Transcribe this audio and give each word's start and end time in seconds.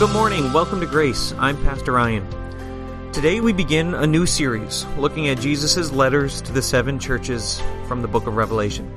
Good 0.00 0.14
morning. 0.14 0.50
Welcome 0.54 0.80
to 0.80 0.86
Grace. 0.86 1.34
I'm 1.36 1.62
Pastor 1.62 1.92
Ryan. 1.92 2.26
Today 3.12 3.42
we 3.42 3.52
begin 3.52 3.92
a 3.92 4.06
new 4.06 4.24
series 4.24 4.86
looking 4.96 5.28
at 5.28 5.38
Jesus' 5.38 5.92
letters 5.92 6.40
to 6.40 6.52
the 6.52 6.62
seven 6.62 6.98
churches 6.98 7.60
from 7.86 8.00
the 8.00 8.08
book 8.08 8.26
of 8.26 8.34
Revelation. 8.34 8.90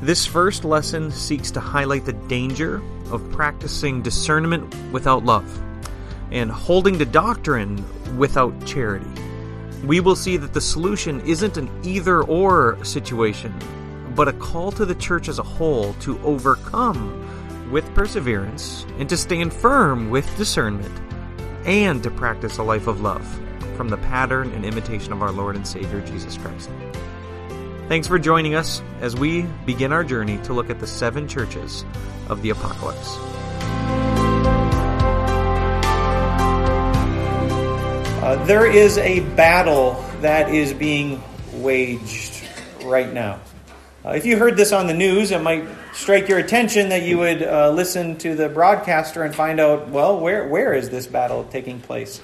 This 0.00 0.24
first 0.24 0.64
lesson 0.64 1.10
seeks 1.10 1.50
to 1.50 1.58
highlight 1.58 2.04
the 2.04 2.12
danger 2.12 2.80
of 3.10 3.28
practicing 3.32 4.02
discernment 4.02 4.72
without 4.92 5.24
love 5.24 5.60
and 6.30 6.48
holding 6.48 6.96
to 7.00 7.04
doctrine 7.04 7.84
without 8.16 8.54
charity. 8.64 9.10
We 9.84 9.98
will 9.98 10.14
see 10.14 10.36
that 10.36 10.54
the 10.54 10.60
solution 10.60 11.20
isn't 11.22 11.56
an 11.56 11.68
either 11.82 12.22
or 12.22 12.78
situation, 12.84 13.52
but 14.14 14.28
a 14.28 14.32
call 14.34 14.70
to 14.70 14.86
the 14.86 14.94
church 14.94 15.26
as 15.26 15.40
a 15.40 15.42
whole 15.42 15.94
to 15.94 16.20
overcome 16.22 17.25
with 17.70 17.92
perseverance 17.94 18.86
and 18.98 19.08
to 19.08 19.16
stand 19.16 19.52
firm 19.52 20.10
with 20.10 20.36
discernment 20.36 21.00
and 21.64 22.02
to 22.02 22.10
practice 22.10 22.58
a 22.58 22.62
life 22.62 22.86
of 22.86 23.00
love 23.00 23.26
from 23.76 23.88
the 23.88 23.96
pattern 23.96 24.50
and 24.52 24.64
imitation 24.64 25.12
of 25.12 25.22
our 25.22 25.32
Lord 25.32 25.56
and 25.56 25.66
Savior 25.66 26.00
Jesus 26.00 26.36
Christ. 26.38 26.70
Thanks 27.88 28.08
for 28.08 28.18
joining 28.18 28.54
us 28.54 28.82
as 29.00 29.14
we 29.14 29.42
begin 29.64 29.92
our 29.92 30.02
journey 30.02 30.38
to 30.38 30.52
look 30.52 30.70
at 30.70 30.80
the 30.80 30.86
seven 30.86 31.28
churches 31.28 31.84
of 32.28 32.42
the 32.42 32.50
apocalypse. 32.50 33.16
Uh, 38.22 38.44
there 38.46 38.66
is 38.66 38.98
a 38.98 39.20
battle 39.36 40.04
that 40.20 40.52
is 40.52 40.72
being 40.72 41.22
waged 41.52 42.42
right 42.82 43.12
now. 43.12 43.38
Uh, 44.06 44.10
if 44.10 44.24
you 44.24 44.38
heard 44.38 44.56
this 44.56 44.72
on 44.72 44.86
the 44.86 44.94
news, 44.94 45.32
it 45.32 45.42
might 45.42 45.66
strike 45.92 46.28
your 46.28 46.38
attention 46.38 46.90
that 46.90 47.02
you 47.02 47.18
would 47.18 47.42
uh, 47.42 47.70
listen 47.70 48.16
to 48.16 48.36
the 48.36 48.48
broadcaster 48.48 49.24
and 49.24 49.34
find 49.34 49.58
out, 49.58 49.88
well, 49.88 50.20
where, 50.20 50.46
where 50.46 50.72
is 50.72 50.90
this 50.90 51.08
battle 51.08 51.42
taking 51.50 51.80
place? 51.80 52.20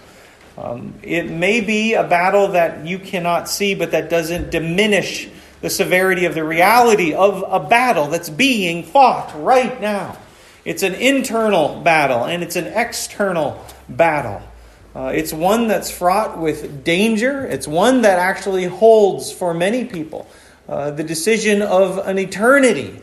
Um, 0.56 0.94
it 1.02 1.28
may 1.28 1.60
be 1.60 1.94
a 1.94 2.04
battle 2.04 2.48
that 2.48 2.86
you 2.86 3.00
cannot 3.00 3.48
see, 3.48 3.74
but 3.74 3.90
that 3.90 4.10
doesn't 4.10 4.52
diminish 4.52 5.28
the 5.60 5.70
severity 5.70 6.24
of 6.24 6.36
the 6.36 6.44
reality 6.44 7.14
of 7.14 7.44
a 7.48 7.58
battle 7.68 8.06
that's 8.06 8.30
being 8.30 8.84
fought 8.84 9.32
right 9.42 9.80
now. 9.80 10.16
It's 10.64 10.84
an 10.84 10.94
internal 10.94 11.80
battle 11.80 12.24
and 12.24 12.44
it's 12.44 12.54
an 12.54 12.66
external 12.66 13.64
battle. 13.88 14.40
Uh, 14.94 15.10
it's 15.12 15.32
one 15.32 15.66
that's 15.66 15.90
fraught 15.90 16.38
with 16.38 16.84
danger. 16.84 17.44
It's 17.44 17.66
one 17.66 18.02
that 18.02 18.20
actually 18.20 18.66
holds 18.66 19.32
for 19.32 19.52
many 19.52 19.84
people 19.84 20.28
uh, 20.68 20.90
the 20.90 21.04
decision 21.04 21.62
of 21.62 21.98
an 21.98 22.18
eternity 22.18 23.00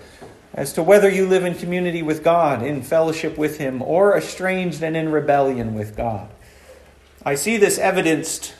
as 0.53 0.73
to 0.73 0.83
whether 0.83 1.09
you 1.09 1.25
live 1.25 1.45
in 1.45 1.55
community 1.55 2.01
with 2.01 2.23
God, 2.23 2.63
in 2.63 2.81
fellowship 2.81 3.37
with 3.37 3.57
Him, 3.57 3.81
or 3.81 4.17
estranged 4.17 4.81
and 4.81 4.97
in 4.97 5.11
rebellion 5.11 5.75
with 5.75 5.95
God. 5.95 6.29
I 7.23 7.35
see 7.35 7.57
this 7.57 7.77
evidenced 7.77 8.55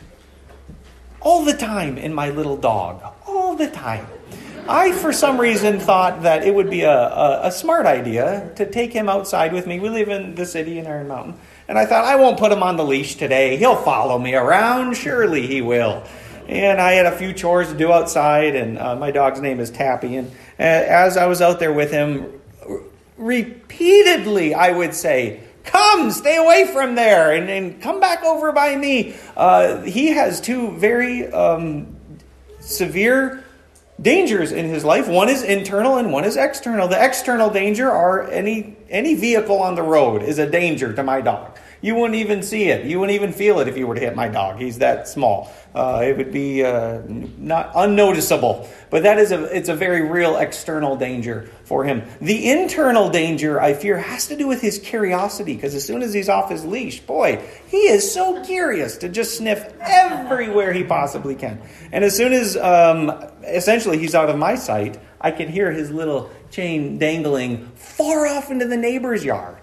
all 1.22 1.44
the 1.44 1.54
time 1.54 1.98
in 1.98 2.14
my 2.14 2.30
little 2.30 2.58
dog. 2.58 3.02
All 3.26 3.56
the 3.56 3.70
time. 3.70 4.08
I, 4.68 4.92
for 4.92 5.12
some 5.12 5.42
reason, 5.42 5.80
thought 5.80 6.22
that 6.22 6.44
it 6.44 6.54
would 6.54 6.70
be 6.70 6.82
a, 6.82 6.92
a, 6.92 7.48
a, 7.48 7.52
smart 7.52 7.88
idea 7.88 8.52
to 8.56 8.70
take 8.70 8.94
him 8.94 9.10
outside 9.10 9.52
with 9.52 9.66
me. 9.66 9.80
We 9.80 9.90
live 9.90 10.10
in 10.10 10.36
the 10.36 10.46
city 10.46 10.78
in 10.78 10.86
Iron 10.86 11.08
Mountain. 11.08 11.40
And 11.68 11.78
I 11.80 11.88
thought, 11.88 12.06
I 12.06 12.18
won't 12.18 12.38
put 12.38 12.52
him 12.52 12.62
on 12.62 12.78
the 12.78 12.86
leash 12.86 13.16
today. 13.16 13.58
He'll 13.58 13.76
follow 13.76 14.20
me 14.20 14.36
around. 14.36 14.96
Surely 14.96 15.48
he 15.48 15.64
will. 15.64 16.04
And 16.50 16.82
I 16.82 16.94
had 16.94 17.06
a 17.06 17.16
few 17.16 17.32
chores 17.32 17.68
to 17.68 17.78
do 17.78 17.94
outside, 17.94 18.56
and 18.56 18.80
uh, 18.80 18.96
my 18.96 19.12
dog's 19.12 19.40
name 19.40 19.60
is 19.60 19.70
Tappy. 19.70 20.16
And 20.16 20.30
uh, 20.60 20.64
as 20.64 21.16
I 21.16 21.28
was 21.28 21.44
out 21.44 21.60
there 21.60 21.72
with 21.72 21.92
him, 21.92 22.42
repeatedly 23.18 24.56
I 24.56 24.72
would 24.72 24.96
say, 24.96 25.42
Come, 25.64 26.10
stay 26.10 26.38
away 26.38 26.66
from 26.66 26.96
there, 26.96 27.34
and, 27.34 27.52
and 27.52 27.80
come 27.80 28.00
back 28.00 28.24
over 28.24 28.52
by 28.52 28.76
me. 28.76 29.14
Uh, 29.38 29.84
he 29.84 30.08
has 30.08 30.42
two 30.42 30.72
very 30.72 31.32
um, 31.32 31.96
severe 32.60 33.44
dangers 34.02 34.52
in 34.52 34.66
his 34.66 34.84
life. 34.84 35.08
One 35.08 35.30
is 35.30 35.44
internal 35.44 35.98
and 35.98 36.12
one 36.12 36.26
is 36.26 36.36
external. 36.36 36.88
The 36.88 37.04
external 37.04 37.52
danger 37.52 37.92
are 37.92 38.28
any 38.28 38.76
any 38.90 39.14
vehicle 39.14 39.62
on 39.62 39.76
the 39.76 39.84
road 39.84 40.24
is 40.24 40.40
a 40.40 40.50
danger 40.50 40.94
to 40.94 41.04
my 41.04 41.22
dog. 41.22 41.60
You 41.82 41.96
wouldn't 41.96 42.16
even 42.16 42.44
see 42.44 42.70
it. 42.70 42.86
You 42.86 43.00
wouldn't 43.00 43.16
even 43.16 43.32
feel 43.32 43.60
it 43.60 43.68
if 43.68 43.78
you 43.78 43.88
were 43.88 43.96
to 43.96 44.02
hit 44.02 44.16
my 44.16 44.28
dog. 44.28 44.60
He's 44.60 44.80
that 44.80 45.08
small. 45.08 45.52
Uh, 45.74 46.02
it 46.04 46.18
would 46.18 46.32
be 46.32 46.64
uh, 46.64 47.02
not 47.08 47.72
unnoticeable. 47.76 48.68
But 48.90 49.04
that 49.04 49.18
is 49.18 49.32
a 49.32 49.44
it's 49.56 49.70
a 49.70 49.76
very 49.76 50.02
real 50.02 50.38
external 50.38 50.98
danger 50.98 51.50
for 51.64 51.86
him. 51.86 52.04
The 52.20 52.50
internal 52.52 53.10
danger, 53.10 53.62
I 53.62 53.74
fear, 53.74 53.98
has 53.98 54.28
to 54.28 54.36
do 54.36 54.48
with 54.48 54.62
his 54.62 54.80
curiosity. 54.80 55.56
Because 55.56 55.74
as 55.74 55.86
soon 55.86 56.02
as 56.02 56.14
he's 56.14 56.28
off 56.28 56.50
his 56.50 56.66
leash, 56.66 57.00
boy, 57.00 57.42
he 57.68 57.78
is 57.78 58.12
so 58.12 58.44
curious 58.44 58.98
to 58.98 59.10
just 59.10 59.38
sniff 59.38 59.74
everywhere 59.80 60.74
he 60.74 60.84
possibly 60.84 61.36
can. 61.36 61.62
And 61.92 62.04
as 62.04 62.16
soon 62.16 62.34
as 62.34 62.58
um, 62.58 63.10
essentially 63.44 63.98
he's 64.00 64.16
out 64.16 64.30
of 64.30 64.38
my 64.38 64.56
sight, 64.56 65.00
I 65.22 65.32
can 65.32 65.48
hear 65.48 65.72
his 65.72 65.92
little 65.92 66.30
chain 66.52 66.98
dangling 66.98 67.68
far 67.76 68.28
off 68.28 68.52
into 68.52 68.66
the 68.66 68.78
neighbor's 68.78 69.24
yard 69.24 69.59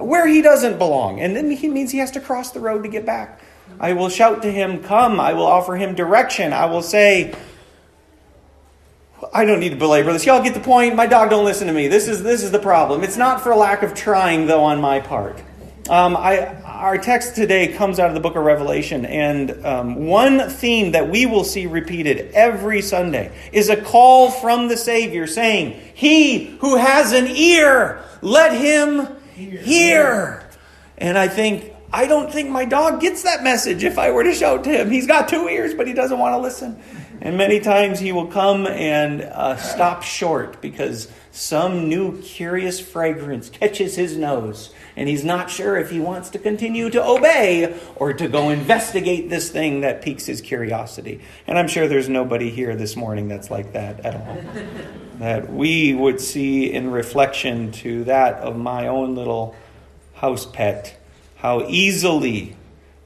where 0.00 0.26
he 0.26 0.42
doesn't 0.42 0.78
belong. 0.78 1.20
And 1.20 1.34
then 1.36 1.50
he 1.50 1.68
means 1.68 1.90
he 1.90 1.98
has 1.98 2.10
to 2.12 2.20
cross 2.20 2.50
the 2.52 2.60
road 2.60 2.82
to 2.82 2.88
get 2.88 3.06
back. 3.06 3.40
I 3.80 3.92
will 3.92 4.08
shout 4.08 4.42
to 4.42 4.52
him, 4.52 4.82
Come. 4.82 5.20
I 5.20 5.32
will 5.32 5.46
offer 5.46 5.76
him 5.76 5.94
direction. 5.94 6.52
I 6.52 6.66
will 6.66 6.82
say, 6.82 7.34
I 9.32 9.44
don't 9.44 9.60
need 9.60 9.70
to 9.70 9.76
belabor 9.76 10.12
this. 10.12 10.26
Y'all 10.26 10.42
get 10.42 10.54
the 10.54 10.60
point. 10.60 10.94
My 10.94 11.06
dog 11.06 11.30
don't 11.30 11.44
listen 11.44 11.66
to 11.66 11.72
me. 11.72 11.88
This 11.88 12.08
is, 12.08 12.22
this 12.22 12.42
is 12.42 12.50
the 12.50 12.58
problem. 12.58 13.02
It's 13.02 13.16
not 13.16 13.40
for 13.40 13.54
lack 13.54 13.82
of 13.82 13.94
trying, 13.94 14.46
though, 14.46 14.64
on 14.64 14.80
my 14.80 15.00
part. 15.00 15.42
Um, 15.88 16.16
I, 16.16 16.46
our 16.64 16.98
text 16.98 17.36
today 17.36 17.68
comes 17.68 18.00
out 18.00 18.08
of 18.08 18.14
the 18.14 18.20
book 18.20 18.34
of 18.34 18.44
Revelation, 18.44 19.06
and 19.06 19.64
um, 19.64 20.06
one 20.06 20.50
theme 20.50 20.92
that 20.92 21.08
we 21.08 21.26
will 21.26 21.44
see 21.44 21.66
repeated 21.66 22.32
every 22.32 22.82
Sunday 22.82 23.32
is 23.52 23.68
a 23.68 23.80
call 23.80 24.30
from 24.30 24.66
the 24.66 24.76
Savior 24.76 25.28
saying, 25.28 25.80
He 25.94 26.56
who 26.58 26.76
has 26.76 27.12
an 27.12 27.28
ear, 27.28 28.02
let 28.20 28.52
him 28.52 29.15
hear. 29.36 30.48
And 30.98 31.18
I 31.18 31.28
think, 31.28 31.72
I 31.92 32.06
don't 32.06 32.32
think 32.32 32.50
my 32.50 32.64
dog 32.64 33.00
gets 33.00 33.22
that 33.22 33.42
message 33.42 33.84
if 33.84 33.98
I 33.98 34.10
were 34.10 34.24
to 34.24 34.34
shout 34.34 34.64
to 34.64 34.70
him. 34.70 34.90
He's 34.90 35.06
got 35.06 35.28
two 35.28 35.48
ears, 35.48 35.74
but 35.74 35.86
he 35.86 35.92
doesn't 35.92 36.18
want 36.18 36.34
to 36.34 36.38
listen. 36.38 36.80
And 37.20 37.36
many 37.36 37.60
times 37.60 37.98
he 37.98 38.12
will 38.12 38.26
come 38.26 38.66
and 38.66 39.22
uh, 39.22 39.56
stop 39.56 40.02
short 40.02 40.60
because 40.60 41.10
some 41.36 41.88
new 41.88 42.20
curious 42.22 42.80
fragrance 42.80 43.50
catches 43.50 43.94
his 43.94 44.16
nose. 44.16 44.72
And 44.96 45.08
he's 45.08 45.24
not 45.24 45.50
sure 45.50 45.76
if 45.76 45.90
he 45.90 46.00
wants 46.00 46.30
to 46.30 46.38
continue 46.38 46.88
to 46.88 47.04
obey 47.04 47.78
or 47.96 48.14
to 48.14 48.26
go 48.26 48.48
investigate 48.48 49.28
this 49.28 49.50
thing 49.50 49.82
that 49.82 50.00
piques 50.00 50.24
his 50.24 50.40
curiosity. 50.40 51.20
And 51.46 51.58
I'm 51.58 51.68
sure 51.68 51.88
there's 51.88 52.08
nobody 52.08 52.48
here 52.50 52.74
this 52.74 52.96
morning 52.96 53.28
that's 53.28 53.50
like 53.50 53.74
that 53.74 54.00
at 54.00 54.14
all 54.14 54.38
that 55.18 55.52
we 55.52 55.92
would 55.92 56.20
see 56.20 56.72
in 56.72 56.90
reflection 56.90 57.70
to 57.72 58.04
that 58.04 58.36
of 58.36 58.56
my 58.56 58.88
own 58.88 59.14
little 59.14 59.54
house 60.14 60.46
pet, 60.46 60.98
how 61.36 61.66
easily 61.68 62.56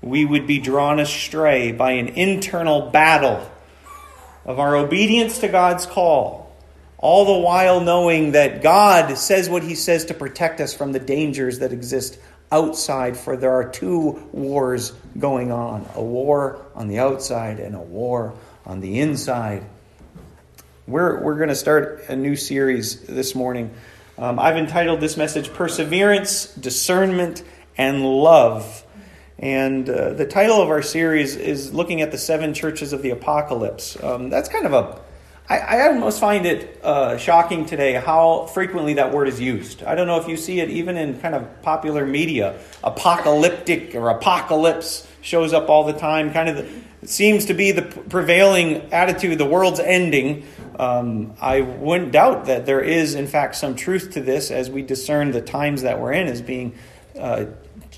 we 0.02 0.24
would 0.24 0.46
be 0.46 0.60
drawn 0.60 1.00
astray 1.00 1.72
by 1.72 1.92
an 1.92 2.08
internal 2.08 2.90
battle 2.90 3.50
of 4.44 4.58
our 4.58 4.76
obedience 4.76 5.38
to 5.38 5.48
God's 5.48 5.84
call, 5.86 6.49
all 7.00 7.24
the 7.24 7.38
while 7.38 7.80
knowing 7.80 8.32
that 8.32 8.62
God 8.62 9.16
says 9.16 9.48
what 9.48 9.62
He 9.62 9.74
says 9.74 10.04
to 10.06 10.14
protect 10.14 10.60
us 10.60 10.74
from 10.74 10.92
the 10.92 10.98
dangers 10.98 11.60
that 11.60 11.72
exist 11.72 12.18
outside, 12.52 13.16
for 13.16 13.36
there 13.36 13.52
are 13.52 13.68
two 13.68 14.28
wars 14.32 14.92
going 15.18 15.50
on 15.50 15.88
a 15.94 16.02
war 16.02 16.60
on 16.74 16.88
the 16.88 16.98
outside 16.98 17.58
and 17.58 17.74
a 17.74 17.80
war 17.80 18.34
on 18.66 18.80
the 18.80 19.00
inside. 19.00 19.64
We're, 20.86 21.22
we're 21.22 21.36
going 21.36 21.48
to 21.48 21.54
start 21.56 22.04
a 22.08 22.16
new 22.16 22.36
series 22.36 23.00
this 23.00 23.34
morning. 23.34 23.72
Um, 24.18 24.38
I've 24.38 24.56
entitled 24.56 25.00
this 25.00 25.16
message 25.16 25.52
Perseverance, 25.54 26.46
Discernment, 26.54 27.42
and 27.78 28.04
Love. 28.04 28.84
And 29.38 29.88
uh, 29.88 30.12
the 30.12 30.26
title 30.26 30.60
of 30.60 30.68
our 30.68 30.82
series 30.82 31.36
is 31.36 31.72
looking 31.72 32.02
at 32.02 32.10
the 32.10 32.18
seven 32.18 32.52
churches 32.52 32.92
of 32.92 33.00
the 33.00 33.10
apocalypse. 33.10 34.02
Um, 34.02 34.28
that's 34.28 34.50
kind 34.50 34.66
of 34.66 34.74
a, 34.74 35.00
I, 35.50 35.58
I 35.58 35.88
almost 35.88 36.20
find 36.20 36.46
it 36.46 36.78
uh, 36.84 37.16
shocking 37.18 37.66
today 37.66 37.94
how 37.94 38.46
frequently 38.46 38.94
that 38.94 39.12
word 39.12 39.26
is 39.26 39.40
used. 39.40 39.82
I 39.82 39.96
don't 39.96 40.06
know 40.06 40.20
if 40.20 40.28
you 40.28 40.36
see 40.36 40.60
it 40.60 40.70
even 40.70 40.96
in 40.96 41.20
kind 41.20 41.34
of 41.34 41.62
popular 41.62 42.06
media. 42.06 42.60
Apocalyptic 42.84 43.96
or 43.96 44.10
apocalypse 44.10 45.08
shows 45.22 45.52
up 45.52 45.68
all 45.68 45.82
the 45.82 45.92
time. 45.92 46.32
Kind 46.32 46.50
of 46.50 46.56
the, 46.56 47.08
seems 47.08 47.46
to 47.46 47.54
be 47.54 47.72
the 47.72 47.82
prevailing 47.82 48.92
attitude. 48.92 49.38
The 49.38 49.44
world's 49.44 49.80
ending. 49.80 50.46
Um, 50.78 51.34
I 51.40 51.62
wouldn't 51.62 52.12
doubt 52.12 52.44
that 52.44 52.64
there 52.64 52.80
is, 52.80 53.16
in 53.16 53.26
fact, 53.26 53.56
some 53.56 53.74
truth 53.74 54.12
to 54.12 54.20
this 54.20 54.52
as 54.52 54.70
we 54.70 54.82
discern 54.82 55.32
the 55.32 55.42
times 55.42 55.82
that 55.82 56.00
we're 56.00 56.12
in 56.12 56.28
as 56.28 56.40
being 56.40 56.78
uh, 57.18 57.46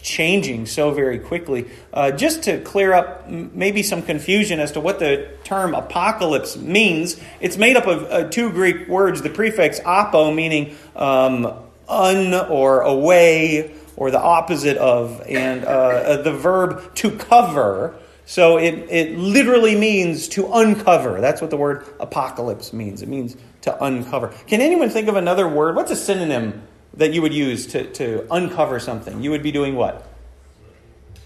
changing 0.02 0.66
so 0.66 0.90
very 0.90 1.18
quickly. 1.18 1.70
Uh, 1.92 2.10
just 2.10 2.42
to 2.42 2.60
clear 2.60 2.92
up 2.92 3.28
maybe 3.28 3.82
some 3.82 4.02
confusion 4.02 4.60
as 4.60 4.72
to 4.72 4.80
what 4.80 4.98
the 4.98 5.30
term 5.44 5.74
apocalypse 5.74 6.56
means, 6.56 7.18
it's 7.40 7.56
made 7.56 7.76
up 7.76 7.86
of 7.86 8.02
uh, 8.04 8.28
two 8.28 8.50
Greek 8.50 8.88
words 8.88 9.22
the 9.22 9.30
prefix 9.30 9.80
apo, 9.84 10.32
meaning 10.32 10.76
um, 10.96 11.52
un 11.88 12.34
or 12.34 12.80
away 12.82 13.72
or 13.96 14.10
the 14.10 14.20
opposite 14.20 14.76
of, 14.78 15.22
and 15.28 15.64
uh, 15.64 15.68
uh, 15.68 16.22
the 16.22 16.32
verb 16.32 16.94
to 16.96 17.10
cover. 17.10 17.94
So 18.24 18.56
it, 18.56 18.74
it 18.90 19.18
literally 19.18 19.76
means 19.76 20.28
to 20.28 20.52
uncover. 20.52 21.20
That's 21.20 21.40
what 21.40 21.50
the 21.50 21.56
word 21.56 21.86
apocalypse 22.00 22.72
means. 22.72 23.02
It 23.02 23.08
means 23.08 23.36
to 23.62 23.84
uncover. 23.84 24.28
Can 24.46 24.60
anyone 24.60 24.90
think 24.90 25.08
of 25.08 25.16
another 25.16 25.46
word? 25.46 25.76
What's 25.76 25.90
a 25.90 25.96
synonym 25.96 26.62
that 26.94 27.12
you 27.12 27.22
would 27.22 27.34
use 27.34 27.66
to, 27.68 27.90
to 27.92 28.26
uncover 28.30 28.78
something? 28.78 29.22
You 29.22 29.30
would 29.30 29.42
be 29.42 29.52
doing 29.52 29.74
what? 29.74 30.08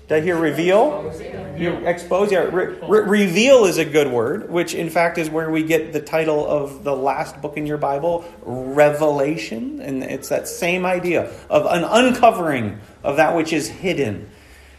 Did 0.08 0.18
I 0.18 0.20
hear 0.20 0.36
reveal? 0.36 1.12
You 1.58 1.72
expose. 1.84 2.30
Yeah, 2.30 2.42
re- 2.42 2.78
re- 2.80 3.00
reveal 3.00 3.64
is 3.64 3.76
a 3.78 3.84
good 3.84 4.06
word, 4.06 4.48
which 4.48 4.72
in 4.72 4.88
fact 4.88 5.18
is 5.18 5.28
where 5.28 5.50
we 5.50 5.64
get 5.64 5.92
the 5.92 6.00
title 6.00 6.46
of 6.46 6.84
the 6.84 6.94
last 6.94 7.42
book 7.42 7.56
in 7.56 7.66
your 7.66 7.78
Bible, 7.78 8.24
Revelation, 8.42 9.80
and 9.80 10.04
it's 10.04 10.28
that 10.28 10.46
same 10.46 10.86
idea 10.86 11.32
of 11.50 11.66
an 11.66 11.82
uncovering 11.82 12.78
of 13.02 13.16
that 13.16 13.34
which 13.34 13.52
is 13.52 13.66
hidden. 13.66 14.30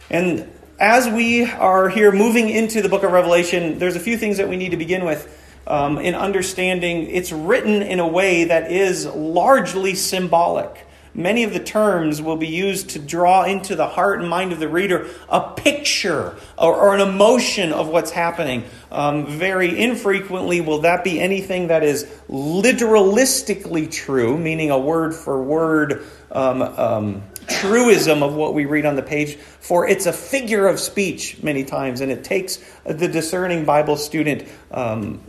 And 0.08 0.50
as 0.78 1.06
we 1.06 1.44
are 1.44 1.90
here 1.90 2.10
moving 2.10 2.48
into 2.48 2.80
the 2.80 2.88
book 2.88 3.02
of 3.02 3.12
Revelation, 3.12 3.78
there's 3.78 3.96
a 3.96 4.00
few 4.00 4.16
things 4.16 4.38
that 4.38 4.48
we 4.48 4.56
need 4.56 4.70
to 4.70 4.78
begin 4.78 5.04
with. 5.04 5.37
Um, 5.68 5.98
in 5.98 6.14
understanding 6.14 7.10
it's 7.10 7.30
written 7.30 7.82
in 7.82 8.00
a 8.00 8.08
way 8.08 8.44
that 8.44 8.72
is 8.72 9.04
largely 9.04 9.94
symbolic. 9.94 10.86
Many 11.14 11.42
of 11.44 11.52
the 11.52 11.60
terms 11.60 12.22
will 12.22 12.36
be 12.36 12.46
used 12.46 12.90
to 12.90 12.98
draw 12.98 13.44
into 13.44 13.76
the 13.76 13.86
heart 13.86 14.20
and 14.20 14.30
mind 14.30 14.52
of 14.52 14.60
the 14.60 14.68
reader 14.68 15.08
a 15.28 15.50
picture 15.50 16.36
or, 16.56 16.74
or 16.74 16.94
an 16.94 17.00
emotion 17.00 17.72
of 17.72 17.88
what's 17.88 18.12
happening. 18.12 18.64
Um, 18.90 19.26
very 19.26 19.78
infrequently 19.78 20.60
will 20.60 20.82
that 20.82 21.04
be 21.04 21.20
anything 21.20 21.66
that 21.68 21.82
is 21.82 22.04
literalistically 22.30 23.90
true, 23.90 24.38
meaning 24.38 24.70
a 24.70 24.78
word 24.78 25.14
for 25.14 25.42
word 25.42 26.06
um, 26.30 26.62
um, 26.62 27.22
truism 27.60 28.22
of 28.22 28.34
what 28.34 28.54
we 28.54 28.64
read 28.64 28.86
on 28.86 28.96
the 28.96 29.02
page, 29.02 29.36
for 29.36 29.88
it's 29.88 30.06
a 30.06 30.12
figure 30.12 30.66
of 30.66 30.78
speech 30.80 31.42
many 31.42 31.64
times, 31.64 32.00
and 32.00 32.10
it 32.10 32.24
takes 32.24 32.58
the 32.84 33.08
discerning 33.08 33.64
Bible 33.64 33.96
student 33.96 34.48
um, 34.70 35.20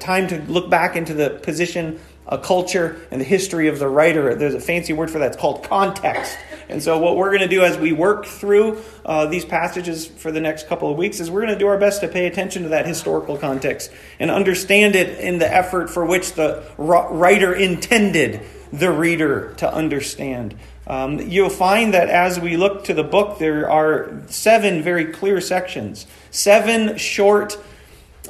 time 0.00 0.28
to 0.28 0.40
look 0.42 0.70
back 0.70 0.96
into 0.96 1.14
the 1.14 1.30
position 1.30 2.00
a 2.28 2.36
culture 2.36 3.00
and 3.10 3.20
the 3.20 3.24
history 3.24 3.68
of 3.68 3.78
the 3.78 3.88
writer. 3.88 4.34
There's 4.34 4.54
a 4.54 4.60
fancy 4.60 4.92
word 4.92 5.10
for 5.10 5.18
that. 5.18 5.28
It's 5.28 5.36
called 5.36 5.64
context. 5.64 6.36
And 6.68 6.82
so, 6.82 6.98
what 6.98 7.16
we're 7.16 7.30
going 7.30 7.40
to 7.40 7.48
do 7.48 7.62
as 7.62 7.78
we 7.78 7.92
work 7.92 8.26
through 8.26 8.82
uh, 9.04 9.26
these 9.26 9.46
passages 9.46 10.06
for 10.06 10.30
the 10.30 10.40
next 10.40 10.68
couple 10.68 10.90
of 10.90 10.98
weeks 10.98 11.20
is 11.20 11.30
we're 11.30 11.40
going 11.40 11.54
to 11.54 11.58
do 11.58 11.66
our 11.66 11.78
best 11.78 12.02
to 12.02 12.08
pay 12.08 12.26
attention 12.26 12.64
to 12.64 12.68
that 12.70 12.86
historical 12.86 13.38
context 13.38 13.90
and 14.20 14.30
understand 14.30 14.94
it 14.94 15.18
in 15.18 15.38
the 15.38 15.50
effort 15.50 15.88
for 15.88 16.04
which 16.04 16.34
the 16.34 16.62
writer 16.76 17.54
intended 17.54 18.42
the 18.70 18.90
reader 18.90 19.54
to 19.54 19.72
understand. 19.72 20.54
Um, 20.88 21.20
you'll 21.20 21.50
find 21.50 21.94
that 21.94 22.08
as 22.08 22.40
we 22.40 22.56
look 22.56 22.84
to 22.84 22.94
the 22.94 23.04
book, 23.04 23.38
there 23.38 23.70
are 23.70 24.22
seven 24.28 24.82
very 24.82 25.12
clear 25.12 25.40
sections, 25.40 26.06
seven 26.30 26.96
short 26.96 27.58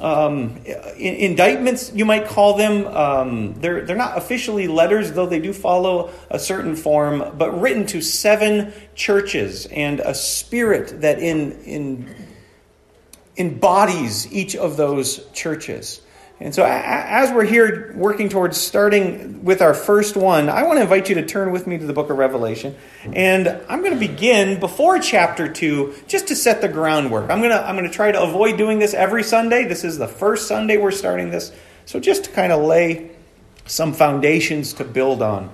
um, 0.01 0.57
indictments, 0.97 1.91
you 1.93 2.05
might 2.05 2.27
call 2.27 2.55
them. 2.55 2.87
Um, 2.87 3.53
they're, 3.59 3.85
they're 3.85 3.95
not 3.95 4.17
officially 4.17 4.67
letters, 4.67 5.11
though 5.11 5.25
they 5.25 5.39
do 5.39 5.53
follow 5.53 6.11
a 6.29 6.39
certain 6.39 6.75
form, 6.75 7.33
but 7.37 7.59
written 7.59 7.85
to 7.87 8.01
seven 8.01 8.73
churches 8.95 9.65
and 9.65 9.99
a 9.99 10.13
spirit 10.13 11.01
that 11.01 11.19
in, 11.19 11.51
in, 11.63 12.15
embodies 13.37 14.31
each 14.31 14.55
of 14.55 14.77
those 14.77 15.27
churches. 15.31 16.01
And 16.41 16.55
so, 16.55 16.63
as 16.65 17.33
we're 17.33 17.43
here 17.43 17.91
working 17.95 18.29
towards 18.29 18.55
starting 18.55 19.43
with 19.43 19.61
our 19.61 19.73
first 19.73 20.15
one, 20.15 20.47
I 20.47 20.63
want 20.63 20.77
to 20.77 20.83
invite 20.83 21.09
you 21.09 21.15
to 21.15 21.25
turn 21.25 21.51
with 21.51 21.67
me 21.67 21.77
to 21.77 21.85
the 21.85 21.91
book 21.91 22.09
of 22.09 22.17
Revelation. 22.17 22.77
And 23.11 23.49
I'm 23.67 23.81
going 23.81 23.93
to 23.93 23.99
begin 23.99 24.57
before 24.57 24.99
chapter 24.99 25.51
2 25.51 26.03
just 26.07 26.29
to 26.29 26.37
set 26.37 26.61
the 26.61 26.69
groundwork. 26.69 27.29
I'm 27.29 27.39
going 27.39 27.51
to, 27.51 27.61
I'm 27.61 27.75
going 27.75 27.89
to 27.89 27.93
try 27.93 28.13
to 28.13 28.21
avoid 28.21 28.57
doing 28.57 28.79
this 28.79 28.93
every 28.93 29.21
Sunday. 29.21 29.65
This 29.65 29.83
is 29.83 29.97
the 29.97 30.07
first 30.07 30.47
Sunday 30.47 30.77
we're 30.77 30.91
starting 30.91 31.29
this. 31.29 31.51
So, 31.85 31.99
just 31.99 32.23
to 32.23 32.31
kind 32.31 32.53
of 32.53 32.63
lay 32.63 33.11
some 33.65 33.91
foundations 33.91 34.71
to 34.75 34.85
build 34.85 35.21
on, 35.21 35.49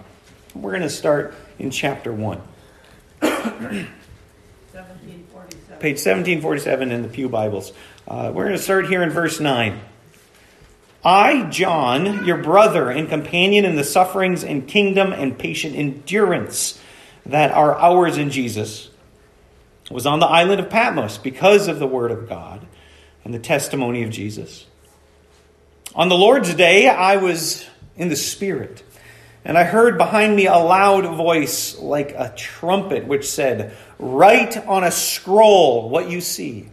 we're 0.54 0.72
going 0.72 0.84
to 0.84 0.90
start 0.92 1.34
in 1.58 1.72
chapter 1.72 2.14
1. 2.14 2.40
Page 5.80 5.98
1747 5.98 6.92
in 6.92 7.02
the 7.02 7.08
Pew 7.08 7.28
Bibles. 7.28 7.74
Uh, 8.08 8.32
we're 8.32 8.46
going 8.46 8.56
to 8.56 8.62
start 8.62 8.88
here 8.88 9.02
in 9.02 9.10
verse 9.10 9.40
9. 9.40 9.80
I, 11.06 11.44
John, 11.52 12.26
your 12.26 12.38
brother 12.38 12.90
and 12.90 13.08
companion 13.08 13.64
in 13.64 13.76
the 13.76 13.84
sufferings 13.84 14.44
and 14.44 14.68
kingdom 14.68 15.14
and 15.14 15.38
patient 15.38 15.76
endurance 15.76 16.82
that 17.28 17.52
are 17.52 17.76
ours 17.76 18.18
in 18.18 18.32
Jesus, 18.32 18.90
was 19.92 20.08
on 20.08 20.20
the 20.20 20.26
island 20.26 20.60
of 20.60 20.72
Patmos 20.72 21.20
because 21.20 21.68
of 21.68 21.78
the 21.78 21.86
word 21.86 22.10
of 22.10 22.28
God 22.28 22.66
and 23.24 23.32
the 23.32 23.40
testimony 23.40 24.02
of 24.02 24.10
Jesus. 24.10 24.66
On 25.94 26.10
the 26.10 26.18
Lord's 26.18 26.56
day, 26.56 26.90
I 26.90 27.18
was 27.18 27.64
in 27.96 28.10
the 28.10 28.16
Spirit, 28.16 28.84
and 29.44 29.60
I 29.60 29.64
heard 29.64 30.00
behind 30.00 30.36
me 30.36 30.48
a 30.48 30.58
loud 30.58 31.06
voice 31.16 31.78
like 31.78 32.14
a 32.14 32.34
trumpet, 32.36 33.06
which 33.06 33.30
said, 33.30 33.78
Write 34.00 34.58
on 34.66 34.84
a 34.84 34.92
scroll 34.92 35.88
what 35.88 36.10
you 36.10 36.20
see 36.20 36.70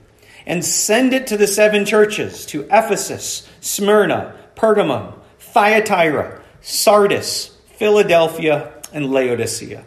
and 0.47 0.65
send 0.65 1.13
it 1.13 1.27
to 1.29 1.37
the 1.37 1.47
seven 1.47 1.85
churches 1.85 2.47
to 2.47 2.63
Ephesus, 2.65 3.49
Smyrna, 3.61 4.37
Pergamum, 4.57 5.15
Thyatira, 5.39 6.41
Sardis, 6.61 7.57
Philadelphia, 7.77 8.73
and 8.93 9.11
Laodicea. 9.11 9.85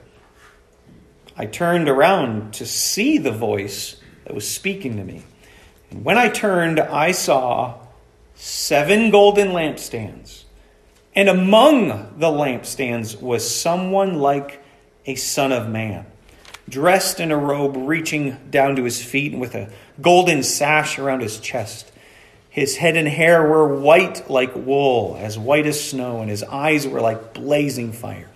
I 1.38 1.46
turned 1.46 1.90
around 1.90 2.54
to 2.56 2.66
see 2.66 3.18
the 3.18 3.32
voice 3.32 4.00
that 4.24 4.34
was 4.34 4.48
speaking 4.48 4.98
to 4.98 5.04
me. 5.04 5.24
And 5.92 6.06
when 6.06 6.18
I 6.18 6.30
turned, 6.30 6.80
I 6.80 7.12
saw 7.12 7.76
seven 8.36 9.12
golden 9.12 9.50
lampstands. 9.50 10.44
And 11.14 11.30
among 11.30 12.20
the 12.20 12.28
lampstands 12.28 13.22
was 13.22 13.50
someone 13.50 14.16
like 14.16 14.64
a 15.06 15.16
son 15.16 15.52
of 15.52 15.70
man 15.70 16.06
dressed 16.68 17.20
in 17.20 17.32
a 17.32 17.38
robe 17.38 17.76
reaching 17.78 18.38
down 18.50 18.76
to 18.76 18.84
his 18.84 19.04
feet 19.04 19.32
and 19.32 19.42
with 19.42 19.56
a 19.56 19.70
golden 20.02 20.44
sash 20.44 20.98
around 20.98 21.22
his 21.22 21.40
chest. 21.40 21.92
His 22.50 22.78
head 22.78 22.96
and 22.96 23.08
hair 23.08 23.48
were 23.48 23.68
white 23.68 24.30
like 24.30 24.56
wool, 24.56 25.18
as 25.20 25.38
white 25.38 25.68
as 25.68 25.90
snow, 25.90 26.22
and 26.22 26.30
his 26.30 26.44
eyes 26.44 26.88
were 26.88 27.02
like 27.02 27.34
blazing 27.34 27.92
fire. 27.92 28.30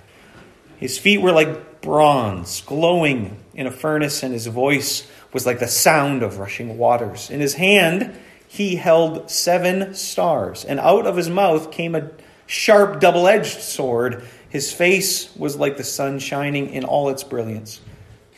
His 0.78 0.98
feet 0.98 1.22
were 1.22 1.32
like 1.32 1.82
bronze, 1.82 2.62
glowing 2.62 3.38
in 3.54 3.66
a 3.66 3.72
furnace, 3.72 4.22
and 4.22 4.34
his 4.34 4.48
voice 4.48 5.08
was 5.32 5.46
like 5.46 5.60
the 5.60 5.68
sound 5.68 6.24
of 6.24 6.38
rushing 6.38 6.78
waters. 6.78 7.30
In 7.30 7.40
his 7.40 7.54
hand, 7.54 8.16
he 8.48 8.76
held 8.76 9.30
seven 9.30 9.94
stars, 9.94 10.66
and 10.66 10.80
out 10.80 11.06
of 11.06 11.16
his 11.16 11.30
mouth 11.30 11.72
came 11.72 11.96
a 11.96 12.10
sharp 12.46 13.00
double 13.00 13.28
edged 13.28 13.62
sword. 13.62 14.28
His 14.50 14.74
face 14.74 15.34
was 15.36 15.56
like 15.56 15.78
the 15.78 15.84
sun 15.84 16.20
shining 16.20 16.72
in 16.72 16.84
all 16.84 17.10
its 17.10 17.24
brilliance. 17.24 17.80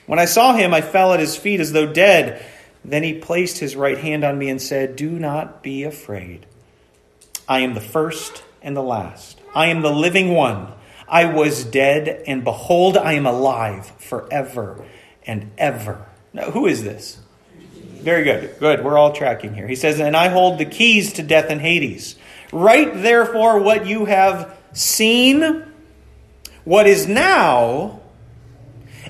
When 0.06 0.20
I 0.20 0.26
saw 0.26 0.54
him, 0.54 0.74
I 0.74 0.82
fell 0.82 1.14
at 1.14 1.20
his 1.20 1.36
feet 1.36 1.60
as 1.60 1.72
though 1.72 1.92
dead. 1.92 2.44
Then 2.84 3.04
he 3.04 3.14
placed 3.14 3.60
his 3.60 3.76
right 3.76 3.98
hand 3.98 4.24
on 4.24 4.38
me 4.38 4.50
and 4.50 4.62
said, 4.62 4.96
Do 4.96 5.12
not 5.12 5.62
be 5.62 5.84
afraid. 5.84 6.46
I 7.48 7.60
am 7.60 7.74
the 7.74 7.82
first 7.82 8.44
and 8.62 8.76
the 8.76 8.84
last. 8.84 9.40
I 9.54 9.68
am 9.68 9.82
the 9.82 9.92
living 9.92 10.34
one. 10.34 10.72
I 11.08 11.26
was 11.26 11.66
dead, 11.66 12.24
and 12.26 12.44
behold, 12.44 12.98
I 12.98 13.14
am 13.14 13.26
alive 13.26 13.88
forever 14.00 14.86
and 15.28 15.52
ever. 15.58 16.06
Now, 16.34 16.52
who 16.52 16.66
is 16.66 16.84
this? 16.84 17.20
Very 18.02 18.24
good. 18.24 18.58
Good. 18.60 18.84
We're 18.84 18.98
all 18.98 19.12
tracking 19.12 19.54
here. 19.54 19.68
He 19.68 19.76
says, 19.76 20.00
And 20.00 20.16
I 20.16 20.30
hold 20.30 20.58
the 20.58 20.66
keys 20.66 21.14
to 21.14 21.24
death 21.24 21.48
and 21.50 21.62
Hades. 21.62 22.16
Write 22.52 23.02
therefore 23.02 23.60
what 23.60 23.86
you 23.86 24.06
have 24.06 24.58
seen, 24.74 25.66
what 26.64 26.88
is 26.88 27.08
now, 27.08 28.01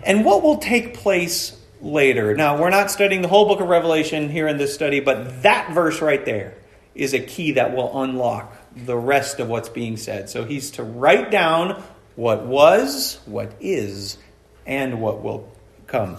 and 0.03 0.25
what 0.25 0.43
will 0.43 0.57
take 0.57 0.93
place 0.93 1.57
later. 1.81 2.35
Now, 2.35 2.59
we're 2.59 2.69
not 2.69 2.91
studying 2.91 3.21
the 3.21 3.27
whole 3.27 3.47
book 3.47 3.59
of 3.59 3.67
Revelation 3.67 4.29
here 4.29 4.47
in 4.47 4.57
this 4.57 4.73
study, 4.73 4.99
but 4.99 5.43
that 5.43 5.73
verse 5.73 6.01
right 6.01 6.23
there 6.23 6.55
is 6.93 7.13
a 7.13 7.19
key 7.19 7.53
that 7.53 7.75
will 7.75 8.01
unlock 8.01 8.55
the 8.75 8.97
rest 8.97 9.39
of 9.39 9.47
what's 9.47 9.69
being 9.69 9.97
said. 9.97 10.29
So 10.29 10.43
he's 10.43 10.71
to 10.71 10.83
write 10.83 11.31
down 11.31 11.83
what 12.15 12.45
was, 12.45 13.19
what 13.25 13.53
is, 13.59 14.17
and 14.65 15.01
what 15.01 15.23
will 15.23 15.51
come. 15.87 16.17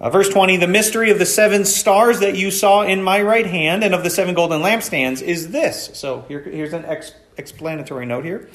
Uh, 0.00 0.10
verse 0.10 0.28
20 0.28 0.58
The 0.58 0.68
mystery 0.68 1.10
of 1.10 1.18
the 1.18 1.26
seven 1.26 1.64
stars 1.64 2.20
that 2.20 2.36
you 2.36 2.50
saw 2.50 2.82
in 2.82 3.02
my 3.02 3.22
right 3.22 3.46
hand 3.46 3.82
and 3.82 3.94
of 3.94 4.04
the 4.04 4.10
seven 4.10 4.34
golden 4.34 4.60
lampstands 4.60 5.22
is 5.22 5.50
this. 5.50 5.90
So 5.94 6.24
here, 6.28 6.40
here's 6.40 6.72
an 6.72 6.84
ex- 6.84 7.14
explanatory 7.36 8.06
note 8.06 8.24
here. 8.24 8.48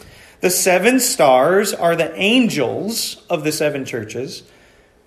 The 0.44 0.50
seven 0.50 1.00
stars 1.00 1.74
are 1.74 1.96
the 1.96 2.14
angels 2.18 3.16
of 3.30 3.46
the 3.46 3.52
seven 3.54 3.86
churches, 3.86 4.44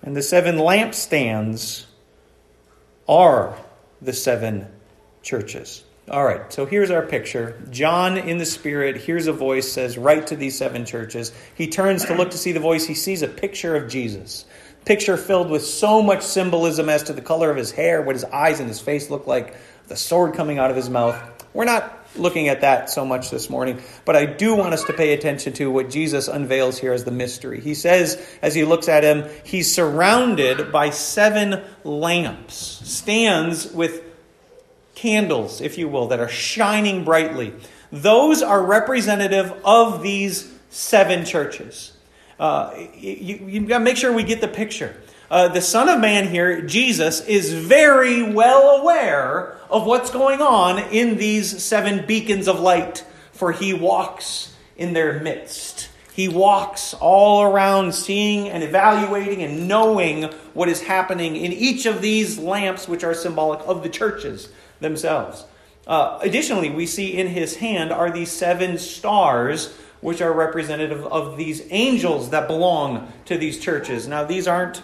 and 0.03 0.17
the 0.17 0.23
seven 0.23 0.57
lampstands 0.57 1.85
are 3.07 3.55
the 4.01 4.15
seven 4.15 4.67
churches. 5.23 5.85
All 6.11 6.25
right, 6.25 6.51
so 6.51 6.65
here's 6.65 6.91
our 6.91 7.03
picture. 7.03 7.63
John 7.69 8.17
in 8.17 8.39
the 8.39 8.47
Spirit 8.47 8.97
hears 8.97 9.27
a 9.27 9.33
voice, 9.35 9.71
says, 9.71 9.99
Write 9.99 10.29
to 10.29 10.37
these 10.37 10.57
seven 10.57 10.87
churches. 10.87 11.35
He 11.55 11.69
turns 11.69 12.07
to 12.07 12.15
look 12.15 12.31
to 12.31 12.39
see 12.39 12.53
the 12.53 12.59
voice. 12.59 12.87
He 12.87 12.95
sees 12.95 13.21
a 13.21 13.29
picture 13.29 13.77
of 13.77 13.91
Jesus. 13.91 14.47
picture 14.87 15.19
filled 15.19 15.51
with 15.51 15.67
so 15.67 16.01
much 16.01 16.23
symbolism 16.23 16.89
as 16.89 17.03
to 17.03 17.13
the 17.13 17.21
color 17.21 17.51
of 17.51 17.59
his 17.59 17.73
hair, 17.73 18.01
what 18.01 18.15
his 18.15 18.25
eyes 18.25 18.59
and 18.59 18.71
his 18.71 18.81
face 18.81 19.11
look 19.11 19.27
like, 19.27 19.55
the 19.89 19.97
sword 19.97 20.33
coming 20.33 20.59
out 20.59 20.71
of 20.71 20.77
his 20.77 20.89
mouth. 20.89 21.47
We're 21.53 21.67
not 21.67 22.06
looking 22.19 22.49
at 22.49 22.63
that 22.63 22.91
so 22.91 23.05
much 23.05 23.31
this 23.31 23.49
morning, 23.51 23.81
but 24.05 24.17
I 24.17 24.27
do 24.27 24.55
want 24.55 24.75
us 24.75 24.85
to 24.85 24.93
pay 24.93 25.13
attention 25.13 25.53
to 25.55 25.71
what 25.71 25.91
Jesus 25.91 26.29
unveils 26.29 26.79
here 26.79 26.93
as 26.93 27.05
the 27.05 27.11
mystery. 27.11 27.61
He 27.61 27.75
says, 27.75 28.25
as 28.43 28.55
he 28.55 28.65
looks 28.65 28.89
at 28.89 29.05
him, 29.05 29.29
he's 29.45 29.75
surrounded 29.75 30.73
by 30.73 30.91
seven 30.91 31.63
lamps, 31.85 32.55
stands 32.55 33.73
with 33.73 34.03
candles, 34.95 35.61
if 35.61 35.79
you 35.79 35.89
will, 35.89 36.09
that 36.09 36.21
are 36.21 36.29
shining 36.29 37.05
brightly. 37.05 37.53
Those 37.93 38.43
are 38.43 38.63
representative 38.63 39.53
of 39.65 40.03
these 40.03 40.53
seven 40.71 41.25
churches. 41.25 41.93
Uh, 42.39 42.75
you, 42.95 43.37
you 43.47 43.61
got 43.67 43.79
to 43.79 43.85
make 43.85 43.97
sure 43.97 44.13
we 44.13 44.23
get 44.23 44.41
the 44.41 44.49
picture. 44.49 44.95
Uh, 45.29 45.49
the 45.49 45.61
Son 45.61 45.89
of 45.89 46.01
Man 46.01 46.29
here, 46.29 46.61
Jesus, 46.63 47.21
is 47.23 47.53
very 47.53 48.23
well 48.23 48.81
aware 48.81 49.57
of 49.69 49.85
what's 49.85 50.11
going 50.11 50.41
on 50.41 50.79
in 50.79 51.17
these 51.17 51.63
seven 51.63 52.07
beacons 52.07 52.47
of 52.47 52.61
light, 52.61 53.05
for 53.33 53.51
he 53.51 53.75
walks 53.75 54.55
in 54.77 54.93
their 54.93 55.21
midst. 55.21 55.89
He 56.13 56.29
walks 56.29 56.95
all 56.95 57.43
around, 57.43 57.93
seeing 57.93 58.49
and 58.49 58.63
evaluating 58.63 59.43
and 59.43 59.67
knowing 59.67 60.25
what 60.55 60.69
is 60.69 60.83
happening 60.83 61.35
in 61.35 61.53
each 61.53 61.87
of 61.87 62.01
these 62.01 62.39
lamps, 62.39 62.87
which 62.87 63.03
are 63.03 63.13
symbolic 63.13 63.61
of 63.67 63.83
the 63.83 63.89
churches 63.89 64.49
themselves. 64.81 65.45
Uh, 65.89 66.19
additionally, 66.23 66.71
we 66.71 66.87
see 66.87 67.17
in 67.17 67.27
his 67.27 67.57
hand 67.57 67.93
are 67.93 68.11
these 68.11 68.31
seven 68.31 68.79
stars, 68.79 69.75
which 70.01 70.23
are 70.23 70.33
representative 70.33 71.05
of 71.07 71.37
these 71.37 71.67
angels 71.71 72.31
that 72.31 72.47
belong 72.47 73.13
to 73.25 73.37
these 73.37 73.59
churches. 73.59 74.07
Now, 74.07 74.25
these 74.25 74.47
aren't 74.47 74.83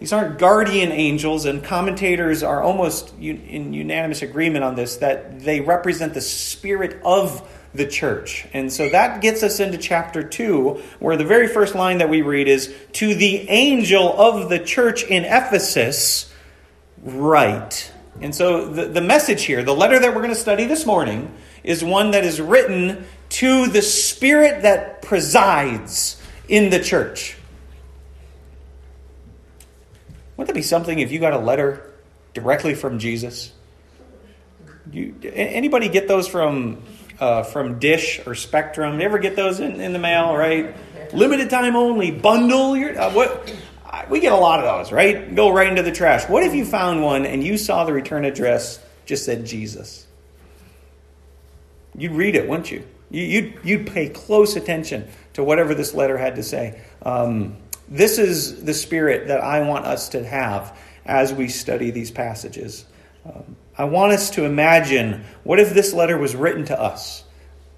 these 0.00 0.14
aren't 0.14 0.38
guardian 0.38 0.92
angels, 0.92 1.44
and 1.44 1.62
commentators 1.62 2.42
are 2.42 2.62
almost 2.62 3.12
in 3.20 3.74
unanimous 3.74 4.22
agreement 4.22 4.64
on 4.64 4.74
this 4.74 4.96
that 4.96 5.40
they 5.40 5.60
represent 5.60 6.14
the 6.14 6.22
spirit 6.22 6.98
of 7.04 7.46
the 7.74 7.86
church. 7.86 8.46
And 8.54 8.72
so 8.72 8.88
that 8.88 9.20
gets 9.20 9.42
us 9.42 9.60
into 9.60 9.76
chapter 9.76 10.22
2, 10.22 10.82
where 11.00 11.18
the 11.18 11.26
very 11.26 11.48
first 11.48 11.74
line 11.74 11.98
that 11.98 12.08
we 12.08 12.22
read 12.22 12.48
is 12.48 12.74
To 12.94 13.14
the 13.14 13.48
angel 13.50 14.18
of 14.18 14.48
the 14.48 14.58
church 14.58 15.04
in 15.04 15.26
Ephesus, 15.26 16.32
write. 17.02 17.92
And 18.22 18.34
so 18.34 18.70
the, 18.70 18.86
the 18.86 19.02
message 19.02 19.44
here, 19.44 19.62
the 19.62 19.74
letter 19.74 19.98
that 19.98 20.14
we're 20.14 20.22
going 20.22 20.34
to 20.34 20.40
study 20.40 20.64
this 20.64 20.86
morning, 20.86 21.30
is 21.62 21.84
one 21.84 22.12
that 22.12 22.24
is 22.24 22.40
written 22.40 23.04
to 23.28 23.66
the 23.66 23.82
spirit 23.82 24.62
that 24.62 25.02
presides 25.02 26.20
in 26.48 26.70
the 26.70 26.80
church. 26.80 27.36
Wouldn't 30.40 30.54
that 30.54 30.58
be 30.58 30.62
something 30.62 31.00
if 31.00 31.12
you 31.12 31.18
got 31.18 31.34
a 31.34 31.38
letter 31.38 31.92
directly 32.32 32.74
from 32.74 32.98
Jesus? 32.98 33.52
You, 34.90 35.14
anybody 35.22 35.90
get 35.90 36.08
those 36.08 36.26
from 36.26 36.82
uh, 37.18 37.42
from 37.42 37.78
Dish 37.78 38.22
or 38.24 38.34
Spectrum? 38.34 39.00
You 39.00 39.04
ever 39.04 39.18
get 39.18 39.36
those 39.36 39.60
in, 39.60 39.82
in 39.82 39.92
the 39.92 39.98
mail? 39.98 40.34
Right, 40.34 40.74
limited 41.12 41.50
time 41.50 41.76
only 41.76 42.10
bundle. 42.10 42.74
Your 42.74 42.98
uh, 42.98 43.12
what? 43.12 43.54
we 44.08 44.20
get 44.20 44.32
a 44.32 44.36
lot 44.36 44.60
of 44.60 44.64
those, 44.64 44.90
right? 44.90 45.34
Go 45.34 45.52
right 45.52 45.66
into 45.66 45.82
the 45.82 45.92
trash. 45.92 46.26
What 46.26 46.42
if 46.42 46.54
you 46.54 46.64
found 46.64 47.02
one 47.02 47.26
and 47.26 47.44
you 47.44 47.58
saw 47.58 47.84
the 47.84 47.92
return 47.92 48.24
address 48.24 48.82
just 49.04 49.26
said 49.26 49.44
Jesus? 49.44 50.06
You'd 51.94 52.12
read 52.12 52.34
it, 52.34 52.48
wouldn't 52.48 52.70
you? 52.70 52.86
You'd, 53.10 53.58
you'd 53.62 53.86
pay 53.88 54.08
close 54.08 54.56
attention 54.56 55.06
to 55.34 55.44
whatever 55.44 55.74
this 55.74 55.92
letter 55.92 56.16
had 56.16 56.36
to 56.36 56.42
say. 56.42 56.80
Um, 57.02 57.58
this 57.90 58.18
is 58.18 58.64
the 58.64 58.74
spirit 58.74 59.28
that 59.28 59.40
I 59.40 59.66
want 59.66 59.84
us 59.84 60.10
to 60.10 60.24
have 60.24 60.78
as 61.04 61.32
we 61.32 61.48
study 61.48 61.90
these 61.90 62.10
passages. 62.10 62.84
Um, 63.26 63.56
I 63.76 63.84
want 63.84 64.12
us 64.12 64.30
to 64.30 64.44
imagine 64.44 65.24
what 65.42 65.58
if 65.58 65.74
this 65.74 65.92
letter 65.92 66.16
was 66.16 66.36
written 66.36 66.64
to 66.66 66.80
us? 66.80 67.24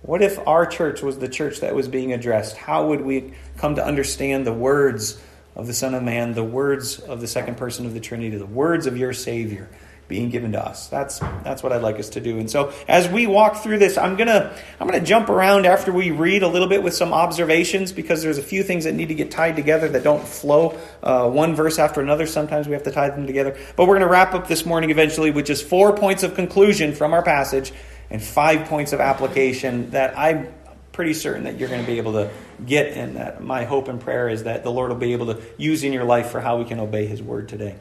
What 0.02 0.20
if 0.20 0.38
our 0.46 0.66
church 0.66 1.00
was 1.00 1.18
the 1.18 1.28
church 1.28 1.60
that 1.60 1.74
was 1.74 1.88
being 1.88 2.12
addressed? 2.12 2.56
How 2.56 2.88
would 2.88 3.00
we 3.00 3.32
come 3.56 3.76
to 3.76 3.84
understand 3.84 4.46
the 4.46 4.52
words 4.52 5.20
of 5.54 5.66
the 5.66 5.74
Son 5.74 5.94
of 5.94 6.02
Man, 6.02 6.34
the 6.34 6.44
words 6.44 6.98
of 6.98 7.20
the 7.20 7.28
second 7.28 7.56
person 7.56 7.86
of 7.86 7.94
the 7.94 8.00
Trinity, 8.00 8.36
the 8.36 8.44
words 8.44 8.86
of 8.86 8.96
your 8.96 9.12
Savior 9.12 9.68
being 10.12 10.28
given 10.28 10.52
to 10.52 10.62
us. 10.62 10.88
That's 10.88 11.20
that's 11.42 11.62
what 11.62 11.72
I'd 11.72 11.80
like 11.80 11.98
us 11.98 12.10
to 12.10 12.20
do. 12.20 12.38
And 12.38 12.50
so 12.50 12.70
as 12.86 13.08
we 13.08 13.26
walk 13.26 13.62
through 13.62 13.78
this, 13.78 13.96
I'm 13.96 14.14
gonna 14.14 14.54
I'm 14.78 14.86
gonna 14.86 15.00
jump 15.00 15.30
around 15.30 15.64
after 15.64 15.90
we 15.90 16.10
read 16.10 16.42
a 16.42 16.48
little 16.48 16.68
bit 16.68 16.82
with 16.82 16.92
some 16.92 17.14
observations 17.14 17.92
because 17.92 18.22
there's 18.22 18.36
a 18.36 18.42
few 18.42 18.62
things 18.62 18.84
that 18.84 18.92
need 18.92 19.08
to 19.08 19.14
get 19.14 19.30
tied 19.30 19.56
together 19.56 19.88
that 19.88 20.04
don't 20.04 20.22
flow 20.22 20.78
uh, 21.02 21.30
one 21.30 21.54
verse 21.54 21.78
after 21.78 22.02
another. 22.02 22.26
Sometimes 22.26 22.68
we 22.68 22.74
have 22.74 22.82
to 22.82 22.90
tie 22.90 23.08
them 23.08 23.26
together. 23.26 23.56
But 23.74 23.88
we're 23.88 23.94
gonna 23.94 24.10
wrap 24.10 24.34
up 24.34 24.48
this 24.48 24.66
morning 24.66 24.90
eventually 24.90 25.30
with 25.30 25.46
just 25.46 25.64
four 25.64 25.96
points 25.96 26.22
of 26.22 26.34
conclusion 26.34 26.94
from 26.94 27.14
our 27.14 27.22
passage 27.22 27.72
and 28.10 28.22
five 28.22 28.68
points 28.68 28.92
of 28.92 29.00
application 29.00 29.92
that 29.92 30.18
I'm 30.18 30.52
pretty 30.92 31.14
certain 31.14 31.44
that 31.44 31.58
you're 31.58 31.70
going 31.70 31.80
to 31.80 31.86
be 31.86 31.96
able 31.96 32.12
to 32.12 32.30
get 32.66 32.98
and 32.98 33.16
that 33.16 33.42
my 33.42 33.64
hope 33.64 33.88
and 33.88 33.98
prayer 33.98 34.28
is 34.28 34.42
that 34.42 34.62
the 34.62 34.70
lord 34.70 34.90
will 34.90 34.98
be 34.98 35.14
able 35.14 35.34
to 35.34 35.40
use 35.56 35.82
in 35.82 35.92
your 35.94 36.04
life 36.04 36.28
for 36.28 36.38
how 36.38 36.58
we 36.58 36.66
can 36.66 36.78
obey 36.78 37.06
his 37.06 37.22
word 37.22 37.48
today 37.48 37.74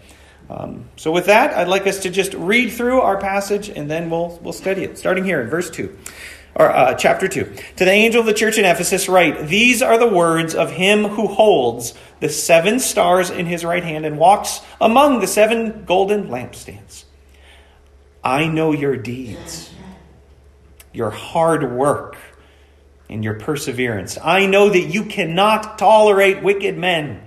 um, 0.52 0.86
so 0.96 1.12
with 1.12 1.26
that 1.26 1.56
i'd 1.58 1.68
like 1.68 1.88
us 1.88 2.00
to 2.00 2.10
just 2.10 2.34
read 2.34 2.72
through 2.72 3.00
our 3.02 3.18
passage 3.18 3.70
and 3.70 3.90
then 3.90 4.10
we'll 4.10 4.40
we'll 4.42 4.54
study 4.54 4.84
it 4.84 4.98
starting 4.98 5.24
here 5.24 5.42
in 5.42 5.50
verse 5.50 5.70
2 5.70 5.98
or 6.56 6.70
uh, 6.70 6.94
chapter 6.96 7.28
2 7.28 7.44
to 7.78 7.86
the 7.86 7.92
angel 7.92 8.20
of 8.20 8.26
the 8.26 8.34
church 8.34 8.58
in 8.58 8.66
ephesus 8.66 9.08
write 9.08 9.48
these 9.48 9.82
are 9.82 9.98
the 9.98 10.08
words 10.08 10.54
of 10.54 10.72
him 10.72 11.06
who 11.06 11.28
holds 11.28 11.94
the 12.20 12.30
seven 12.30 12.80
stars 12.80 13.30
in 13.30 13.48
his 13.48 13.66
right 13.66 13.84
hand 13.84 14.06
and 14.06 14.18
walks 14.18 14.62
among 14.80 15.22
the 15.22 15.28
seven 15.28 15.86
golden 15.86 16.28
lampstands. 16.28 17.06
I 18.24 18.48
know 18.48 18.74
your 18.74 18.96
deeds 18.96 19.72
your 20.94 21.10
hard 21.10 21.72
work 21.72 22.18
and 23.10 23.24
your 23.24 23.36
perseverance. 23.36 24.18
I 24.22 24.46
know 24.46 24.70
that 24.70 24.80
you 24.80 25.06
cannot 25.06 25.78
tolerate 25.78 26.44
wicked 26.44 26.78
men, 26.78 27.22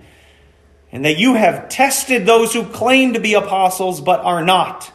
and 0.94 1.04
that 1.04 1.18
you 1.18 1.34
have 1.34 1.68
tested 1.68 2.24
those 2.24 2.54
who 2.54 2.64
claim 2.64 3.14
to 3.14 3.20
be 3.20 3.34
apostles 3.34 4.00
but 4.00 4.20
are 4.20 4.44
not, 4.44 4.92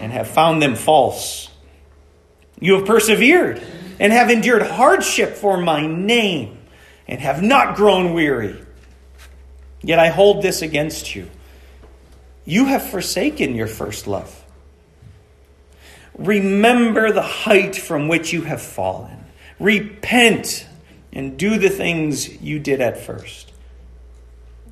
and 0.00 0.12
have 0.12 0.28
found 0.28 0.60
them 0.60 0.74
false. 0.74 1.48
You 2.60 2.74
have 2.74 2.86
persevered 2.86 3.62
and 3.98 4.12
have 4.12 4.30
endured 4.30 4.60
hardship 4.60 5.36
for 5.36 5.56
my 5.56 5.86
name, 5.86 6.58
and 7.08 7.20
have 7.20 7.42
not 7.42 7.74
grown 7.74 8.12
weary. 8.12 8.62
Yet 9.80 9.98
I 9.98 10.08
hold 10.08 10.42
this 10.42 10.60
against 10.60 11.16
you. 11.16 11.30
You 12.44 12.66
have 12.66 12.86
forsaken 12.86 13.54
your 13.54 13.68
first 13.68 14.06
love. 14.06 14.44
Remember 16.18 17.12
the 17.12 17.22
height 17.22 17.76
from 17.76 18.08
which 18.08 18.30
you 18.30 18.42
have 18.42 18.60
fallen. 18.60 19.24
Repent 19.58 20.66
and 21.14 21.38
do 21.38 21.56
the 21.56 21.70
things 21.70 22.42
you 22.42 22.58
did 22.58 22.82
at 22.82 23.00
first. 23.00 23.52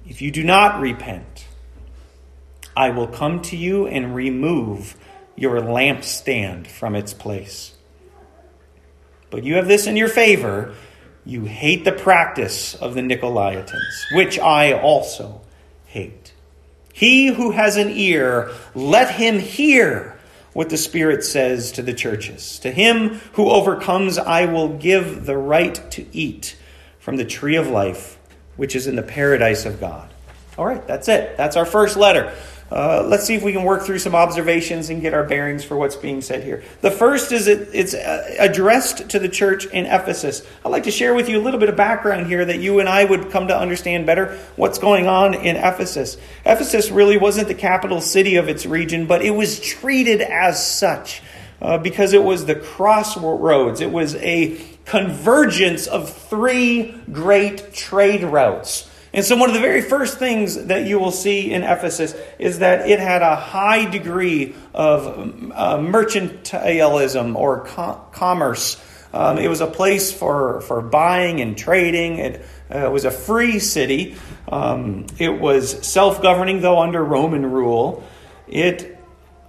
If 0.06 0.20
you 0.20 0.30
do 0.30 0.44
not 0.44 0.80
repent, 0.80 1.46
I 2.76 2.90
will 2.90 3.06
come 3.06 3.40
to 3.42 3.56
you 3.56 3.86
and 3.86 4.14
remove 4.14 4.96
your 5.36 5.60
lampstand 5.60 6.66
from 6.66 6.94
its 6.94 7.14
place. 7.14 7.74
But 9.30 9.44
you 9.44 9.54
have 9.56 9.66
this 9.66 9.86
in 9.86 9.96
your 9.96 10.08
favor 10.08 10.74
you 11.26 11.44
hate 11.44 11.84
the 11.84 11.92
practice 11.92 12.74
of 12.74 12.94
the 12.94 13.00
Nicolaitans, 13.00 14.12
which 14.12 14.38
I 14.38 14.72
also 14.72 15.40
hate. 15.86 16.32
He 16.92 17.28
who 17.28 17.52
has 17.52 17.76
an 17.76 17.90
ear, 17.90 18.50
let 18.74 19.10
him 19.10 19.38
hear 19.38 20.18
what 20.52 20.68
the 20.68 20.76
Spirit 20.76 21.24
says 21.24 21.72
to 21.72 21.82
the 21.82 21.94
churches. 21.94 22.58
To 22.60 22.70
him 22.70 23.20
who 23.32 23.50
overcomes, 23.50 24.18
I 24.18 24.44
will 24.44 24.68
give 24.68 25.24
the 25.24 25.36
right 25.36 25.74
to 25.92 26.06
eat 26.14 26.56
from 27.00 27.16
the 27.16 27.24
tree 27.24 27.56
of 27.56 27.68
life, 27.68 28.18
which 28.56 28.76
is 28.76 28.86
in 28.86 28.96
the 28.96 29.02
paradise 29.02 29.66
of 29.66 29.80
God. 29.80 30.08
All 30.56 30.66
right, 30.66 30.86
that's 30.86 31.08
it. 31.08 31.36
That's 31.36 31.56
our 31.56 31.66
first 31.66 31.96
letter. 31.96 32.32
Uh, 32.70 33.04
let's 33.06 33.24
see 33.24 33.34
if 33.34 33.42
we 33.42 33.52
can 33.52 33.62
work 33.62 33.82
through 33.82 33.98
some 33.98 34.14
observations 34.14 34.88
and 34.88 35.02
get 35.02 35.12
our 35.12 35.24
bearings 35.24 35.62
for 35.62 35.76
what's 35.76 35.96
being 35.96 36.20
said 36.20 36.42
here. 36.42 36.62
The 36.80 36.90
first 36.90 37.30
is 37.30 37.46
it, 37.46 37.68
it's 37.72 37.92
uh, 37.92 38.34
addressed 38.38 39.10
to 39.10 39.18
the 39.18 39.28
church 39.28 39.66
in 39.66 39.84
Ephesus. 39.84 40.42
I'd 40.64 40.70
like 40.70 40.84
to 40.84 40.90
share 40.90 41.14
with 41.14 41.28
you 41.28 41.38
a 41.38 41.42
little 41.42 41.60
bit 41.60 41.68
of 41.68 41.76
background 41.76 42.26
here 42.26 42.44
that 42.44 42.60
you 42.60 42.80
and 42.80 42.88
I 42.88 43.04
would 43.04 43.30
come 43.30 43.48
to 43.48 43.56
understand 43.56 44.06
better 44.06 44.38
what's 44.56 44.78
going 44.78 45.06
on 45.06 45.34
in 45.34 45.56
Ephesus. 45.56 46.16
Ephesus 46.46 46.90
really 46.90 47.18
wasn't 47.18 47.48
the 47.48 47.54
capital 47.54 48.00
city 48.00 48.36
of 48.36 48.48
its 48.48 48.64
region, 48.64 49.06
but 49.06 49.22
it 49.22 49.32
was 49.32 49.60
treated 49.60 50.22
as 50.22 50.66
such 50.66 51.22
uh, 51.60 51.78
because 51.78 52.12
it 52.12 52.24
was 52.24 52.46
the 52.46 52.54
crossroads. 52.54 53.82
It 53.82 53.90
was 53.90 54.14
a 54.16 54.60
convergence 54.84 55.86
of 55.86 56.12
three 56.12 56.92
great 57.12 57.72
trade 57.72 58.22
routes. 58.22 58.90
And 59.12 59.24
so, 59.24 59.36
one 59.36 59.48
of 59.48 59.54
the 59.54 59.60
very 59.60 59.80
first 59.80 60.18
things 60.18 60.66
that 60.66 60.86
you 60.86 60.98
will 60.98 61.12
see 61.12 61.52
in 61.52 61.62
Ephesus 61.62 62.14
is 62.38 62.58
that 62.58 62.88
it 62.88 62.98
had 62.98 63.22
a 63.22 63.36
high 63.36 63.84
degree 63.88 64.54
of 64.74 65.52
uh, 65.52 65.78
or 67.36 67.60
com- 67.64 68.00
commerce. 68.10 68.82
Um, 69.12 69.38
it 69.38 69.46
was 69.46 69.60
a 69.60 69.68
place 69.68 70.12
for, 70.12 70.60
for 70.62 70.82
buying 70.82 71.40
and 71.40 71.56
trading. 71.56 72.18
It, 72.18 72.44
Uh, 72.70 72.90
was 72.90 73.04
a 73.04 73.10
free 73.10 73.60
city. 73.60 74.16
Um, 74.48 75.06
it 75.18 75.38
was 75.38 75.86
self 75.86 76.22
governing, 76.22 76.62
though 76.62 76.80
under 76.80 77.04
Roman 77.04 77.44
rule. 77.52 78.02
It, 78.48 78.93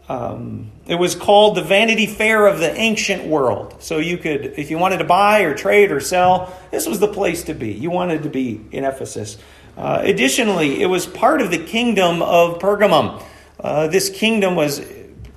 um, 0.08 0.72
it 0.86 0.96
was 0.96 1.16
called 1.16 1.58
the 1.58 1.64
Vanity 1.64 2.06
Fair 2.06 2.46
of 2.46 2.60
the 2.60 2.72
ancient 2.76 3.26
world. 3.26 3.78
So 3.80 3.98
you 3.98 4.18
could, 4.18 4.54
if 4.58 4.70
you 4.70 4.78
wanted 4.78 4.98
to 4.98 5.04
buy 5.04 5.42
or 5.42 5.56
trade 5.56 5.92
or 5.92 6.00
sell, 6.00 6.56
this 6.72 6.86
was 6.86 7.00
the 7.00 7.08
place 7.08 7.46
to 7.46 7.54
be. 7.54 7.72
You 7.72 7.90
wanted 7.90 8.24
to 8.24 8.30
be 8.30 8.62
in 8.72 8.84
Ephesus. 8.84 9.38
Uh, 9.78 10.02
additionally, 10.04 10.82
it 10.82 10.86
was 10.86 11.06
part 11.06 11.42
of 11.42 11.50
the 11.50 11.58
kingdom 11.58 12.22
of 12.22 12.60
Pergamum. 12.60 13.22
Uh, 13.60 13.88
this 13.88 14.10
kingdom 14.10 14.56
was 14.56 14.80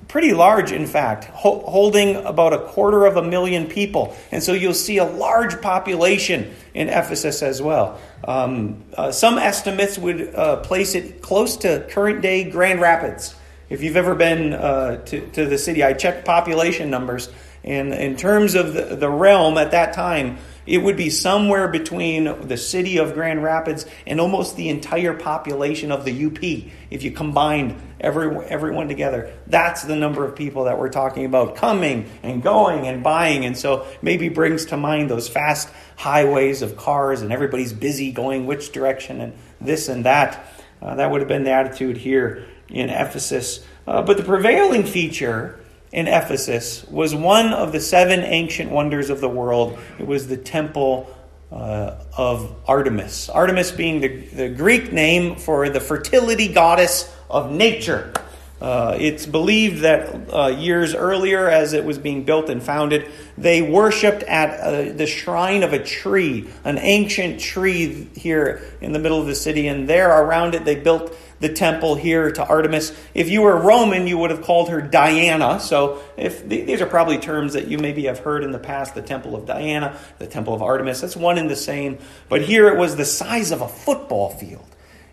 pretty 0.07 0.33
large, 0.33 0.71
in 0.71 0.85
fact, 0.85 1.25
ho- 1.25 1.63
holding 1.65 2.15
about 2.17 2.53
a 2.53 2.59
quarter 2.59 3.05
of 3.05 3.17
a 3.17 3.23
million 3.23 3.67
people. 3.67 4.15
And 4.31 4.43
so 4.43 4.53
you'll 4.53 4.73
see 4.73 4.97
a 4.97 5.05
large 5.05 5.61
population 5.61 6.53
in 6.73 6.89
Ephesus 6.89 7.41
as 7.41 7.61
well. 7.61 7.99
Um, 8.23 8.83
uh, 8.95 9.11
some 9.11 9.37
estimates 9.37 9.97
would 9.97 10.35
uh, 10.35 10.57
place 10.57 10.95
it 10.95 11.21
close 11.21 11.57
to 11.57 11.87
current 11.89 12.21
day 12.21 12.49
Grand 12.49 12.81
Rapids. 12.81 13.35
If 13.69 13.83
you've 13.83 13.97
ever 13.97 14.15
been 14.15 14.53
uh, 14.53 15.03
to, 15.05 15.27
to 15.31 15.45
the 15.45 15.57
city, 15.59 15.83
I 15.83 15.93
checked 15.93 16.25
population 16.25 16.89
numbers. 16.89 17.29
And 17.63 17.93
in 17.93 18.15
terms 18.15 18.55
of 18.55 18.73
the, 18.73 18.95
the 18.95 19.09
realm 19.09 19.57
at 19.57 19.71
that 19.71 19.93
time, 19.93 20.37
it 20.65 20.79
would 20.79 20.97
be 20.97 21.09
somewhere 21.09 21.67
between 21.67 22.47
the 22.47 22.57
city 22.57 22.97
of 22.97 23.13
Grand 23.13 23.43
Rapids 23.43 23.85
and 24.07 24.19
almost 24.19 24.55
the 24.55 24.69
entire 24.69 25.13
population 25.13 25.91
of 25.91 26.03
the 26.03 26.25
UP 26.25 26.41
if 26.89 27.03
you 27.03 27.11
combined 27.11 27.75
every, 27.99 28.35
everyone 28.45 28.87
together. 28.87 29.33
That's 29.45 29.83
the 29.83 29.95
number 29.95 30.25
of 30.25 30.35
people 30.35 30.63
that 30.63 30.79
we're 30.79 30.89
talking 30.89 31.25
about 31.25 31.55
coming 31.55 32.09
and 32.23 32.41
going 32.41 32.87
and 32.87 33.03
buying. 33.03 33.45
And 33.45 33.57
so 33.57 33.85
maybe 34.01 34.29
brings 34.29 34.65
to 34.65 34.77
mind 34.77 35.11
those 35.11 35.27
fast 35.27 35.69
highways 35.95 36.63
of 36.63 36.77
cars 36.77 37.21
and 37.21 37.31
everybody's 37.31 37.73
busy 37.73 38.11
going 38.11 38.47
which 38.47 38.71
direction 38.71 39.21
and 39.21 39.33
this 39.61 39.89
and 39.89 40.05
that. 40.05 40.45
Uh, 40.81 40.95
that 40.95 41.11
would 41.11 41.21
have 41.21 41.27
been 41.27 41.43
the 41.43 41.51
attitude 41.51 41.97
here 41.97 42.47
in 42.69 42.89
Ephesus. 42.89 43.65
Uh, 43.87 44.01
but 44.01 44.17
the 44.17 44.23
prevailing 44.23 44.83
feature 44.83 45.59
in 45.91 46.07
Ephesus 46.07 46.85
was 46.85 47.15
one 47.15 47.53
of 47.53 47.71
the 47.71 47.79
seven 47.79 48.19
ancient 48.19 48.69
wonders 48.71 49.09
of 49.09 49.21
the 49.21 49.29
world. 49.29 49.77
It 49.97 50.05
was 50.05 50.27
the 50.27 50.37
temple 50.37 51.15
uh, 51.51 51.95
of 52.15 52.55
Artemis. 52.67 53.29
Artemis 53.29 53.71
being 53.71 54.01
the, 54.01 54.07
the 54.07 54.49
Greek 54.49 54.93
name 54.93 55.35
for 55.35 55.69
the 55.69 55.79
fertility 55.79 56.47
goddess 56.47 57.11
of 57.29 57.51
nature. 57.51 58.13
Uh, 58.61 58.97
it's 58.99 59.25
believed 59.25 59.83
that 59.83 60.33
uh, 60.33 60.47
years 60.47 60.93
earlier, 60.93 61.47
as 61.47 61.71
it 61.73 61.85
was 61.85 61.97
being 61.97 62.23
built 62.23 62.49
and 62.49 62.61
founded, 62.61 63.09
they 63.37 63.61
worshipped 63.61 64.21
at 64.23 64.59
uh, 64.59 64.91
the 64.91 65.07
shrine 65.07 65.63
of 65.63 65.71
a 65.71 65.81
tree, 65.81 66.49
an 66.65 66.77
ancient 66.77 67.39
tree 67.39 68.09
here 68.15 68.61
in 68.81 68.91
the 68.91 68.99
middle 68.99 69.19
of 69.21 69.27
the 69.27 69.35
city. 69.35 69.67
And 69.67 69.87
there 69.87 70.09
around 70.09 70.55
it, 70.55 70.65
they 70.65 70.75
built 70.75 71.15
the 71.39 71.47
temple 71.47 71.95
here 71.95 72.31
to 72.31 72.45
Artemis. 72.45 72.93
If 73.13 73.29
you 73.29 73.41
were 73.41 73.57
Roman, 73.57 74.07
you 74.07 74.17
would 74.17 74.29
have 74.29 74.41
called 74.41 74.69
her 74.69 74.81
Diana. 74.81 75.61
So 75.61 76.01
if 76.17 76.47
these 76.47 76.81
are 76.81 76.85
probably 76.85 77.17
terms 77.17 77.53
that 77.53 77.67
you 77.67 77.77
maybe 77.77 78.05
have 78.05 78.19
heard 78.19 78.43
in 78.43 78.51
the 78.51 78.59
past 78.59 78.93
the 78.93 79.01
temple 79.01 79.37
of 79.37 79.45
Diana, 79.45 79.97
the 80.17 80.27
temple 80.27 80.53
of 80.53 80.61
Artemis. 80.61 80.99
That's 80.99 81.15
one 81.15 81.37
and 81.37 81.49
the 81.49 81.55
same. 81.55 81.99
But 82.27 82.41
here 82.41 82.67
it 82.67 82.77
was 82.77 82.97
the 82.97 83.05
size 83.05 83.51
of 83.51 83.61
a 83.61 83.69
football 83.69 84.31
field. 84.31 84.65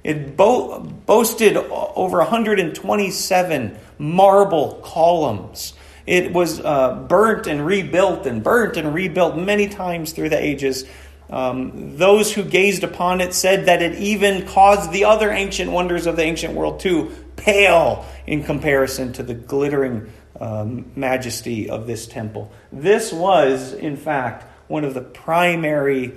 It 0.07 0.37
bo- 0.37 0.79
boasted 0.79 1.57
over 1.57 2.19
127 2.19 3.79
marble 3.99 4.75
columns. 4.85 5.75
It 6.07 6.33
was 6.33 6.61
uh, 6.61 6.95
burnt 7.09 7.49
and 7.49 7.67
rebuilt 7.67 8.25
and 8.25 8.41
burnt 8.41 8.77
and 8.77 8.95
rebuilt 8.95 9.37
many 9.37 9.69
times 9.69 10.13
through 10.13 10.29
the 10.29 10.41
ages. 10.41 10.85
Um, 11.29 11.97
those 11.97 12.33
who 12.33 12.45
gazed 12.45 12.85
upon 12.85 13.21
it 13.21 13.35
said 13.35 13.67
that 13.67 13.83
it 13.83 13.99
even 13.99 14.47
caused 14.47 14.93
the 14.93 15.07
other 15.07 15.29
ancient 15.33 15.73
wonders 15.73 16.07
of 16.07 16.15
the 16.15 16.23
ancient 16.23 16.55
world 16.55 16.79
to 16.81 17.11
pale 17.35 18.07
in 18.29 18.45
comparison 18.45 19.13
to 19.15 19.25
the 19.25 19.35
glittering 19.35 20.13
um, 20.39 20.93
majesty 20.95 21.69
of 21.69 21.89
this 21.89 22.07
temple. 22.07 22.53
This 22.71 23.13
was, 23.13 23.73
in 23.73 23.97
fact, 23.97 24.45
one 24.69 24.85
of 24.85 24.95
the 24.95 25.01
primary 25.01 26.13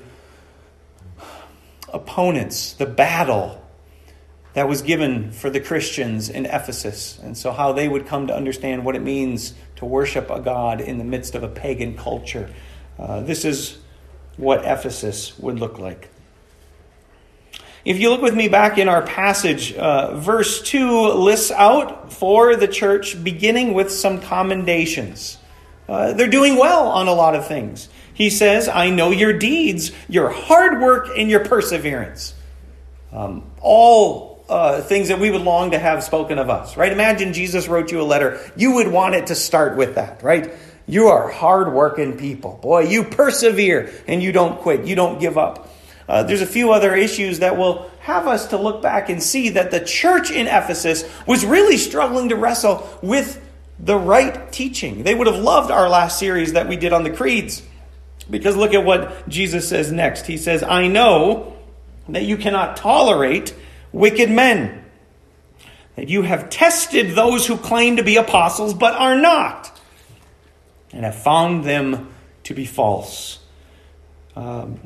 opponents, 1.92 2.74
the 2.74 2.86
battle 2.86 3.60
that 4.54 4.68
was 4.68 4.82
given 4.82 5.32
for 5.32 5.50
the 5.50 5.60
Christians 5.60 6.30
in 6.30 6.46
Ephesus, 6.46 7.20
and 7.22 7.38
so 7.38 7.52
how 7.52 7.72
they 7.72 7.88
would 7.88 8.08
come 8.08 8.28
to 8.28 8.36
understand 8.36 8.84
what 8.84 8.96
it 8.96 9.02
means 9.02 9.54
to 9.76 9.86
worship 9.86 10.30
a 10.30 10.40
God 10.40 10.82
in 10.82 10.98
the 10.98 11.04
midst 11.04 11.36
of 11.36 11.44
a 11.44 11.48
pagan 11.48 11.96
culture. 11.96 12.50
Uh, 12.98 13.22
this 13.22 13.46
is 13.46 13.78
what 14.38 14.66
Ephesus 14.66 15.38
would 15.40 15.60
look 15.60 15.80
like. 15.80 16.10
If 17.86 17.98
you 17.98 18.10
look 18.10 18.22
with 18.22 18.36
me 18.36 18.50
back 18.50 18.78
in 18.78 18.90
our 18.90 19.02
passage, 19.02 19.74
uh, 19.74 20.16
verse 20.16 20.62
2 20.64 21.14
lists 21.14 21.52
out 21.52 22.12
for 22.12 22.56
the 22.56 22.68
church, 22.68 23.24
beginning 23.24 23.74
with 23.74 23.90
some 23.92 24.20
commendations. 24.20 25.38
Uh, 25.88 26.14
they're 26.14 26.28
doing 26.28 26.58
well 26.58 26.90
on 26.90 27.08
a 27.08 27.14
lot 27.14 27.36
of 27.36 27.48
things. 27.48 27.88
He 28.14 28.30
says, 28.30 28.68
I 28.68 28.90
know 28.90 29.12
your 29.12 29.34
deeds, 29.34 29.92
your 30.10 30.30
hard 30.30 30.82
work, 30.82 31.08
and 31.18 31.30
your 31.30 31.46
perseverance. 31.46 32.34
Um, 33.14 33.50
all 33.62 34.29
uh, 34.50 34.82
things 34.82 35.10
that 35.10 35.20
we 35.20 35.30
would 35.30 35.42
long 35.42 35.72
to 35.72 35.80
have 35.80 36.04
spoken 36.04 36.40
of 36.40 36.50
us, 36.50 36.76
right? 36.76 36.92
Imagine 36.92 37.34
Jesus 37.34 37.68
wrote 37.68 37.92
you 37.92 38.02
a 38.02 38.04
letter. 38.04 38.40
You 38.56 38.74
would 38.74 38.88
want 38.88 39.16
it 39.16 39.28
to 39.28 39.36
start 39.36 39.78
with 39.78 39.96
that, 39.96 40.24
right? 40.24 40.52
You 40.88 41.10
are 41.10 41.30
hardworking 41.30 42.18
people. 42.18 42.60
Boy, 42.62 42.86
you 42.86 43.04
persevere 43.04 43.92
and 44.08 44.24
you 44.24 44.32
don't 44.32 44.60
quit. 44.60 44.86
You 44.86 44.96
don't 44.96 45.20
give 45.20 45.38
up. 45.38 45.70
Uh, 46.08 46.24
there's 46.24 46.42
a 46.42 46.48
few 46.48 46.72
other 46.72 46.96
issues 46.96 47.40
that 47.40 47.58
will 47.58 47.92
have 48.00 48.26
us 48.26 48.48
to 48.48 48.58
look 48.58 48.82
back 48.82 49.10
and 49.10 49.22
see 49.22 49.50
that 49.50 49.70
the 49.70 49.80
church 49.80 50.32
in 50.32 50.48
Ephesus 50.48 51.08
was 51.28 51.46
really 51.46 51.78
struggling 51.78 52.30
to 52.30 52.36
wrestle 52.36 52.90
with 53.04 53.40
the 53.78 53.96
right 53.96 54.52
teaching. 54.52 55.04
They 55.04 55.14
would 55.14 55.28
have 55.28 55.38
loved 55.38 55.70
our 55.70 55.88
last 55.88 56.18
series 56.18 56.54
that 56.54 56.68
we 56.68 56.76
did 56.76 56.92
on 56.92 57.04
the 57.04 57.12
creeds. 57.12 57.62
Because 58.28 58.56
look 58.56 58.74
at 58.74 58.84
what 58.84 59.30
Jesus 59.30 59.70
says 59.70 59.92
next. 59.92 60.26
He 60.26 60.38
says, 60.38 60.64
I 60.64 60.88
know 60.88 61.56
that 62.10 62.24
you 62.24 62.38
cannot 62.38 62.78
tolerate 62.78 63.54
wicked 63.92 64.30
men. 64.30 64.86
That 65.96 66.10
you 66.10 66.22
have 66.22 66.50
tested 66.50 67.16
those 67.16 67.46
who 67.46 67.58
claim 67.58 67.98
to 67.98 68.04
be 68.04 68.16
apostles 68.16 68.74
but 68.74 68.94
are 68.94 69.16
not, 69.16 69.78
and 70.94 71.04
have 71.04 71.22
found 71.22 71.66
them 71.66 72.10
to 72.44 72.54
be 72.54 72.66
false. 72.66 73.40
Um, 74.36 74.80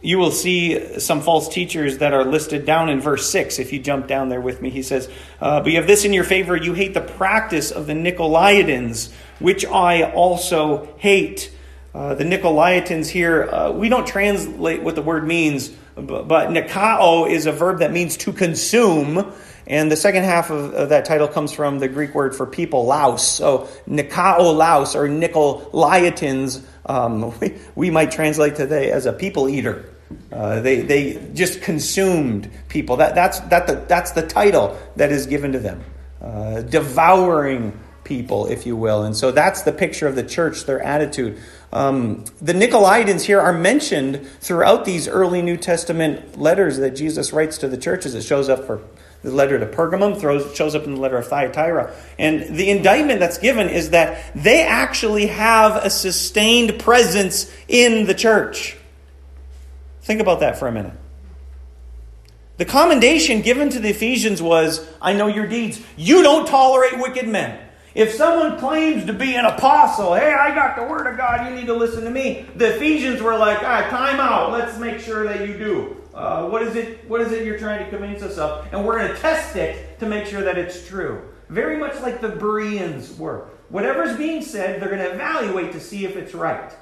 you 0.00 0.18
will 0.18 0.30
see 0.30 1.00
some 1.00 1.20
false 1.20 1.48
teachers 1.48 1.98
that 1.98 2.12
are 2.12 2.24
listed 2.24 2.64
down 2.64 2.88
in 2.88 3.00
verse 3.00 3.28
6. 3.30 3.58
If 3.58 3.72
you 3.72 3.80
jump 3.80 4.06
down 4.06 4.28
there 4.28 4.40
with 4.40 4.62
me, 4.62 4.70
he 4.70 4.82
says, 4.82 5.10
uh, 5.40 5.60
But 5.60 5.72
you 5.72 5.76
have 5.76 5.88
this 5.88 6.04
in 6.04 6.12
your 6.12 6.24
favor 6.24 6.56
you 6.56 6.72
hate 6.72 6.94
the 6.94 7.00
practice 7.00 7.72
of 7.72 7.86
the 7.86 7.94
Nicolaitans, 7.94 9.12
which 9.40 9.64
I 9.66 10.10
also 10.12 10.94
hate. 10.98 11.52
Uh, 11.94 12.14
the 12.14 12.22
Nicolaitans 12.22 13.08
here, 13.08 13.48
uh, 13.50 13.72
we 13.72 13.88
don't 13.88 14.06
translate 14.06 14.82
what 14.82 14.94
the 14.94 15.02
word 15.02 15.26
means 15.26 15.74
but 16.02 16.48
nikao 16.48 17.30
is 17.30 17.46
a 17.46 17.52
verb 17.52 17.80
that 17.80 17.92
means 17.92 18.16
to 18.18 18.32
consume. 18.32 19.32
And 19.66 19.92
the 19.92 19.96
second 19.96 20.24
half 20.24 20.50
of, 20.50 20.72
of, 20.72 20.88
that 20.88 21.04
title 21.04 21.28
comes 21.28 21.52
from 21.52 21.78
the 21.78 21.88
Greek 21.88 22.14
word 22.14 22.34
for 22.34 22.46
people, 22.46 22.86
laos. 22.86 23.26
So 23.26 23.68
nikao 23.88 24.56
laos 24.56 24.96
or 24.96 25.08
Nicolaitans, 25.08 26.64
um, 26.86 27.38
we, 27.40 27.54
we, 27.74 27.90
might 27.90 28.10
translate 28.10 28.56
today 28.56 28.90
as 28.90 29.06
a 29.06 29.12
people 29.12 29.48
eater. 29.48 29.90
Uh, 30.32 30.60
they, 30.60 30.80
they 30.80 31.30
just 31.34 31.60
consumed 31.60 32.50
people. 32.68 32.96
That, 32.96 33.14
that's, 33.14 33.40
that 33.40 33.66
the, 33.66 33.74
that's 33.88 34.12
the 34.12 34.26
title 34.26 34.78
that 34.96 35.12
is 35.12 35.26
given 35.26 35.52
to 35.52 35.58
them. 35.58 35.84
Uh, 36.22 36.62
devouring 36.62 37.78
people, 38.08 38.46
if 38.46 38.66
you 38.66 38.74
will. 38.74 39.04
And 39.04 39.14
so 39.14 39.30
that's 39.30 39.62
the 39.62 39.72
picture 39.72 40.08
of 40.08 40.16
the 40.16 40.24
church, 40.24 40.64
their 40.64 40.82
attitude. 40.82 41.38
Um, 41.72 42.24
the 42.40 42.54
Nicolaitans 42.54 43.22
here 43.22 43.38
are 43.38 43.52
mentioned 43.52 44.26
throughout 44.40 44.86
these 44.86 45.06
early 45.06 45.42
New 45.42 45.58
Testament 45.58 46.38
letters 46.38 46.78
that 46.78 46.92
Jesus 46.92 47.32
writes 47.32 47.58
to 47.58 47.68
the 47.68 47.76
churches. 47.76 48.14
It 48.14 48.22
shows 48.22 48.48
up 48.48 48.64
for 48.64 48.82
the 49.22 49.30
letter 49.30 49.58
to 49.58 49.66
Pergamum, 49.66 50.18
throws, 50.18 50.56
shows 50.56 50.74
up 50.74 50.84
in 50.84 50.94
the 50.94 51.00
letter 51.00 51.18
of 51.18 51.26
Thyatira. 51.26 51.94
And 52.18 52.56
the 52.56 52.70
indictment 52.70 53.20
that's 53.20 53.38
given 53.38 53.68
is 53.68 53.90
that 53.90 54.32
they 54.34 54.62
actually 54.62 55.26
have 55.26 55.76
a 55.76 55.90
sustained 55.90 56.80
presence 56.80 57.52
in 57.68 58.06
the 58.06 58.14
church. 58.14 58.76
Think 60.02 60.22
about 60.22 60.40
that 60.40 60.58
for 60.58 60.66
a 60.66 60.72
minute. 60.72 60.94
The 62.56 62.64
commendation 62.64 63.42
given 63.42 63.68
to 63.70 63.78
the 63.78 63.90
Ephesians 63.90 64.40
was 64.40 64.88
I 65.02 65.12
know 65.12 65.26
your 65.26 65.46
deeds. 65.46 65.80
You 65.96 66.22
don't 66.22 66.46
tolerate 66.46 66.98
wicked 66.98 67.28
men. 67.28 67.67
If 67.98 68.14
someone 68.14 68.60
claims 68.60 69.06
to 69.06 69.12
be 69.12 69.34
an 69.34 69.44
apostle, 69.44 70.14
hey, 70.14 70.32
I 70.32 70.54
got 70.54 70.76
the 70.76 70.84
word 70.84 71.08
of 71.08 71.16
God, 71.16 71.50
you 71.50 71.56
need 71.56 71.66
to 71.66 71.74
listen 71.74 72.04
to 72.04 72.10
me. 72.10 72.46
The 72.54 72.76
Ephesians 72.76 73.20
were 73.20 73.36
like, 73.36 73.58
all 73.58 73.64
right, 73.64 73.90
time 73.90 74.20
out. 74.20 74.52
Let's 74.52 74.78
make 74.78 75.00
sure 75.00 75.24
that 75.24 75.48
you 75.48 75.58
do. 75.58 75.96
Uh, 76.14 76.48
what 76.48 76.62
is 76.62 76.76
it? 76.76 77.08
What 77.08 77.20
is 77.20 77.32
it 77.32 77.44
you're 77.44 77.58
trying 77.58 77.84
to 77.84 77.90
convince 77.90 78.22
us 78.22 78.38
of? 78.38 78.72
And 78.72 78.86
we're 78.86 79.00
going 79.00 79.12
to 79.12 79.20
test 79.20 79.56
it 79.56 79.98
to 79.98 80.06
make 80.06 80.26
sure 80.26 80.42
that 80.42 80.56
it's 80.56 80.86
true. 80.86 81.28
Very 81.48 81.76
much 81.76 82.00
like 82.00 82.20
the 82.20 82.28
Bereans 82.28 83.18
were. 83.18 83.48
Whatever's 83.68 84.16
being 84.16 84.42
said, 84.42 84.80
they're 84.80 84.90
going 84.90 85.02
to 85.02 85.14
evaluate 85.14 85.72
to 85.72 85.80
see 85.80 86.04
if 86.04 86.14
it's 86.14 86.34
right. 86.34 86.72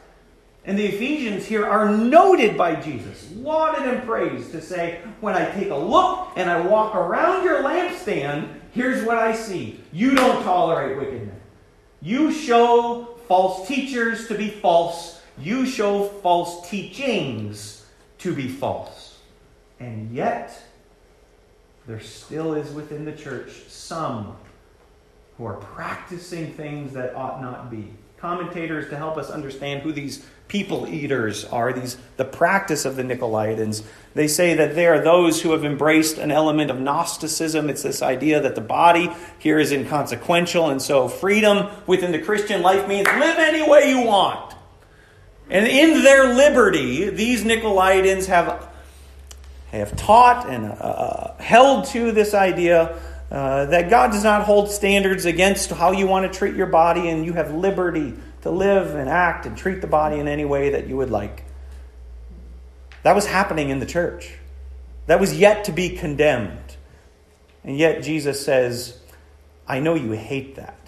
And 0.67 0.79
the 0.79 0.85
Ephesians 0.85 1.47
here 1.47 1.65
are 1.65 1.89
noted 1.97 2.59
by 2.59 2.75
Jesus, 2.75 3.31
lauded 3.37 3.89
and 3.89 4.03
praised 4.03 4.51
to 4.51 4.61
say, 4.61 5.01
when 5.21 5.35
I 5.35 5.51
take 5.53 5.71
a 5.71 5.77
look 5.77 6.33
and 6.37 6.51
I 6.51 6.61
walk 6.61 6.95
around 6.95 7.43
your 7.43 7.63
lampstand, 7.63 8.61
here's 8.77 9.05
what 9.05 9.17
I 9.17 9.35
see. 9.35 9.81
You 9.93 10.15
don't 10.15 10.43
tolerate 10.45 10.99
wickedness. 10.99 11.35
You 12.03 12.31
show 12.31 13.17
false 13.27 13.67
teachers 13.67 14.29
to 14.29 14.37
be 14.37 14.51
false. 14.51 15.21
You 15.39 15.67
show 15.67 16.05
false 16.05 16.69
teachings 16.69 17.85
to 18.19 18.35
be 18.35 18.49
false. 18.49 19.19
And 19.81 20.15
yet, 20.15 20.57
there 21.87 22.01
still 22.01 22.55
is 22.55 22.71
within 22.73 23.05
the 23.05 23.13
church 23.13 23.51
some 23.69 24.37
who 25.37 25.47
are 25.47 25.57
practicing 25.57 26.53
things 26.53 26.93
that 26.93 27.15
ought 27.15 27.43
not 27.43 27.71
be. 27.71 27.89
Commentators 28.19 28.89
to 28.91 28.97
help 28.97 29.17
us 29.17 29.31
understand 29.31 29.83
who 29.83 29.93
these 29.93 30.27
people 30.49 30.87
eaters 30.89 31.45
are, 31.45 31.73
these 31.73 31.97
the 32.17 32.25
practice 32.25 32.85
of 32.85 32.97
the 32.97 33.03
Nicolaitans. 33.03 33.83
They 34.15 34.29
say 34.29 34.55
that 34.55 34.75
they 34.75 34.87
are 34.87 35.03
those 35.03 35.43
who 35.43 35.53
have 35.53 35.65
embraced 35.65 36.19
an 36.19 36.31
element 36.31 36.71
of 36.71 36.81
Gnosticism. 36.81 37.69
It's 37.69 37.83
this 37.83 38.03
idea 38.03 38.41
that 38.41 38.55
the 38.55 38.61
body 38.61 39.11
here 39.39 39.59
is 39.59 39.73
inconsequential, 39.73 40.71
and 40.71 40.81
so 40.81 41.09
freedom 41.09 41.69
within 41.87 42.13
the 42.13 42.21
Christian 42.21 42.63
life 42.63 42.89
means 42.89 43.07
live 43.07 43.39
any 43.39 43.69
way 43.69 43.91
you 43.91 44.03
want. 44.03 44.55
And 45.51 45.67
in 45.67 46.03
their 46.03 46.35
liberty, 46.35 47.09
these 47.11 47.45
Nicolaitans 47.45 48.27
have 48.27 48.69
have 49.73 49.97
taught 49.97 50.49
and 50.49 50.67
uh, 50.67 50.69
uh, 50.69 51.39
held 51.39 51.85
to 51.87 52.13
this 52.13 52.35
idea 52.35 52.99
uh, 53.31 53.67
that 53.67 53.91
God 53.91 54.13
does 54.13 54.23
not 54.23 54.45
hold 54.45 54.71
standards 54.71 55.25
against 55.25 55.71
how 55.71 55.91
you 55.91 56.07
want 56.07 56.31
to 56.31 56.39
treat 56.39 56.55
your 56.55 56.69
body, 56.69 57.09
and 57.09 57.25
you 57.25 57.33
have 57.33 57.53
liberty 57.53 58.15
to 58.47 58.53
live 58.53 58.95
and 58.95 59.09
act 59.09 59.45
and 59.45 59.57
treat 59.57 59.81
the 59.81 59.87
body 59.87 60.19
in 60.19 60.29
any 60.29 60.45
way 60.45 60.71
that 60.71 60.87
you 60.87 60.97
would 60.97 61.11
like. 61.11 61.45
That 63.03 63.15
was 63.15 63.27
happening 63.27 63.71
in 63.71 63.81
the 63.81 63.87
church. 63.87 64.39
That 65.07 65.21
was 65.21 65.39
yet 65.39 65.65
to 65.65 65.73
be 65.73 65.91
condemned. 65.91 66.77
And 67.65 67.77
yet 67.77 68.03
Jesus 68.03 68.45
says, 68.45 68.99
I 69.67 69.81
know 69.81 69.95
you 69.95 70.13
hate 70.13 70.57
that. 70.57 70.79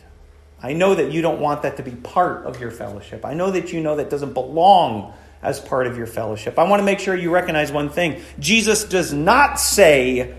I 0.62 0.72
know 0.72 0.94
that 0.94 1.12
you 1.12 1.20
don't 1.20 1.40
want 1.40 1.62
that 1.62 1.76
to 1.76 1.82
be 1.82 1.92
part 1.92 2.46
of 2.46 2.60
your 2.60 2.70
fellowship. 2.70 3.24
I 3.24 3.34
know 3.34 3.50
that 3.50 3.72
you 3.72 3.80
know 3.80 3.96
that 3.96 4.10
doesn't 4.10 4.34
belong 4.34 5.12
as 5.42 5.60
part 5.60 5.86
of 5.86 5.96
your 5.96 6.06
fellowship. 6.06 6.58
I 6.58 6.68
want 6.68 6.80
to 6.80 6.84
make 6.84 7.00
sure 7.00 7.14
you 7.14 7.30
recognize 7.30 7.70
one 7.70 7.90
thing. 7.90 8.20
Jesus 8.38 8.84
does 8.84 9.12
not 9.12 9.60
say, 9.60 10.34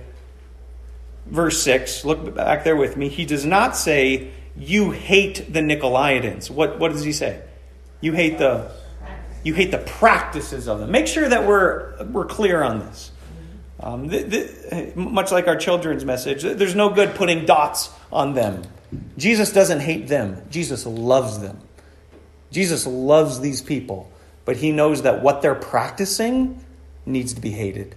verse 1.26 1.62
6, 1.64 2.06
look 2.06 2.36
back 2.36 2.64
there 2.64 2.76
with 2.76 2.96
me, 2.98 3.10
he 3.10 3.26
does 3.26 3.46
not 3.46 3.76
say, 3.76 4.32
you 4.60 4.92
hate 4.92 5.52
the 5.52 5.62
Nicolaitans. 5.62 6.50
What, 6.50 6.80
what 6.80 6.92
does 6.92 7.04
he 7.04 7.12
say? 7.12 7.42
You 8.02 8.14
hate 8.14 8.38
the 8.38 8.72
you 9.42 9.54
hate 9.54 9.72
the 9.72 9.78
practices 9.78 10.68
of 10.68 10.80
them. 10.80 10.92
Make 10.92 11.08
sure 11.08 11.28
that 11.28 11.48
we're 11.48 12.04
we're 12.06 12.26
clear 12.26 12.62
on 12.62 12.80
this. 12.80 13.12
Um, 13.80 14.12
much 14.96 15.32
like 15.32 15.48
our 15.48 15.56
children's 15.56 16.04
message, 16.04 16.44
there's 16.44 16.76
no 16.76 16.90
good 16.90 17.16
putting 17.16 17.46
dots 17.46 17.90
on 18.12 18.34
them. 18.34 18.64
Jesus 19.18 19.54
doesn't 19.54 19.80
hate 19.80 20.08
them. 20.08 20.42
Jesus 20.50 20.86
loves 20.86 21.40
them. 21.40 21.58
Jesus 22.52 22.86
loves 22.86 23.40
these 23.40 23.62
people 23.62 24.12
but 24.50 24.58
he 24.58 24.72
knows 24.72 25.04
that 25.04 25.22
what 25.22 25.44
they're 25.44 25.54
practicing 25.54 26.60
needs 27.06 27.36
to 27.36 27.40
be 27.40 27.52
hated. 27.52 27.96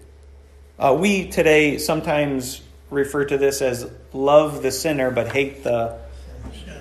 Uh, 0.78 0.94
we 1.00 1.28
today 1.28 1.78
sometimes 1.78 2.60
refer 2.90 3.24
to 3.24 3.38
this 3.38 3.62
as 3.62 3.90
love 4.12 4.62
the 4.62 4.70
sinner 4.70 5.10
but 5.10 5.32
hate 5.32 5.64
the. 5.64 5.98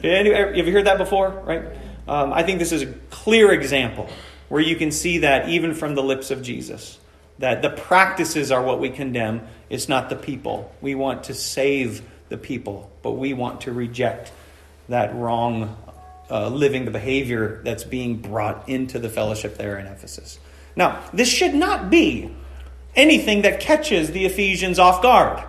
Have 0.01 0.67
you 0.67 0.71
heard 0.71 0.85
that 0.85 0.97
before? 0.97 1.29
Right? 1.29 1.63
Um, 2.07 2.33
I 2.33 2.43
think 2.43 2.59
this 2.59 2.71
is 2.71 2.83
a 2.83 2.93
clear 3.09 3.51
example 3.51 4.09
where 4.49 4.61
you 4.61 4.75
can 4.75 4.91
see 4.91 5.19
that 5.19 5.49
even 5.49 5.73
from 5.73 5.95
the 5.95 6.03
lips 6.03 6.31
of 6.31 6.41
Jesus. 6.41 6.97
That 7.39 7.61
the 7.61 7.69
practices 7.69 8.51
are 8.51 8.61
what 8.61 8.79
we 8.79 8.89
condemn, 8.89 9.47
it's 9.69 9.87
not 9.87 10.09
the 10.09 10.15
people. 10.15 10.73
We 10.81 10.93
want 10.93 11.23
to 11.25 11.33
save 11.33 12.01
the 12.29 12.37
people, 12.37 12.91
but 13.01 13.11
we 13.11 13.33
want 13.33 13.61
to 13.61 13.71
reject 13.71 14.31
that 14.89 15.15
wrong 15.15 15.77
uh, 16.29 16.49
living 16.49 16.85
the 16.85 16.91
behavior 16.91 17.61
that's 17.63 17.83
being 17.83 18.17
brought 18.17 18.69
into 18.69 18.99
the 18.99 19.09
fellowship 19.09 19.57
there 19.57 19.77
in 19.77 19.87
Ephesus. 19.87 20.39
Now, 20.75 21.03
this 21.13 21.29
should 21.29 21.53
not 21.53 21.89
be 21.89 22.33
anything 22.95 23.41
that 23.43 23.59
catches 23.59 24.11
the 24.11 24.25
Ephesians 24.25 24.79
off 24.79 25.01
guard. 25.01 25.43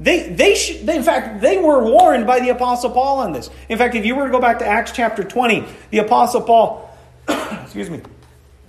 They, 0.00 0.30
they, 0.30 0.54
should, 0.54 0.86
they, 0.86 0.96
in 0.96 1.02
fact, 1.02 1.42
they 1.42 1.58
were 1.58 1.84
warned 1.84 2.26
by 2.26 2.40
the 2.40 2.48
Apostle 2.48 2.90
Paul 2.90 3.18
on 3.18 3.32
this. 3.32 3.50
In 3.68 3.76
fact, 3.76 3.94
if 3.94 4.06
you 4.06 4.16
were 4.16 4.24
to 4.24 4.30
go 4.30 4.40
back 4.40 4.60
to 4.60 4.66
Acts 4.66 4.92
chapter 4.92 5.22
20, 5.22 5.66
the 5.90 5.98
Apostle 5.98 6.40
Paul, 6.40 6.90
excuse 7.28 7.90
me, 7.90 8.00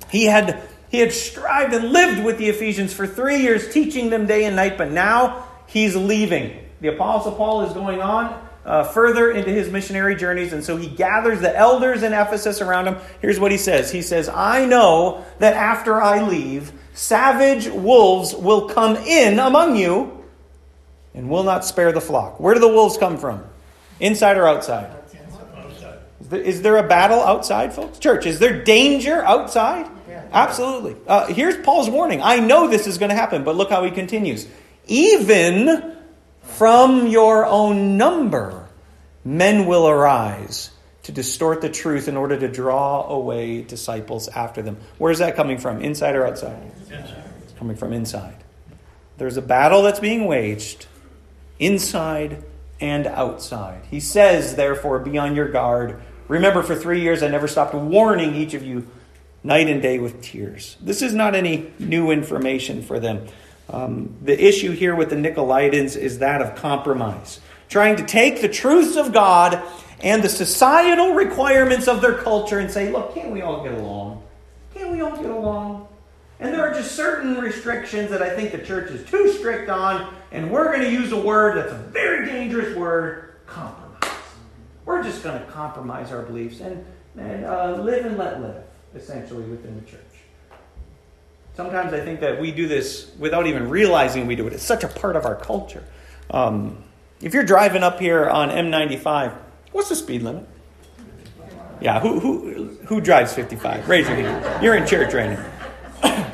he 0.10 0.26
had, 0.26 0.62
he 0.90 1.00
had 1.00 1.14
strived 1.14 1.74
and 1.74 1.94
lived 1.94 2.26
with 2.26 2.38
the 2.38 2.50
Ephesians 2.50 2.94
for 2.94 3.08
three 3.08 3.38
years, 3.38 3.74
teaching 3.74 4.10
them 4.10 4.28
day 4.28 4.44
and 4.44 4.58
night, 4.58 4.78
but 4.78 4.92
now 4.92 5.48
he's 5.68 5.96
leaving. 5.96 6.60
The 6.82 6.90
Apostle 6.90 7.32
Paul 7.32 7.62
is 7.62 7.72
going 7.72 8.02
on 8.02 8.38
uh, 8.66 8.84
further 8.84 9.32
into 9.32 9.52
his 9.52 9.70
missionary 9.70 10.18
journeys, 10.18 10.52
and 10.52 10.62
so 10.62 10.76
he 10.76 10.90
gathers 10.90 11.40
the 11.40 11.56
elders 11.58 12.04
in 12.04 12.12
Ephesus 12.12 12.60
around 12.60 12.88
him. 12.88 12.98
Here's 13.22 13.40
what 13.40 13.52
he 13.52 13.58
says 13.58 13.90
He 13.90 14.02
says, 14.02 14.28
I 14.28 14.66
know 14.66 15.24
that 15.40 15.54
after 15.54 16.02
I 16.02 16.28
leave, 16.28 16.74
savage 16.94 17.70
wolves 17.70 18.36
will 18.36 18.68
come 18.68 18.98
in 18.98 19.40
among 19.40 19.78
you 19.78 20.21
and 21.14 21.30
will 21.30 21.44
not 21.44 21.66
spare 21.66 21.92
the 21.92 22.02
flock. 22.02 22.40
Where 22.40 22.54
do 22.54 22.60
the 22.60 22.68
wolves 22.68 22.98
come 22.98 23.18
from? 23.18 23.44
Inside 24.00 24.38
or 24.38 24.48
outside? 24.48 24.92
Is 26.32 26.62
there 26.62 26.78
a 26.78 26.88
battle 26.88 27.20
outside, 27.20 27.74
folks? 27.74 28.00
Church, 28.00 28.26
is 28.26 28.40
there 28.40 28.64
danger 28.64 29.22
outside? 29.24 29.90
Absolutely. 30.32 30.96
Uh, 31.06 31.28
here's 31.28 31.58
Paul's 31.58 31.90
warning. 31.90 32.22
I 32.22 32.38
know 32.38 32.70
this 32.70 32.88
is 32.88 32.98
going 32.98 33.10
to 33.10 33.16
happen, 33.16 33.44
but 33.44 33.56
look 33.56 33.70
how 33.70 33.84
he 33.84 33.92
continues. 33.92 34.48
Even 34.88 35.98
from 36.44 37.08
your 37.08 37.46
own 37.46 37.98
number, 37.98 38.68
men 39.26 39.66
will 39.66 39.88
arise 39.88 40.72
to 41.04 41.12
distort 41.12 41.62
the 41.62 41.70
truth 41.70 42.08
in 42.08 42.16
order 42.16 42.40
to 42.40 42.48
draw 42.48 43.08
away 43.08 43.62
disciples 43.62 44.28
after 44.30 44.62
them. 44.62 44.78
Where 45.00 45.12
is 45.12 45.20
that 45.20 45.36
coming 45.36 45.58
from? 45.58 45.82
Inside 45.82 46.16
or 46.16 46.26
outside? 46.26 46.62
Inside. 46.80 47.24
It's 47.44 47.54
coming 47.54 47.76
from 47.76 47.92
inside. 47.92 48.36
There's 49.18 49.38
a 49.38 49.42
battle 49.42 49.82
that's 49.82 50.00
being 50.00 50.26
waged 50.26 50.88
inside 51.62 52.44
and 52.82 53.08
outside. 53.08 53.84
He 53.90 54.02
says, 54.02 54.56
therefore, 54.56 55.00
be 55.00 55.18
on 55.18 55.36
your 55.36 55.48
guard. 55.48 56.02
Remember, 56.28 56.64
for 56.64 56.76
three 56.76 57.02
years 57.02 57.24
I 57.24 57.28
never 57.30 57.48
stopped 57.48 57.74
warning 57.74 58.36
each 58.36 58.54
of 58.54 58.64
you 58.64 58.88
night 59.44 59.70
and 59.70 59.82
day 59.82 60.00
with 60.00 60.22
tears. 60.22 60.76
This 60.82 61.02
is 61.02 61.14
not 61.14 61.36
any 61.36 61.72
new 61.80 62.12
information 62.12 62.82
for 62.82 63.00
them. 63.00 63.28
Um, 63.70 64.16
the 64.22 64.38
issue 64.44 64.72
here 64.72 64.96
with 64.96 65.12
the 65.12 65.16
Nicolaitans 65.16 65.96
is 65.96 66.20
that 66.20 66.42
of 66.42 66.56
compromise, 66.56 67.40
trying 67.70 67.96
to 67.98 68.06
take 68.06 68.42
the 68.42 68.50
truths 68.50 68.98
of 68.98 69.14
God 69.14 69.62
and 70.02 70.24
the 70.24 70.30
societal 70.30 71.14
requirements 71.14 71.88
of 71.88 72.02
their 72.02 72.16
culture 72.16 72.60
and 72.60 72.70
say, 72.70 72.92
look, 72.92 73.14
can't 73.14 73.32
we 73.32 73.42
all 73.42 73.64
get 73.64 73.74
along? 73.74 74.24
Can't 74.74 74.92
we 74.92 75.02
all 75.02 75.16
get 75.16 75.30
along? 75.30 75.88
And 76.42 76.52
there 76.52 76.68
are 76.68 76.74
just 76.74 76.96
certain 76.96 77.40
restrictions 77.40 78.10
that 78.10 78.24
I 78.24 78.36
think 78.36 78.52
the 78.52 78.58
church 78.58 78.90
is 78.90 79.08
too 79.08 79.32
strict 79.32 79.70
on, 79.70 80.12
and 80.32 80.50
we're 80.50 80.76
going 80.76 80.82
to 80.82 80.92
use 80.92 81.12
a 81.12 81.22
word 81.22 81.56
that's 81.56 81.72
a 81.72 81.78
very 81.78 82.26
dangerous 82.26 82.76
word 82.76 83.36
compromise. 83.46 84.18
We're 84.84 85.04
just 85.04 85.24
going 85.24 85.40
to 85.40 85.46
compromise 85.52 86.12
our 86.12 86.24
beliefs 86.24 86.60
and, 86.60 86.84
and 87.16 87.46
uh, 87.46 87.80
live 87.84 88.08
and 88.08 88.18
let 88.18 88.42
live, 88.42 88.64
essentially, 88.96 89.44
within 89.44 89.76
the 89.76 89.86
church. 89.90 90.02
Sometimes 91.54 91.94
I 91.94 92.00
think 92.00 92.20
that 92.22 92.42
we 92.42 92.52
do 92.52 92.68
this 92.68 93.12
without 93.20 93.46
even 93.46 93.70
realizing 93.70 94.26
we 94.26 94.36
do 94.36 94.48
it. 94.48 94.54
It's 94.54 94.64
such 94.64 94.84
a 94.84 94.88
part 94.88 95.16
of 95.16 95.26
our 95.26 95.36
culture. 95.36 95.84
Um, 96.32 96.84
if 97.22 97.36
you're 97.36 97.44
driving 97.44 97.84
up 97.84 98.00
here 98.00 98.28
on 98.28 98.50
M95, 98.50 99.38
what's 99.74 99.90
the 99.90 99.96
speed 99.96 100.24
limit? 100.24 100.48
Yeah, 101.82 102.00
who, 102.00 102.20
who, 102.20 102.66
who 102.88 103.00
drives 103.00 103.32
55? 103.34 103.88
Raise 103.88 104.08
your 104.08 104.16
hand. 104.16 104.64
You're 104.64 104.76
in 104.76 104.88
church 104.88 105.14
right 105.14 105.30
now. 105.30 105.52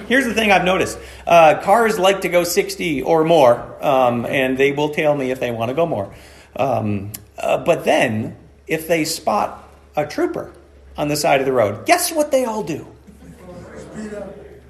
Here's 0.08 0.26
the 0.26 0.34
thing 0.34 0.52
I've 0.52 0.63
noticed 0.63 0.98
uh, 1.26 1.60
cars 1.62 2.00
like 2.00 2.22
to 2.22 2.30
go 2.30 2.46
60 2.46 3.02
or 3.02 3.26
more, 3.26 3.84
um, 3.84 4.26
and 4.26 4.58
they 4.58 4.72
will 4.72 4.89
tell 4.89 5.15
me 5.15 5.32
if 5.32 5.39
they 5.39 5.52
want 5.52 5.70
to 5.70 5.76
go 5.76 5.86
more. 5.86 6.13
Um, 6.56 7.12
uh, 7.38 7.58
but 7.58 7.84
then, 7.84 8.38
if 8.67 8.88
they 8.88 9.04
spot 9.04 9.70
a 9.96 10.08
trooper 10.08 10.54
on 10.96 11.10
the 11.10 11.17
side 11.17 11.41
of 11.41 11.46
the 11.46 11.52
road, 11.52 11.86
guess 11.86 12.12
what 12.12 12.32
they 12.32 12.46
all 12.46 12.63
do? 12.63 12.88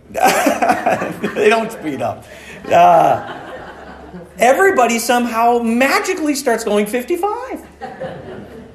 they 0.09 1.49
don't 1.49 1.71
speed 1.71 2.01
up. 2.01 2.25
Uh, 2.65 3.39
everybody 4.39 4.97
somehow 4.97 5.59
magically 5.59 6.33
starts 6.33 6.63
going 6.63 6.87
55 6.87 7.67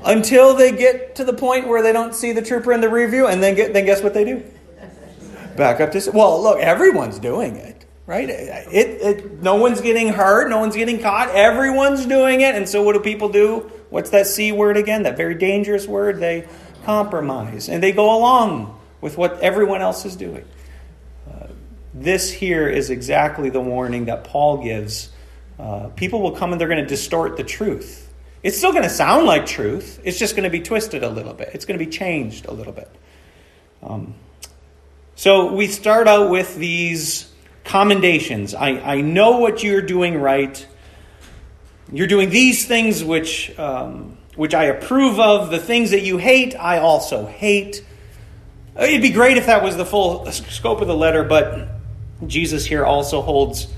until 0.05 0.55
they 0.55 0.71
get 0.71 1.17
to 1.17 1.25
the 1.25 1.33
point 1.33 1.67
where 1.67 1.83
they 1.83 1.93
don't 1.93 2.15
see 2.15 2.33
the 2.33 2.43
trooper 2.43 2.73
in 2.73 2.81
the 2.81 2.89
rear 2.89 3.09
view, 3.09 3.27
and 3.27 3.43
then 3.43 3.57
get, 3.57 3.73
then 3.73 3.85
guess 3.85 4.03
what 4.03 4.15
they 4.15 4.25
do? 4.25 4.45
Back 5.57 5.81
up 5.81 5.93
to 5.93 6.11
well, 6.13 6.43
look, 6.43 6.59
everyone's 6.59 7.19
doing 7.19 7.57
it, 7.57 7.85
right? 8.07 8.29
It, 8.29 8.73
it, 8.73 9.43
no 9.43 9.57
one's 9.57 9.81
getting 9.81 10.09
hurt, 10.09 10.49
no 10.49 10.59
one's 10.59 10.77
getting 10.77 11.01
caught, 11.01 11.31
everyone's 11.31 12.07
doing 12.07 12.41
it, 12.41 12.55
and 12.55 12.69
so 12.69 12.83
what 12.83 12.95
do 12.95 13.01
people 13.01 13.29
do? 13.29 13.71
What's 13.91 14.11
that 14.11 14.27
C 14.27 14.53
word 14.53 14.77
again? 14.77 15.03
That 15.03 15.17
very 15.17 15.35
dangerous 15.35 15.87
word? 15.87 16.19
They 16.19 16.49
compromise 16.85 17.69
and 17.69 17.83
they 17.83 17.93
go 17.93 18.17
along 18.17 18.79
with 19.01 19.19
what 19.19 19.41
everyone 19.41 19.83
else 19.83 20.05
is 20.05 20.17
doing. 20.17 20.45
Uh, 21.31 21.49
this 21.93 22.31
here 22.31 22.69
is 22.69 22.91
exactly 22.91 23.51
the 23.51 23.61
warning 23.61 24.07
that 24.07 24.25
Paul 24.25 24.63
gives. 24.63 25.11
Uh, 25.59 25.89
people 25.89 26.23
will 26.23 26.33
come 26.33 26.53
and 26.53 26.61
they're 26.61 26.69
going 26.69 26.81
to 26.81 26.87
distort 26.87 27.37
the 27.37 27.45
truth. 27.45 28.13
It's 28.43 28.57
still 28.57 28.73
going 28.73 28.83
to 28.83 28.91
sound 28.91 29.27
like 29.27 29.47
truth, 29.47 30.01
it's 30.03 30.19
just 30.19 30.35
going 30.35 30.45
to 30.45 30.51
be 30.51 30.61
twisted 30.61 31.05
a 31.05 31.09
little 31.09 31.35
bit, 31.35 31.51
it's 31.55 31.65
going 31.65 31.79
to 31.79 31.85
be 31.85 31.91
changed 31.91 32.47
a 32.47 32.53
little 32.53 32.73
bit. 32.73 32.91
Um, 33.83 34.15
so 35.15 35.53
we 35.53 35.67
start 35.67 36.09
out 36.09 36.31
with 36.31 36.57
these 36.57 37.31
commendations. 37.65 38.55
I, 38.55 38.71
I 38.71 39.01
know 39.01 39.39
what 39.39 39.63
you're 39.63 39.83
doing 39.83 40.21
right. 40.21 40.67
You're 41.93 42.07
doing 42.07 42.31
these 42.31 42.67
things 42.67 43.05
which, 43.05 43.57
um, 43.59 44.17
which 44.35 44.55
I 44.55 44.65
approve 44.65 45.21
of. 45.21 45.51
The 45.51 45.59
things 45.59 45.91
that 45.91 46.03
you 46.03 46.19
hate, 46.19 46.57
I 46.59 46.79
also 46.79 47.27
hate. 47.27 47.85
It'd 48.79 49.03
be 49.03 49.11
great 49.11 49.37
if 49.37 49.47
that 49.47 49.63
was 49.63 49.77
the 49.77 49.85
full 49.85 50.31
scope 50.33 50.81
of 50.81 50.89
the 50.89 50.97
letter, 50.97 51.25
but 51.25 51.69
Jesus 52.27 52.65
here 52.65 52.85
also 52.85 53.21
holds 53.21 53.69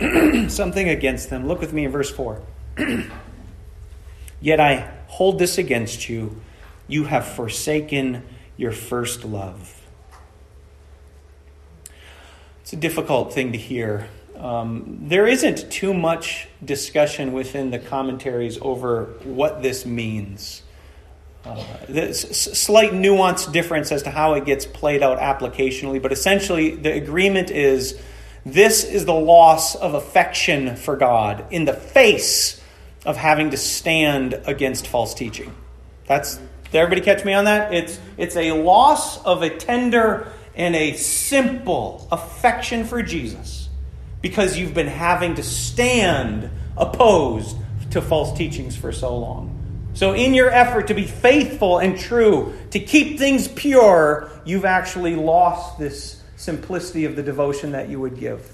something 0.48 0.88
against 0.88 1.28
them. 1.28 1.46
Look 1.46 1.60
with 1.60 1.72
me 1.72 1.84
in 1.84 1.90
verse 1.90 2.10
4. 2.10 2.40
Yet 4.40 4.60
I 4.60 4.90
hold 5.08 5.38
this 5.38 5.58
against 5.58 6.08
you. 6.08 6.40
You 6.88 7.04
have 7.04 7.26
forsaken 7.26 8.22
your 8.56 8.72
first 8.72 9.24
love. 9.24 9.79
It's 12.70 12.76
a 12.76 12.80
difficult 12.80 13.32
thing 13.32 13.50
to 13.50 13.58
hear. 13.58 14.06
Um, 14.36 14.98
there 15.08 15.26
isn't 15.26 15.72
too 15.72 15.92
much 15.92 16.46
discussion 16.64 17.32
within 17.32 17.72
the 17.72 17.80
commentaries 17.80 18.58
over 18.62 19.06
what 19.24 19.60
this 19.60 19.84
means. 19.84 20.62
Uh, 21.44 21.64
there's 21.88 22.20
slight 22.56 22.94
nuance 22.94 23.46
difference 23.46 23.90
as 23.90 24.04
to 24.04 24.10
how 24.12 24.34
it 24.34 24.44
gets 24.44 24.66
played 24.66 25.02
out 25.02 25.18
applicationally, 25.18 26.00
but 26.00 26.12
essentially 26.12 26.76
the 26.76 26.92
agreement 26.92 27.50
is 27.50 28.00
this 28.46 28.84
is 28.84 29.04
the 29.04 29.14
loss 29.14 29.74
of 29.74 29.94
affection 29.94 30.76
for 30.76 30.96
God 30.96 31.44
in 31.50 31.64
the 31.64 31.74
face 31.74 32.62
of 33.04 33.16
having 33.16 33.50
to 33.50 33.56
stand 33.56 34.40
against 34.46 34.86
false 34.86 35.12
teaching. 35.12 35.52
That's 36.06 36.36
did 36.36 36.78
everybody 36.78 37.00
catch 37.00 37.24
me 37.24 37.32
on 37.32 37.46
that? 37.46 37.74
It's 37.74 37.98
it's 38.16 38.36
a 38.36 38.52
loss 38.52 39.20
of 39.24 39.42
a 39.42 39.50
tender 39.50 40.32
and 40.60 40.76
a 40.76 40.92
simple 40.92 42.06
affection 42.12 42.84
for 42.84 43.02
Jesus 43.02 43.70
because 44.20 44.58
you've 44.58 44.74
been 44.74 44.88
having 44.88 45.36
to 45.36 45.42
stand 45.42 46.50
opposed 46.76 47.56
to 47.92 48.02
false 48.02 48.36
teachings 48.36 48.76
for 48.76 48.92
so 48.92 49.16
long. 49.16 49.56
So, 49.94 50.12
in 50.12 50.34
your 50.34 50.50
effort 50.50 50.88
to 50.88 50.94
be 50.94 51.06
faithful 51.06 51.78
and 51.78 51.98
true, 51.98 52.52
to 52.72 52.78
keep 52.78 53.18
things 53.18 53.48
pure, 53.48 54.30
you've 54.44 54.66
actually 54.66 55.16
lost 55.16 55.78
this 55.78 56.22
simplicity 56.36 57.06
of 57.06 57.16
the 57.16 57.22
devotion 57.22 57.72
that 57.72 57.88
you 57.88 57.98
would 57.98 58.18
give. 58.18 58.46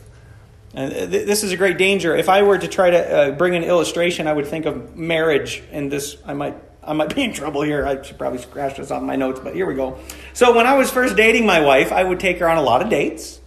And 0.75 0.92
this 0.92 1.42
is 1.42 1.51
a 1.51 1.57
great 1.57 1.77
danger. 1.77 2.14
If 2.14 2.29
I 2.29 2.42
were 2.42 2.59
to 2.59 2.69
try 2.69 2.90
to 2.90 3.16
uh, 3.16 3.31
bring 3.33 3.57
an 3.57 3.64
illustration, 3.64 4.29
I 4.29 4.33
would 4.33 4.47
think 4.47 4.64
of 4.64 4.97
marriage, 4.97 5.61
and 5.73 5.90
this 5.90 6.16
I 6.25 6.35
might 6.35 6.55
I 6.87 6.92
might 6.92 7.14
be 7.14 7.22
in 7.22 7.33
trouble 7.33 7.62
here. 7.62 7.87
I 7.87 8.01
should 8.03 8.18
probably 8.18 8.38
scratch 8.38 8.77
this 8.77 8.90
off 8.90 9.03
my 9.03 9.16
notes, 9.16 9.40
but 9.42 9.55
here 9.55 9.66
we 9.66 9.75
go. 9.75 9.99
So, 10.33 10.55
when 10.55 10.66
I 10.66 10.75
was 10.75 10.90
first 10.90 11.16
dating 11.16 11.46
my 11.46 11.61
wife, 11.61 11.92
I 11.92 12.05
would 12.05 12.20
take 12.20 12.38
her 12.38 12.49
on 12.49 12.59
a 12.59 12.62
lot 12.62 12.83
of 12.83 12.88
dates. 12.88 13.40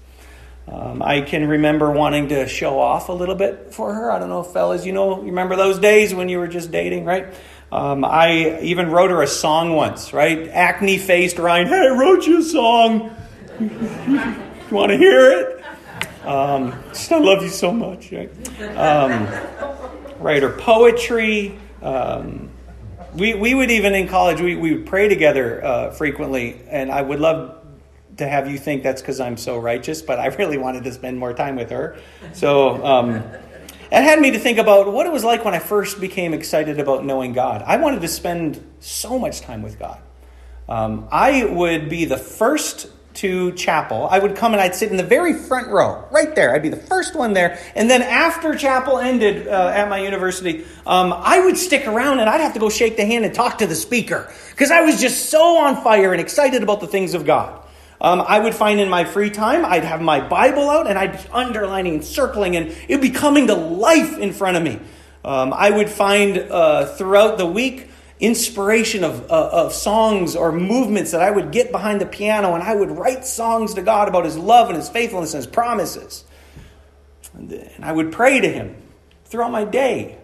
Um, 0.72 1.02
I 1.02 1.22
can 1.22 1.48
remember 1.48 1.90
wanting 1.90 2.30
to 2.30 2.48
show 2.48 2.80
off 2.80 3.10
a 3.10 3.14
little 3.14 3.34
bit 3.34 3.74
for 3.74 3.94
her. 3.94 4.12
I 4.12 4.20
don't 4.20 4.30
know, 4.30 4.44
fellas, 4.44 4.86
you 4.86 4.94
know, 4.94 5.18
you 5.22 5.28
remember 5.30 5.56
those 5.56 5.80
days 5.80 6.14
when 6.14 6.30
you 6.30 6.38
were 6.38 6.48
just 6.48 6.70
dating, 6.72 7.06
right? 7.06 7.34
Um, 7.72 8.06
I 8.06 8.60
even 8.62 8.92
wrote 8.92 9.10
her 9.10 9.22
a 9.24 9.28
song 9.28 9.76
once, 9.76 10.14
right? 10.14 10.48
Acne 10.50 11.00
faced 11.00 11.40
Ryan, 11.40 11.68
hey, 11.68 11.88
I 11.88 11.98
wrote 11.98 12.28
you 12.28 12.40
a 12.40 12.44
song. 12.44 13.16
you 13.60 14.76
want 14.76 14.92
to 14.92 14.98
hear 14.98 15.32
it? 15.32 15.60
Um, 16.24 16.74
I 17.12 17.18
love 17.18 17.42
you 17.42 17.50
so 17.50 17.72
much, 17.72 18.12
right? 18.12 18.30
Um, 18.78 19.28
write 20.20 20.44
her 20.44 20.52
poetry. 20.52 21.58
Um, 21.82 22.49
we, 23.14 23.34
we 23.34 23.54
would 23.54 23.72
even 23.72 23.96
in 23.96 24.08
college, 24.08 24.42
we, 24.42 24.56
we 24.56 24.74
would 24.76 24.86
pray 24.86 25.08
together 25.08 25.64
uh, 25.64 25.92
frequently, 25.92 26.62
and 26.70 26.92
I 26.92 27.02
would 27.02 27.20
love 27.20 27.58
to 28.18 28.28
have 28.28 28.50
you 28.50 28.58
think 28.58 28.84
that's 28.84 29.02
because 29.02 29.20
I'm 29.20 29.38
so 29.38 29.58
righteous, 29.58 30.02
but 30.02 30.20
I 30.20 30.28
really 30.28 30.58
wanted 30.58 30.84
to 30.84 30.92
spend 30.92 31.18
more 31.18 31.34
time 31.34 31.56
with 31.56 31.70
her. 31.72 31.98
So 32.34 32.86
um, 32.86 33.16
it 33.92 34.04
had 34.04 34.20
me 34.20 34.32
to 34.32 34.40
think 34.40 34.58
about 34.58 34.92
what 34.92 35.06
it 35.06 35.12
was 35.12 35.24
like 35.24 35.46
when 35.46 35.54
I 35.54 35.60
first 35.60 36.00
became 36.00 36.34
excited 36.34 36.80
about 36.80 37.06
knowing 37.06 37.34
God. 37.34 37.64
I 37.66 37.78
wanted 37.78 38.02
to 38.02 38.08
spend 38.08 38.64
so 38.80 39.18
much 39.18 39.42
time 39.42 39.62
with 39.62 39.80
God. 39.80 40.02
Um, 40.68 41.08
I 41.12 41.46
would 41.46 41.90
be 41.90 42.06
the 42.06 42.18
first 42.18 42.88
to 43.16 43.52
chapel. 43.54 44.08
I 44.10 44.20
would 44.20 44.36
come 44.36 44.54
and 44.54 44.62
I'd 44.62 44.76
sit 44.76 44.92
in 44.92 44.98
the 44.98 45.04
very 45.04 45.34
front 45.34 45.68
row, 45.68 46.08
right 46.12 46.34
there. 46.36 46.54
I'd 46.54 46.62
be 46.62 46.70
the 46.70 46.78
first 46.78 47.16
one 47.16 47.34
there. 47.34 47.60
And 47.76 47.90
then 47.90 48.02
after 48.02 48.56
chapel 48.56 48.98
ended 48.98 49.48
uh, 49.48 49.72
at 49.74 49.90
my 49.90 50.00
university, 50.00 50.66
um, 50.86 51.14
I 51.14 51.40
would 51.40 51.58
stick 51.58 51.88
around 51.88 52.20
and 52.20 52.30
I'd 52.30 52.42
have 52.42 52.54
to 52.54 52.60
go 52.60 52.70
shake 52.70 52.98
the 52.98 53.06
hand 53.06 53.26
and 53.26 53.34
talk 53.34 53.58
to 53.60 53.68
the 53.68 53.76
speaker 53.76 54.32
because 54.52 54.72
I 54.72 54.82
was 54.82 55.02
just 55.02 55.30
so 55.30 55.58
on 55.58 55.84
fire 55.84 56.12
and 56.12 56.22
excited 56.22 56.64
about 56.64 56.80
the 56.82 56.88
things 56.88 57.14
of 57.14 57.26
God. 57.26 57.60
Um, 58.02 58.24
I 58.26 58.40
would 58.40 58.56
find 58.56 58.80
in 58.80 58.90
my 58.90 59.04
free 59.04 59.30
time, 59.30 59.66
I'd 59.66 59.84
have 59.84 60.02
my 60.02 60.26
Bible 60.26 60.70
out 60.70 60.88
and 60.88 60.98
I'd 60.98 61.12
be 61.12 61.30
underlining 61.34 61.96
and 61.96 62.06
circling, 62.06 62.56
and 62.56 62.68
it'd 62.88 63.02
be 63.02 63.10
coming 63.10 63.48
to 63.48 63.56
life 63.56 64.18
in 64.18 64.32
front 64.32 64.56
of 64.56 64.64
me. 64.64 64.80
Um, 65.26 65.54
I 65.54 65.70
would 65.70 65.90
find 65.90 66.38
uh, 66.38 66.86
throughout 66.86 67.38
the 67.38 67.46
week 67.46 67.89
inspiration 68.20 69.04
of, 69.04 69.32
uh, 69.32 69.50
of 69.52 69.74
songs 69.74 70.36
or 70.36 70.52
movements 70.52 71.12
that 71.12 71.22
I 71.22 71.32
would 71.32 71.52
get 71.52 71.72
behind 71.72 72.02
the 72.02 72.06
piano, 72.06 72.54
and 72.54 72.64
I 72.64 72.76
would 72.76 72.92
write 72.92 73.26
songs 73.26 73.74
to 73.76 73.82
God 73.82 74.08
about 74.08 74.26
His 74.26 74.38
love 74.38 74.68
and 74.68 74.78
His 74.78 74.90
faithfulness 74.90 75.34
and 75.34 75.44
His 75.44 75.52
promises. 75.52 76.26
And 77.34 77.72
I 77.82 77.92
would 77.92 78.12
pray 78.12 78.40
to 78.42 78.48
Him 78.48 78.76
throughout 79.26 79.52
my 79.52 79.64
day. 79.64 80.18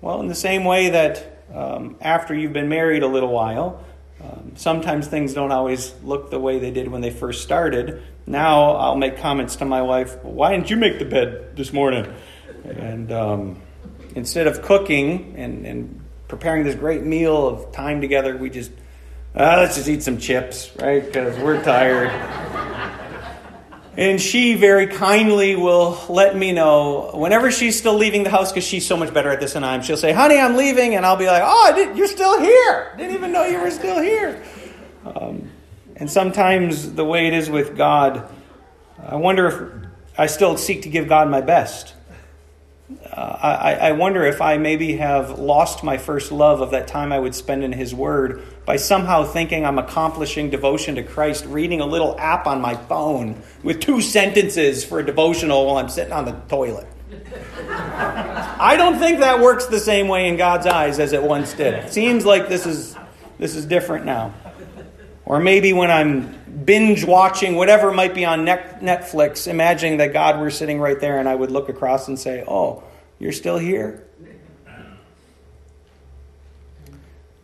Well, 0.00 0.20
in 0.20 0.28
the 0.28 0.34
same 0.34 0.64
way 0.64 0.90
that 0.90 1.42
um, 1.52 1.96
after 2.00 2.34
you've 2.34 2.52
been 2.52 2.68
married 2.68 3.02
a 3.02 3.08
little 3.08 3.32
while, 3.32 3.84
um, 4.22 4.52
sometimes 4.56 5.08
things 5.08 5.34
don't 5.34 5.52
always 5.52 5.94
look 6.02 6.30
the 6.30 6.38
way 6.38 6.58
they 6.58 6.70
did 6.70 6.88
when 6.88 7.00
they 7.00 7.10
first 7.10 7.42
started. 7.42 8.02
Now 8.26 8.72
I'll 8.72 8.96
make 8.96 9.18
comments 9.18 9.56
to 9.56 9.64
my 9.64 9.82
wife, 9.82 10.22
Why 10.22 10.52
didn't 10.52 10.70
you 10.70 10.76
make 10.76 10.98
the 10.98 11.04
bed 11.04 11.56
this 11.56 11.72
morning? 11.72 12.12
And 12.64 13.12
um, 13.12 13.62
instead 14.14 14.46
of 14.46 14.62
cooking 14.62 15.34
and, 15.36 15.66
and, 15.66 16.00
preparing 16.28 16.64
this 16.64 16.74
great 16.74 17.02
meal 17.02 17.48
of 17.48 17.72
time 17.72 18.00
together, 18.00 18.36
we 18.36 18.50
just, 18.50 18.70
uh, 19.34 19.56
let's 19.58 19.76
just 19.76 19.88
eat 19.88 20.02
some 20.02 20.18
chips, 20.18 20.70
right? 20.80 21.04
Because 21.04 21.38
we're 21.38 21.62
tired. 21.62 22.10
And 23.98 24.20
she 24.20 24.54
very 24.54 24.88
kindly 24.88 25.56
will 25.56 25.98
let 26.10 26.36
me 26.36 26.52
know 26.52 27.12
whenever 27.14 27.50
she's 27.50 27.78
still 27.78 27.94
leaving 27.94 28.24
the 28.24 28.30
house 28.30 28.52
because 28.52 28.64
she's 28.64 28.86
so 28.86 28.94
much 28.94 29.14
better 29.14 29.30
at 29.30 29.40
this 29.40 29.54
than 29.54 29.64
I 29.64 29.74
am. 29.74 29.80
She'll 29.82 29.96
say, 29.96 30.12
"Honey, 30.12 30.38
I'm 30.38 30.54
leaving," 30.54 30.94
and 30.94 31.06
I'll 31.06 31.16
be 31.16 31.26
like, 31.26 31.42
"Oh, 31.44 31.92
you're 31.96 32.06
still 32.06 32.38
here! 32.38 32.92
Didn't 32.98 33.14
even 33.14 33.32
know 33.32 33.44
you 33.44 33.58
were 33.58 33.70
still 33.70 33.98
here." 33.98 34.42
Um, 35.06 35.50
and 35.96 36.10
sometimes 36.10 36.92
the 36.92 37.06
way 37.06 37.26
it 37.26 37.32
is 37.32 37.48
with 37.48 37.74
God, 37.74 38.28
I 39.02 39.16
wonder 39.16 39.46
if 39.46 40.18
I 40.18 40.26
still 40.26 40.58
seek 40.58 40.82
to 40.82 40.90
give 40.90 41.08
God 41.08 41.30
my 41.30 41.40
best. 41.40 41.94
Uh, 42.88 43.20
I, 43.42 43.74
I 43.74 43.92
wonder 43.92 44.24
if 44.24 44.40
I 44.40 44.58
maybe 44.58 44.96
have 44.98 45.40
lost 45.40 45.82
my 45.82 45.98
first 45.98 46.30
love 46.30 46.60
of 46.60 46.70
that 46.70 46.86
time 46.86 47.12
I 47.12 47.18
would 47.18 47.34
spend 47.34 47.64
in 47.64 47.72
His 47.72 47.92
Word 47.92 48.42
by 48.64 48.76
somehow 48.76 49.24
thinking 49.24 49.66
I'm 49.66 49.78
accomplishing 49.78 50.50
devotion 50.50 50.94
to 50.94 51.02
Christ, 51.02 51.46
reading 51.46 51.80
a 51.80 51.86
little 51.86 52.16
app 52.18 52.46
on 52.46 52.60
my 52.60 52.76
phone 52.76 53.42
with 53.64 53.80
two 53.80 54.00
sentences 54.00 54.84
for 54.84 55.00
a 55.00 55.04
devotional 55.04 55.66
while 55.66 55.78
I'm 55.78 55.88
sitting 55.88 56.12
on 56.12 56.26
the 56.26 56.32
toilet. 56.48 56.86
I 57.68 58.74
don't 58.76 58.98
think 58.98 59.18
that 59.18 59.40
works 59.40 59.66
the 59.66 59.80
same 59.80 60.06
way 60.06 60.28
in 60.28 60.36
God's 60.36 60.66
eyes 60.66 61.00
as 61.00 61.12
it 61.12 61.22
once 61.22 61.54
did. 61.54 61.74
It 61.74 61.92
seems 61.92 62.24
like 62.24 62.48
this 62.48 62.66
is 62.66 62.96
this 63.38 63.56
is 63.56 63.66
different 63.66 64.06
now. 64.06 64.32
Or 65.24 65.40
maybe 65.40 65.72
when 65.72 65.90
I'm 65.90 66.35
binge 66.64 67.04
watching 67.04 67.56
whatever 67.56 67.92
might 67.92 68.14
be 68.14 68.24
on 68.24 68.44
Netflix, 68.46 69.46
imagining 69.46 69.98
that 69.98 70.12
God 70.12 70.40
were 70.40 70.50
sitting 70.50 70.80
right 70.80 70.98
there 70.98 71.18
and 71.18 71.28
I 71.28 71.34
would 71.34 71.50
look 71.50 71.68
across 71.68 72.08
and 72.08 72.18
say, 72.18 72.44
Oh, 72.46 72.82
you're 73.18 73.32
still 73.32 73.58
here? 73.58 74.04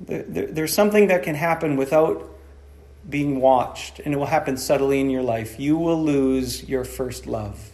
There's 0.00 0.74
something 0.74 1.08
that 1.08 1.22
can 1.22 1.34
happen 1.34 1.76
without 1.76 2.28
being 3.08 3.40
watched, 3.40 4.00
and 4.00 4.12
it 4.12 4.16
will 4.16 4.26
happen 4.26 4.56
subtly 4.56 5.00
in 5.00 5.10
your 5.10 5.22
life. 5.22 5.60
You 5.60 5.76
will 5.76 6.02
lose 6.02 6.68
your 6.68 6.84
first 6.84 7.26
love. 7.26 7.70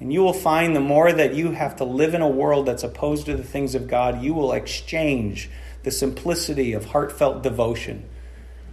And 0.00 0.12
you 0.12 0.22
will 0.22 0.32
find 0.32 0.74
the 0.74 0.80
more 0.80 1.12
that 1.12 1.34
you 1.34 1.52
have 1.52 1.76
to 1.76 1.84
live 1.84 2.14
in 2.14 2.22
a 2.22 2.28
world 2.28 2.66
that's 2.66 2.82
opposed 2.82 3.26
to 3.26 3.36
the 3.36 3.44
things 3.44 3.74
of 3.74 3.86
God, 3.86 4.22
you 4.22 4.32
will 4.32 4.52
exchange 4.52 5.50
the 5.82 5.90
simplicity 5.90 6.72
of 6.72 6.86
heartfelt 6.86 7.42
devotion 7.42 8.08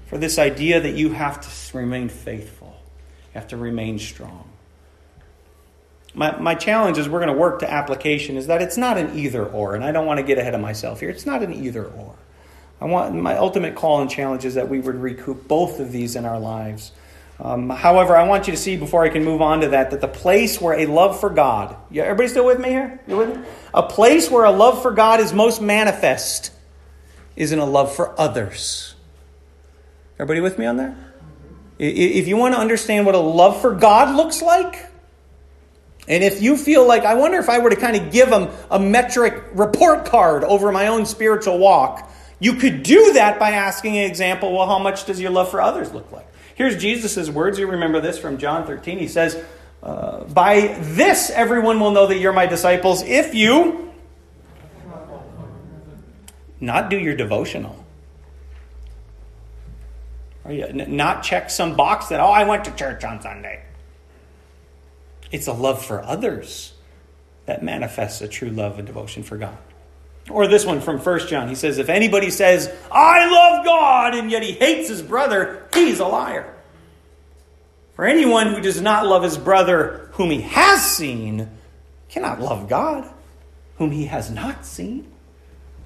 for 0.08 0.17
this 0.17 0.39
idea 0.39 0.82
that 0.82 0.96
you 0.96 1.12
have 1.12 1.41
to 1.41 1.78
remain 1.78 2.10
faithful, 2.10 2.76
you 3.34 3.39
have 3.39 3.50
to 3.50 3.58
remain 3.58 4.00
strong. 4.00 4.50
My, 6.13 6.38
my 6.39 6.56
challenge 6.56 6.98
as 6.98 7.08
we're 7.08 7.20
going 7.20 7.34
to 7.34 7.39
work 7.39 7.60
to 7.60 7.72
application 7.72 8.38
is 8.38 8.48
that 8.48 8.62
it's 8.62 8.78
not 8.78 8.98
an 8.98 9.17
either 9.17 9.46
or, 9.46 9.76
and 9.76 9.84
I 9.84 9.91
don't 9.91 10.06
want 10.06 10.17
to 10.17 10.24
get 10.24 10.39
ahead 10.39 10.56
of 10.56 10.62
myself 10.62 11.00
here. 11.00 11.10
It's 11.10 11.26
not 11.26 11.43
an 11.43 11.54
either 11.54 11.86
or. 11.86 12.15
I 12.80 12.86
want 12.86 13.13
my 13.15 13.38
ultimate 13.38 13.76
call 13.76 14.02
and 14.02 14.10
challenge 14.10 14.46
is 14.46 14.56
that 14.56 14.70
we 14.70 14.80
would 14.80 14.96
recoup 14.96 15.48
both 15.48 15.80
of 15.80 15.91
these 15.91 16.15
in 16.15 16.26
our 16.26 16.39
lives. 16.39 16.91
Um, 17.39 17.70
however, 17.70 18.15
I 18.15 18.24
want 18.24 18.48
you 18.48 18.54
to 18.54 18.58
see 18.58 18.78
before 18.78 19.04
I 19.04 19.10
can 19.10 19.24
move 19.24 19.41
on 19.41 19.62
to 19.62 19.70
that 19.70 19.91
that 19.91 20.02
the 20.02 20.08
place 20.08 20.60
where 20.60 20.80
a 20.80 20.86
love 20.86 21.20
for 21.20 21.30
God, 21.30 21.76
yeah, 21.91 22.04
everybody 22.04 22.30
still 22.30 22.46
with 22.46 22.60
me 22.60 22.70
here? 22.70 23.00
You 23.08 23.17
with 23.17 23.36
me? 23.38 23.43
A 23.74 23.84
place 23.84 24.32
where 24.32 24.46
a 24.46 24.52
love 24.52 24.82
for 24.82 24.91
God 24.91 25.20
is 25.20 25.34
most 25.34 25.62
manifest 25.62 26.52
is 27.36 27.52
in 27.52 27.60
a 27.60 27.65
love 27.65 27.96
for 27.96 28.20
others. 28.20 28.96
Everybody 30.19 30.41
with 30.41 30.58
me 30.58 30.65
on 30.65 30.77
that? 30.77 30.95
If 31.80 32.27
you 32.27 32.38
want 32.38 32.56
to 32.56 32.60
understand 32.60 33.06
what 33.06 33.13
a 33.13 33.19
love 33.19 33.62
for 33.62 33.75
God 33.75 34.15
looks 34.15 34.41
like, 34.41 34.88
and 36.08 36.23
if 36.23 36.41
you 36.41 36.58
feel 36.58 36.88
like, 36.88 37.03
I 37.03 37.15
wonder 37.15 37.38
if 37.38 37.49
I 37.49 37.60
were 37.60 37.69
to 37.69 37.75
kind 37.75 37.95
of 37.95 38.12
give 38.12 38.30
them 38.30 38.49
a 38.71 38.80
metric 38.80 39.43
report 39.53 40.06
card 40.06 40.43
over 40.43 40.71
my 40.71 40.88
own 40.88 41.06
spiritual 41.06 41.60
walk, 41.60 42.10
you 42.39 42.53
could 42.53 42.84
do 42.84 43.13
that 43.13 43.39
by 43.39 43.51
asking 43.51 43.97
an 43.97 44.06
example 44.06 44.53
well, 44.53 44.67
how 44.67 44.80
much 44.80 45.06
does 45.06 45.19
your 45.19 45.32
love 45.32 45.51
for 45.51 45.62
others 45.62 45.91
look 45.93 46.12
like? 46.12 46.27
Here's 46.56 46.77
Jesus' 46.77 47.30
words. 47.30 47.60
You 47.60 47.67
remember 47.67 47.99
this 47.99 48.17
from 48.17 48.38
John 48.38 48.65
13. 48.65 48.97
He 48.97 49.08
says, 49.08 49.43
uh, 49.84 50.23
By 50.23 50.77
this 50.80 51.30
everyone 51.30 51.80
will 51.80 51.91
know 51.91 52.08
that 52.08 52.17
you're 52.17 52.34
my 52.34 52.47
disciples 52.47 53.03
if 53.03 53.36
you 53.36 53.93
not 56.60 56.89
do 56.89 56.97
your 56.97 57.15
devotional. 57.15 57.86
Not 60.48 61.24
check 61.24 61.50
some 61.50 61.76
box 61.76 62.08
that, 62.08 62.20
oh, 62.20 62.28
I 62.28 62.44
went 62.44 62.66
to 62.66 62.72
church 62.72 63.04
on 63.04 63.22
Sunday. 63.22 63.64
It's 65.32 65.48
a 65.48 65.54
love 65.54 65.86
for 65.86 66.02
others 66.02 66.74
that 67.46 67.64
manifests 67.64 68.22
a 68.22 68.28
true 68.28 68.50
love 68.50 68.78
and 68.78 68.88
devotion 68.88 69.24
for 69.24 69.38
God. 69.38 69.58
Or 70.30 70.48
this 70.48 70.66
one 70.66 70.82
from 70.82 71.00
1 71.00 71.28
John. 71.28 71.48
He 71.48 71.56
says, 71.56 71.78
If 71.78 71.90
anybody 71.90 72.30
says, 72.30 72.74
I 72.92 73.30
love 73.30 73.66
God, 73.66 74.16
and 74.16 74.30
yet 74.30 74.44
he 74.44 74.52
hates 74.54 74.90
his 74.90 75.02
brother, 75.02 75.68
he's 75.74 76.00
a 76.00 76.08
liar. 76.08 76.54
For 77.96 78.06
anyone 78.06 78.54
who 78.54 78.62
does 78.62 78.82
not 78.82 79.08
love 79.08 79.24
his 79.24 79.38
brother 79.38 80.10
whom 80.14 80.30
he 80.30 80.42
has 80.42 80.84
seen 80.86 81.50
cannot 82.10 82.40
love 82.40 82.70
God 82.70 83.10
whom 83.78 83.92
he 83.92 84.06
has 84.06 84.30
not 84.30 84.66
seen. 84.66 85.12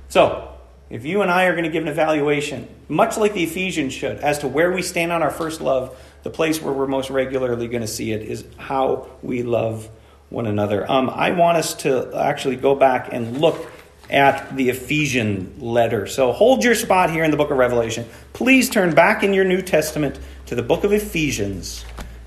So, 0.10 0.50
if 0.91 1.06
you 1.06 1.21
and 1.21 1.32
I 1.32 1.45
are 1.45 1.54
going 1.54 1.63
to 1.63 1.69
give 1.69 1.84
an 1.84 1.89
evaluation, 1.89 2.67
much 2.89 3.17
like 3.17 3.34
the 3.34 3.43
Ephesians 3.43 3.93
should, 3.93 4.17
as 4.17 4.39
to 4.39 4.47
where 4.49 4.73
we 4.73 4.82
stand 4.82 5.13
on 5.13 5.23
our 5.23 5.32
first 5.32 5.62
love, 5.62 5.97
the 6.23 6.30
place 6.30 6.62
where 6.62 6.73
we're 6.73 6.86
most 6.86 7.10
regularly 7.10 7.69
going 7.69 7.82
to 7.82 7.88
see 7.88 8.12
it 8.12 8.21
is 8.21 8.43
how 8.58 9.08
we 9.23 9.41
love 9.41 9.89
one 10.30 10.45
another. 10.45 10.89
Um, 10.91 11.10
I 11.10 11.32
want 11.32 11.58
us 11.58 11.73
to 11.75 12.13
actually 12.13 12.58
go 12.58 12.75
back 12.75 13.08
and 13.10 13.39
look 13.39 13.71
at 14.10 14.54
the 14.58 14.69
Ephesian 14.69 15.56
letter. 15.60 16.08
So 16.08 16.34
hold 16.34 16.62
your 16.62 16.75
spot 16.75 17.10
here 17.10 17.23
in 17.23 17.32
the 17.32 17.38
book 17.38 17.51
of 17.51 17.58
Revelation. 17.58 18.06
Please 18.34 18.69
turn 18.69 18.93
back 18.93 19.23
in 19.23 19.34
your 19.34 19.45
New 19.45 19.62
Testament 19.62 20.19
to 20.47 20.56
the 20.56 20.62
book 20.62 20.84
of 20.84 20.91
Ephesians. 20.91 21.86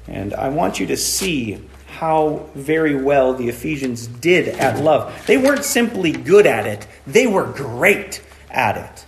And 0.08 0.32
I 0.32 0.48
want 0.48 0.80
you 0.80 0.86
to 0.86 0.96
see 0.96 1.62
how 1.86 2.48
very 2.54 2.94
well 2.96 3.34
the 3.34 3.50
Ephesians 3.50 4.06
did 4.06 4.48
at 4.48 4.82
love. 4.82 5.26
They 5.26 5.36
weren't 5.36 5.64
simply 5.64 6.12
good 6.12 6.46
at 6.46 6.66
it, 6.66 6.86
they 7.06 7.26
were 7.26 7.44
great 7.44 8.22
at 8.54 8.76
it. 8.76 9.06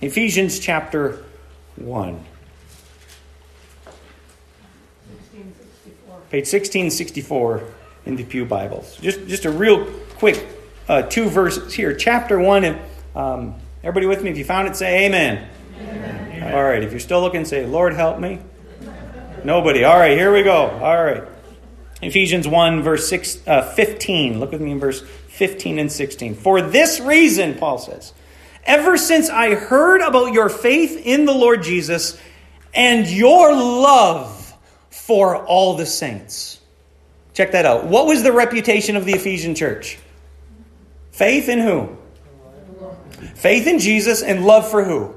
Ephesians 0.00 0.58
chapter 0.58 1.24
1. 1.76 2.24
Page 6.30 6.42
1664 6.42 7.64
in 8.04 8.16
the 8.16 8.24
Pew 8.24 8.44
Bibles. 8.44 8.96
Just, 9.00 9.26
just 9.26 9.44
a 9.46 9.50
real 9.50 9.90
quick 10.18 10.46
uh, 10.88 11.02
two 11.02 11.28
verses 11.28 11.72
here. 11.72 11.94
Chapter 11.94 12.38
1. 12.38 12.64
And, 12.64 12.78
um, 13.16 13.54
everybody 13.82 14.06
with 14.06 14.22
me? 14.22 14.30
If 14.30 14.38
you 14.38 14.44
found 14.44 14.68
it, 14.68 14.76
say 14.76 15.06
amen. 15.06 15.48
amen. 15.80 16.54
All 16.54 16.62
right. 16.62 16.82
If 16.82 16.90
you're 16.90 17.00
still 17.00 17.22
looking, 17.22 17.44
say, 17.44 17.64
Lord, 17.64 17.94
help 17.94 18.18
me. 18.18 18.40
Nobody. 19.42 19.84
All 19.84 19.98
right. 19.98 20.16
Here 20.16 20.32
we 20.32 20.42
go. 20.42 20.66
All 20.66 21.02
right. 21.02 21.24
Ephesians 22.02 22.46
1, 22.46 22.82
verse 22.82 23.08
six, 23.08 23.38
uh, 23.46 23.62
15. 23.62 24.38
Look 24.38 24.52
with 24.52 24.60
me 24.60 24.70
in 24.72 24.78
verse 24.78 25.00
15 25.28 25.78
and 25.78 25.90
16. 25.90 26.34
For 26.34 26.62
this 26.62 27.00
reason, 27.00 27.54
Paul 27.54 27.78
says, 27.78 28.12
ever 28.68 28.96
since 28.98 29.30
I 29.30 29.54
heard 29.54 30.02
about 30.02 30.32
your 30.32 30.48
faith 30.48 31.00
in 31.04 31.24
the 31.24 31.32
Lord 31.32 31.62
Jesus 31.62 32.20
and 32.74 33.08
your 33.08 33.52
love 33.52 34.54
for 34.90 35.44
all 35.44 35.76
the 35.76 35.86
saints. 35.86 36.60
Check 37.32 37.52
that 37.52 37.64
out. 37.64 37.86
What 37.86 38.06
was 38.06 38.22
the 38.22 38.32
reputation 38.32 38.96
of 38.96 39.06
the 39.06 39.14
Ephesian 39.14 39.54
church? 39.54 39.98
Faith 41.10 41.48
in 41.48 41.60
who? 41.60 41.96
Faith 43.34 43.66
in 43.66 43.78
Jesus 43.78 44.22
and 44.22 44.44
love 44.44 44.70
for 44.70 44.84
who? 44.84 45.14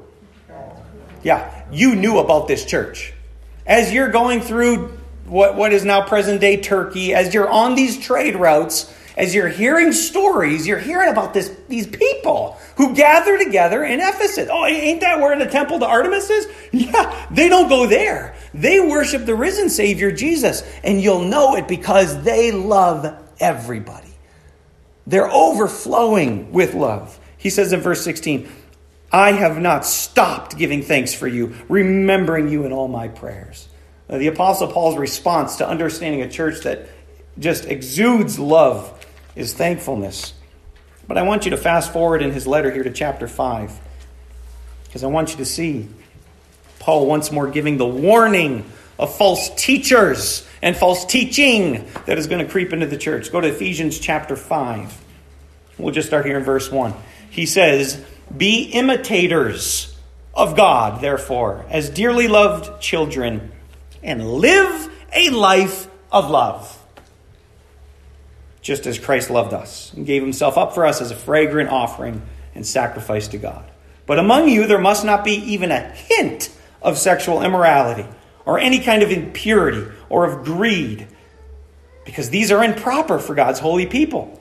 Yeah, 1.24 1.66
you 1.72 1.96
knew 1.96 2.20
about 2.20 2.48
this 2.48 2.66
church. 2.66 3.14
As 3.68 3.94
you're 3.94 4.10
going 4.10 4.42
through 4.42 4.98
what, 5.26 5.56
what 5.56 5.74
is 5.74 5.86
now 5.86 6.08
present 6.08 6.42
day 6.42 6.58
Turkey, 6.58 7.14
as 7.14 7.34
you're 7.34 7.50
on 7.50 7.76
these 7.76 8.00
trade 8.00 8.36
routes, 8.36 8.92
as 9.18 9.36
you're 9.36 9.48
hearing 9.48 9.92
stories, 9.92 10.66
you're 10.66 10.80
hearing 10.80 11.10
about 11.10 11.34
this, 11.34 11.56
these 11.68 11.88
people 11.88 12.58
who 12.78 12.96
gather 12.96 13.38
together 13.38 13.84
in 13.84 14.00
Ephesus. 14.00 14.48
Oh, 14.52 14.66
ain't 14.66 15.02
that 15.02 15.20
where 15.20 15.38
the 15.38 15.46
temple 15.46 15.80
to 15.80 15.86
Artemis 15.86 16.30
is? 16.30 16.48
Yeah, 16.72 17.28
they 17.30 17.50
don't 17.50 17.68
go 17.68 17.86
there. 17.86 18.36
They 18.54 18.80
worship 18.80 19.26
the 19.26 19.36
risen 19.36 19.70
Savior 19.70 20.12
Jesus, 20.12 20.64
and 20.84 21.02
you'll 21.02 21.26
know 21.26 21.56
it 21.56 21.68
because 21.68 22.24
they 22.24 22.52
love 22.52 23.14
everybody. 23.40 24.14
They're 25.06 25.30
overflowing 25.30 26.52
with 26.52 26.74
love. 26.74 27.20
He 27.38 27.50
says 27.50 27.74
in 27.74 27.82
verse 27.82 28.04
16, 28.04 28.50
I 29.12 29.34
have 29.34 29.60
not 29.60 29.86
stopped 29.86 30.58
giving 30.58 30.84
thanks 30.84 31.14
for 31.14 31.28
you, 31.28 31.56
remembering 31.68 32.48
you 32.48 32.66
in 32.66 32.72
all 32.72 32.88
my 32.88 33.10
prayers. 33.10 33.68
the 34.08 34.28
Apostle 34.28 34.68
Paul's 34.68 34.98
response 34.98 35.58
to 35.58 35.68
understanding 35.68 36.22
a 36.22 36.30
church 36.30 36.62
that 36.62 36.88
just 37.40 37.66
exudes 37.66 38.40
love 38.40 39.01
is 39.36 39.54
thankfulness. 39.54 40.34
But 41.08 41.18
I 41.18 41.24
want 41.24 41.46
you 41.46 41.52
to 41.52 41.58
fast 41.58 41.92
forward 41.92 42.22
in 42.22 42.32
his 42.32 42.48
letter 42.48 42.72
here 42.72 42.84
to 42.84 42.92
chapter 42.92 43.28
5, 43.28 43.80
because 44.86 45.04
I 45.04 45.08
want 45.08 45.32
you 45.32 45.38
to 45.38 45.46
see 45.46 45.88
Paul 46.80 47.06
once 47.06 47.32
more 47.32 47.50
giving 47.50 47.78
the 47.78 47.88
warning 47.88 48.70
of 48.98 49.16
false 49.16 49.50
teachers 49.56 50.48
and 50.62 50.76
false 50.76 51.06
teaching 51.06 51.88
that 52.06 52.18
is 52.18 52.28
going 52.28 52.46
to 52.46 52.52
creep 52.52 52.72
into 52.72 52.86
the 52.86 52.98
church. 52.98 53.32
Go 53.32 53.42
to 53.42 53.48
Ephesians 53.48 54.00
chapter 54.00 54.36
5. 54.36 55.04
We'll 55.78 55.94
just 55.94 56.08
start 56.08 56.26
here 56.26 56.38
in 56.38 56.44
verse 56.44 56.72
1. 56.72 56.94
He 57.30 57.46
says, 57.46 58.04
Be 58.36 58.64
imitators 58.64 59.98
of 60.34 60.56
God, 60.56 61.02
therefore, 61.02 61.66
as 61.70 61.90
dearly 61.90 62.28
loved 62.28 62.82
children, 62.82 63.52
and 64.04 64.32
live 64.34 64.92
a 65.14 65.30
life 65.30 65.88
of 66.12 66.30
love 66.30 66.81
just 68.62 68.86
as 68.86 69.00
Christ 69.00 69.30
loved 69.30 69.54
us 69.54 69.92
and 69.94 70.06
gave 70.06 70.22
himself 70.22 70.58
up 70.58 70.74
for 70.74 70.86
us 70.86 71.02
as 71.02 71.12
a 71.12 71.16
fragrant 71.16 71.70
offering 71.70 72.22
and 72.54 72.66
sacrifice 72.66 73.28
to 73.30 73.38
God. 73.38 73.70
But 74.06 74.20
among 74.20 74.50
you 74.50 74.68
there 74.68 74.80
must 74.80 75.04
not 75.04 75.24
be 75.24 75.34
even 75.34 75.72
a 75.72 75.80
hint 75.80 76.50
of 76.82 76.98
sexual 76.98 77.42
immorality 77.42 78.06
or 78.46 78.60
any 78.60 78.80
kind 78.80 79.04
of 79.04 79.12
impurity 79.12 79.92
or 80.10 80.26
of 80.26 80.44
greed, 80.44 81.08
because 82.06 82.30
these 82.30 82.52
are 82.52 82.64
improper 82.64 83.20
for 83.20 83.36
God's 83.36 83.60
holy 83.60 83.86
people. 83.86 84.40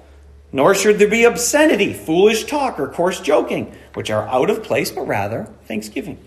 Nor 0.52 0.74
should 0.74 0.98
there 0.98 1.08
be 1.08 1.24
obscenity, 1.24 1.92
foolish 1.92 2.44
talk, 2.44 2.80
or 2.80 2.88
coarse 2.88 3.20
joking, 3.20 3.72
which 3.94 4.10
are 4.10 4.26
out 4.26 4.50
of 4.50 4.64
place, 4.64 4.90
but 4.90 5.06
rather 5.06 5.44
thanksgiving. 5.66 6.18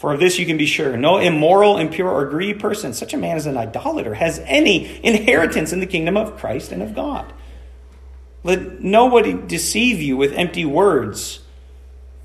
For 0.00 0.14
of 0.14 0.18
this 0.18 0.38
you 0.38 0.46
can 0.46 0.56
be 0.56 0.64
sure 0.64 0.96
no 0.96 1.18
immoral, 1.18 1.76
impure, 1.76 2.08
or 2.08 2.24
greedy 2.24 2.58
person, 2.58 2.94
such 2.94 3.12
a 3.12 3.18
man 3.18 3.36
as 3.36 3.44
an 3.44 3.58
idolater, 3.58 4.14
has 4.14 4.38
any 4.46 4.98
inheritance 5.04 5.74
in 5.74 5.80
the 5.80 5.86
kingdom 5.86 6.16
of 6.16 6.38
Christ 6.38 6.72
and 6.72 6.82
of 6.82 6.94
God. 6.94 7.30
Let 8.42 8.80
nobody 8.80 9.34
deceive 9.34 10.00
you 10.00 10.16
with 10.16 10.32
empty 10.32 10.64
words. 10.64 11.40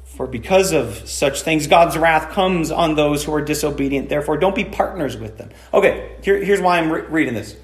For 0.05 0.25
because 0.25 0.71
of 0.71 1.09
such 1.09 1.41
things, 1.41 1.67
God's 1.67 1.97
wrath 1.97 2.31
comes 2.31 2.71
on 2.71 2.95
those 2.95 3.25
who 3.25 3.33
are 3.33 3.41
disobedient. 3.41 4.07
Therefore, 4.07 4.37
don't 4.37 4.55
be 4.55 4.63
partners 4.63 5.17
with 5.17 5.37
them. 5.37 5.49
Okay, 5.73 6.15
here, 6.23 6.41
here's 6.41 6.61
why 6.61 6.77
I'm 6.77 6.89
re- 6.89 7.01
reading 7.01 7.33
this. 7.33 7.57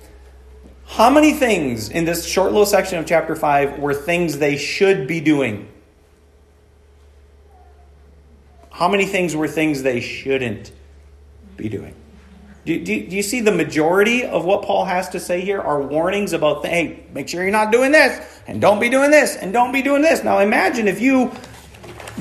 How 0.88 1.10
many 1.10 1.32
things 1.32 1.88
in 1.88 2.04
this 2.04 2.26
short 2.26 2.52
little 2.52 2.66
section 2.66 3.00
of 3.00 3.06
chapter 3.06 3.34
5 3.34 3.80
were 3.80 3.94
things 3.94 4.40
they 4.40 4.58
should 4.58 5.08
be 5.08 5.22
doing? 5.22 5.70
How 8.82 8.88
many 8.88 9.06
things 9.06 9.36
were 9.36 9.48
things 9.48 9.84
they 9.84 10.00
shouldn't 10.00 10.72
be 11.56 11.70
doing? 11.70 11.94
Do, 12.66 12.84
do, 12.84 13.08
do, 13.08 13.16
you 13.16 13.22
see 13.22 13.40
the 13.40 13.52
majority 13.52 14.26
of 14.26 14.44
what 14.44 14.64
Paul 14.64 14.86
has 14.86 15.08
to 15.10 15.20
say 15.20 15.42
here 15.42 15.62
are 15.62 15.80
warnings 15.80 16.34
about, 16.34 16.66
hey, 16.66 17.06
make 17.14 17.30
sure 17.30 17.44
you're 17.44 17.52
not 17.52 17.72
doing 17.72 17.92
this, 17.92 18.28
and 18.48 18.60
don't 18.60 18.80
be 18.80 18.90
doing 18.90 19.12
this, 19.12 19.36
and 19.36 19.54
don't 19.54 19.72
be 19.72 19.84
doing 19.84 20.02
this. 20.02 20.24
Now 20.24 20.40
imagine 20.40 20.88
if 20.88 21.00
you 21.00 21.32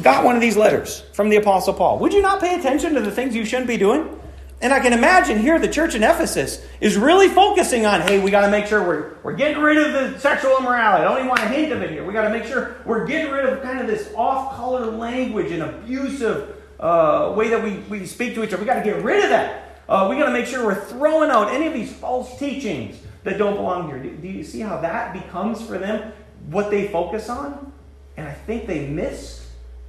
got 0.03 0.23
one 0.23 0.35
of 0.35 0.43
these 0.43 0.59
letters 0.59 1.01
from 1.15 1.31
the 1.31 1.37
Apostle 1.37 1.73
Paul. 1.73 1.99
Would 2.01 2.13
you 2.13 2.21
not 2.21 2.41
pay 2.41 2.59
attention 2.59 2.93
to 2.93 3.01
the 3.01 3.11
things 3.11 3.35
you 3.35 3.47
shouldn't 3.47 3.69
be 3.69 3.79
doing? 3.79 4.20
And 4.63 4.75
I 4.75 4.81
can 4.81 4.93
imagine 4.93 5.39
here 5.39 5.59
the 5.59 5.69
church 5.69 5.95
in 5.95 6.03
Ephesus 6.03 6.63
is 6.83 6.99
really 6.99 7.29
focusing 7.29 7.87
on, 7.87 8.03
hey, 8.03 8.21
we 8.21 8.31
got 8.31 8.43
to 8.43 8.51
make 8.51 8.67
sure 8.67 8.83
we're, 8.83 9.15
we're 9.23 9.33
getting 9.33 9.63
rid 9.63 9.79
of 9.79 9.93
the 9.95 10.19
sexual 10.19 10.59
immorality. 10.59 11.03
I 11.03 11.09
don't 11.09 11.17
even 11.17 11.29
want 11.29 11.41
a 11.41 11.49
hint 11.49 11.73
of 11.73 11.81
it 11.81 11.91
here. 11.91 12.05
We 12.05 12.13
got 12.13 12.25
to 12.25 12.31
make 12.31 12.45
sure 12.45 12.77
we're 12.85 13.07
getting 13.07 13.33
rid 13.33 13.47
of 13.47 13.63
kind 13.63 13.81
of 13.81 13.87
this 13.87 14.13
off 14.15 14.57
color 14.57 14.85
language 14.87 15.51
and 15.51 15.63
abusive 15.63 16.57
uh, 16.79 17.33
way 17.35 17.49
that 17.49 17.63
we, 17.63 17.79
we 17.89 18.07
speak 18.07 18.35
to 18.35 18.45
each 18.45 18.53
other. 18.53 18.61
We 18.61 18.67
got 18.67 18.83
to 18.83 18.85
get 18.85 19.03
rid 19.03 19.25
of 19.25 19.31
that. 19.31 19.83
Uh, 19.89 20.09
we 20.11 20.17
got 20.17 20.27
to 20.27 20.33
make 20.33 20.47
sure 20.47 20.65
we're 20.65 20.85
throwing 20.85 21.31
out 21.31 21.53
any 21.53 21.67
of 21.67 21.73
these 21.73 21.93
false 21.93 22.39
teachings 22.39 22.97
that 23.25 23.39
don't 23.39 23.57
belong 23.57 23.89
here. 23.89 23.99
Do, 23.99 24.11
do 24.11 24.29
you 24.29 24.45
see 24.45 24.61
how 24.61 24.79
that 24.83 25.15
becomes 25.15 25.63
for 25.63 25.79
them 25.79 26.13
what 26.51 26.71
they 26.71 26.89
focus 26.89 27.31
on? 27.31 27.73
And 28.19 28.29
I 28.29 28.33
think 28.33 28.67
they 28.67 28.87
miss 28.87 29.40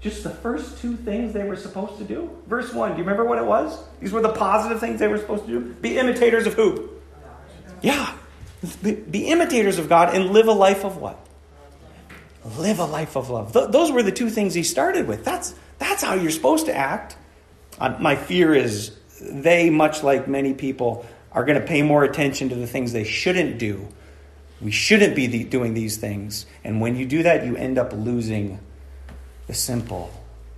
just 0.02 0.24
the 0.24 0.32
first 0.32 0.80
two 0.80 0.95
things 0.95 1.32
they 1.32 1.43
were 1.43 1.56
supposed 1.56 1.99
to 1.99 2.04
do? 2.04 2.36
Verse 2.47 2.74
1, 2.74 2.91
do 2.91 2.97
you 2.97 3.04
remember 3.04 3.24
what 3.24 3.38
it 3.38 3.45
was? 3.45 3.80
These 3.99 4.12
were 4.12 4.22
the 4.22 4.34
positive 4.34 4.80
things 4.80 4.99
they 4.99 5.08
were 5.08 5.20
supposed 5.20 5.45
to 5.45 5.52
do. 5.52 5.74
Be 5.76 5.97
imitators 5.97 6.47
of 6.47 6.56
who? 6.56 6.89
Yeah. 7.82 8.16
Be, 8.84 8.93
be 8.93 9.28
imitators 9.28 9.78
of 9.78 9.89
God 9.89 10.16
and 10.16 10.32
live 10.32 10.47
a 10.47 10.54
life 10.54 10.84
of 10.84 10.97
what? 10.97 11.20
Live 12.58 12.80
a 12.80 12.86
life 12.86 13.16
of 13.16 13.30
love. 13.30 13.54
Th- 13.54 13.70
those 13.70 13.91
were 13.91 14.02
the 14.02 14.12
two 14.12 14.32
things 14.32 14.56
he 14.56 14.64
started 14.64 15.08
with. 15.08 15.24
That's, 15.24 15.54
that's 15.78 16.02
how 16.02 16.16
you're 16.16 16.32
supposed 16.32 16.66
to 16.66 16.76
act. 16.76 17.16
Uh, 17.80 17.95
my 17.99 18.16
fear 18.16 18.56
is 18.56 18.97
they, 19.22 19.70
much 19.70 20.02
like 20.04 20.28
many 20.28 20.56
people, 20.56 21.06
are 21.32 21.45
going 21.45 21.60
to 21.60 21.66
pay 21.66 21.84
more 21.84 22.04
attention 22.04 22.49
to 22.49 22.56
the 22.56 22.68
things 22.68 22.91
they 22.91 23.04
shouldn't 23.04 23.60
do. 23.60 23.88
We 24.60 24.72
shouldn't 24.72 25.16
be 25.16 25.28
the, 25.28 25.43
doing 25.43 25.76
these 25.76 25.97
things. 25.97 26.47
And 26.64 26.82
when 26.82 26.95
you 26.95 27.06
do 27.06 27.24
that, 27.24 27.45
you 27.45 27.56
end 27.56 27.78
up 27.78 27.93
losing 27.93 28.60
the 29.52 29.58
simple, 29.58 30.10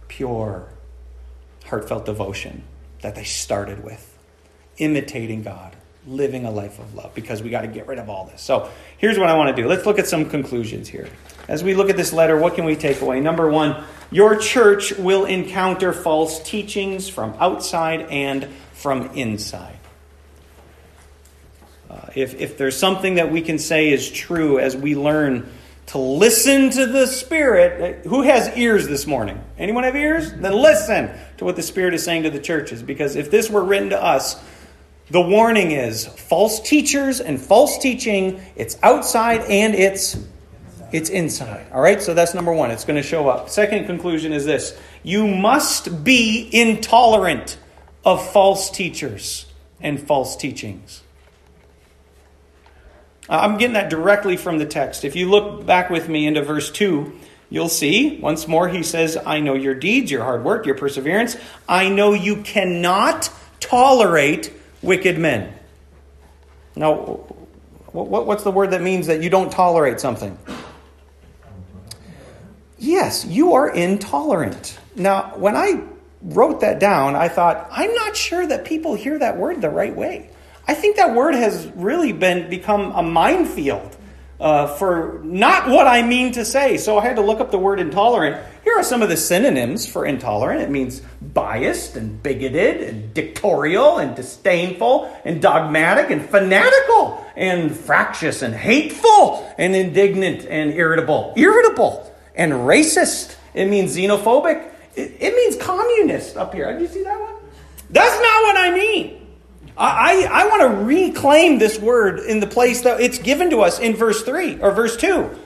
pure, 0.08 0.68
heartfelt 1.66 2.06
devotion 2.06 2.62
that 3.02 3.16
they 3.16 3.24
started 3.24 3.84
with, 3.84 4.16
imitating 4.78 5.42
God, 5.42 5.76
living 6.06 6.46
a 6.46 6.52
life 6.52 6.78
of 6.78 6.94
love, 6.94 7.12
because 7.16 7.42
we 7.42 7.50
got 7.50 7.62
to 7.62 7.68
get 7.68 7.88
rid 7.88 7.98
of 7.98 8.08
all 8.08 8.26
this. 8.28 8.44
So 8.44 8.70
here's 9.00 9.18
what 9.18 9.30
I 9.30 9.36
want 9.36 9.56
to 9.56 9.60
do. 9.60 9.68
Let's 9.68 9.88
look 9.88 9.98
at 9.98 10.06
some 10.06 10.30
conclusions 10.30 10.88
here. 10.88 11.10
As 11.48 11.64
we 11.64 11.74
look 11.74 11.90
at 11.90 11.98
this 11.98 12.14
letter, 12.14 12.38
what 12.38 12.54
can 12.54 12.66
we 12.66 12.76
take 12.76 13.02
away? 13.02 13.20
Number 13.20 13.50
one, 13.50 13.84
your 14.12 14.36
church 14.36 14.92
will 14.92 15.26
encounter 15.26 15.92
false 15.92 16.44
teachings 16.44 17.10
from 17.10 17.34
outside 17.40 18.02
and 18.12 18.48
from 18.74 19.08
inside. 19.16 19.80
Uh, 21.90 22.10
if, 22.14 22.40
if 22.40 22.60
there's 22.60 22.78
something 22.78 23.16
that 23.16 23.32
we 23.32 23.42
can 23.42 23.58
say 23.58 23.92
is 23.92 24.08
true 24.08 24.60
as 24.60 24.78
we 24.78 24.96
learn 24.96 25.50
to 25.88 25.98
listen 25.98 26.70
to 26.72 26.86
the 26.86 27.08
Spirit. 27.08 28.06
Who 28.06 28.22
has 28.22 28.56
ears 28.58 28.88
this 28.88 29.06
morning? 29.06 29.42
Anyone 29.58 29.84
have 29.84 29.96
ears? 29.96 30.32
Then 30.32 30.54
listen 30.54 31.12
to 31.38 31.46
what 31.46 31.56
the 31.56 31.62
Spirit 31.62 31.94
is 31.94 32.04
saying 32.04 32.24
to 32.24 32.30
the 32.30 32.40
churches. 32.40 32.82
Because 32.82 33.16
if 33.16 33.30
this 33.30 33.50
were 33.50 33.64
written 33.64 33.90
to 33.90 34.02
us, 34.02 34.42
the 35.10 35.22
warning 35.22 35.72
is 35.72 36.08
false 36.08 36.60
teachers 36.62 37.20
and 37.20 37.40
false 37.40 37.78
teaching. 37.78 38.42
It's 38.56 38.78
outside 38.82 39.42
and 39.42 39.76
it's 39.76 40.18
it's 40.94 41.10
inside. 41.10 41.66
All 41.74 41.82
right? 41.82 42.02
So 42.02 42.14
that's 42.14 42.34
number 42.34 42.54
1. 42.54 42.72
It's 42.72 42.86
going 42.86 43.02
to 43.02 43.08
show 43.08 43.28
up. 43.28 43.50
Second 43.50 43.86
conclusion 43.86 44.32
is 44.32 44.46
this. 44.46 44.80
You 45.02 45.28
must 45.28 46.04
be 46.04 46.50
intolerant 46.54 47.58
of 48.06 48.26
false 48.32 48.70
teachers 48.70 49.48
and 49.82 50.00
false 50.00 50.38
teachings. 50.38 51.03
Uh, 53.30 53.40
I'm 53.40 53.58
getting 53.58 53.74
that 53.74 53.90
directly 53.90 54.38
from 54.38 54.58
the 54.58 54.66
text. 54.66 55.06
If 55.06 55.16
you 55.16 55.30
look 55.30 55.66
back 55.66 55.90
with 55.90 56.10
me 56.10 56.28
into 56.28 56.42
verse 56.42 56.72
2, 56.72 57.20
you'll 57.50 57.70
see 57.70 58.20
once 58.20 58.48
more 58.48 58.68
he 58.68 58.84
says, 58.84 59.18
I 59.26 59.40
know 59.40 59.54
your 59.54 59.76
deeds, 59.76 60.12
your 60.12 60.24
hard 60.24 60.44
work, 60.44 60.66
your 60.66 60.76
perseverance. 60.76 61.38
I 61.68 61.90
know 61.90 62.14
you 62.14 62.42
cannot 62.44 63.30
tolerate 63.60 64.52
wicked 64.82 65.18
men. 65.18 65.54
Now, 66.76 66.96
what's 67.92 68.44
the 68.44 68.52
word 68.52 68.72
that 68.72 68.82
means 68.82 69.08
that 69.08 69.22
you 69.22 69.30
don't 69.30 69.52
tolerate 69.52 70.00
something? 70.00 70.38
Yes, 72.78 73.24
you 73.24 73.54
are 73.54 73.70
intolerant. 73.70 74.78
Now, 74.96 75.34
when 75.38 75.56
I 75.56 75.84
wrote 76.22 76.62
that 76.62 76.80
down, 76.80 77.16
I 77.16 77.30
thought, 77.30 77.70
I'm 77.72 77.94
not 77.94 78.18
sure 78.18 78.46
that 78.46 78.66
people 78.66 78.96
hear 78.96 79.18
that 79.20 79.38
word 79.38 79.62
the 79.62 79.70
right 79.70 79.96
way. 79.96 80.30
I 80.68 80.74
think 80.74 80.96
that 80.96 81.14
word 81.14 81.36
has 81.36 81.68
really 81.76 82.14
been 82.14 82.50
become 82.50 82.92
a 82.94 83.04
minefield 83.04 83.98
uh, 84.40 84.68
for 84.76 85.22
not 85.24 85.70
what 85.70 85.88
I 85.88 86.04
mean 86.04 86.34
to 86.34 86.44
say. 86.44 86.78
So 86.78 86.98
I 86.98 87.04
had 87.06 87.16
to 87.16 87.22
look 87.22 87.40
up 87.40 87.52
the 87.52 87.58
word 87.58 87.80
intolerant. 87.80 88.46
Here 88.64 88.76
are 88.78 88.84
some 88.84 89.02
of 89.02 89.10
the 89.10 89.18
synonyms 89.18 89.86
for 89.86 90.06
intolerant. 90.06 90.62
It 90.62 90.70
means 90.70 91.02
biased 91.22 91.96
and 91.96 92.22
bigoted 92.22 92.82
and 92.82 93.14
dictatorial 93.14 93.98
and 94.00 94.16
disdainful 94.16 95.18
and 95.26 95.42
dogmatic 95.42 96.12
and 96.12 96.30
fanatical 96.30 97.26
and 97.36 97.76
fractious 97.76 98.42
and 98.42 98.54
hateful 98.54 99.54
and 99.58 99.76
indignant 99.76 100.46
and 100.46 100.74
irritable. 100.74 101.34
Irritable 101.36 102.14
and 102.36 102.54
racist. 102.54 103.36
It 103.54 103.68
means 103.68 103.96
xenophobic. 103.96 104.72
It, 104.96 105.18
it 105.20 105.36
means 105.36 105.56
communist 105.56 106.38
up 106.38 106.54
here. 106.54 106.72
Did 106.72 106.82
you 106.82 106.88
see 106.88 107.04
that 107.04 107.20
one? 107.20 107.34
That's 107.90 108.16
not 108.16 108.44
what 108.44 108.58
I 108.58 108.72
mean. 108.74 109.23
I, 109.78 110.28
I 110.32 110.48
want 110.48 110.62
to 110.62 110.84
reclaim 110.84 111.60
this 111.60 111.80
word 111.80 112.20
in 112.20 112.40
the 112.40 112.48
place 112.48 112.82
that 112.82 113.02
it's 113.02 113.18
given 113.18 113.50
to 113.50 113.62
us 113.62 113.80
in 113.80 113.96
verse 113.96 114.24
3 114.24 114.62
or 114.62 114.72
verse 114.72 114.98
2. 114.98 115.40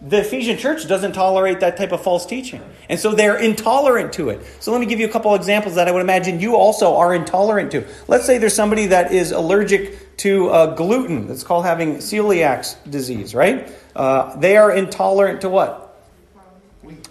The 0.00 0.20
Ephesian 0.20 0.58
church 0.58 0.86
doesn't 0.86 1.12
tolerate 1.12 1.60
that 1.60 1.78
type 1.78 1.92
of 1.92 2.02
false 2.02 2.26
teaching. 2.26 2.60
And 2.90 3.00
so 3.00 3.14
they're 3.14 3.38
intolerant 3.38 4.12
to 4.14 4.28
it. 4.28 4.44
So 4.60 4.70
let 4.70 4.80
me 4.80 4.86
give 4.86 5.00
you 5.00 5.06
a 5.06 5.10
couple 5.10 5.34
examples 5.34 5.76
that 5.76 5.88
I 5.88 5.92
would 5.92 6.02
imagine 6.02 6.40
you 6.40 6.56
also 6.56 6.96
are 6.96 7.14
intolerant 7.14 7.70
to. 7.72 7.86
Let's 8.06 8.26
say 8.26 8.36
there's 8.36 8.54
somebody 8.54 8.88
that 8.88 9.12
is 9.12 9.32
allergic 9.32 10.16
to 10.18 10.50
uh, 10.50 10.74
gluten. 10.74 11.26
That's 11.28 11.42
called 11.42 11.64
having 11.64 11.96
celiac 11.98 12.90
disease, 12.90 13.34
right? 13.34 13.72
Uh, 13.96 14.36
they 14.36 14.58
are 14.58 14.70
intolerant 14.70 15.40
to 15.40 15.48
what? 15.48 15.80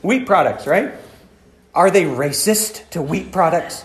Wheat 0.04 0.28
products, 0.28 0.68
right? 0.68 0.94
Are 1.74 1.90
they 1.90 2.04
racist 2.04 2.88
to 2.92 3.02
wheat 3.02 3.32
products? 3.32 3.84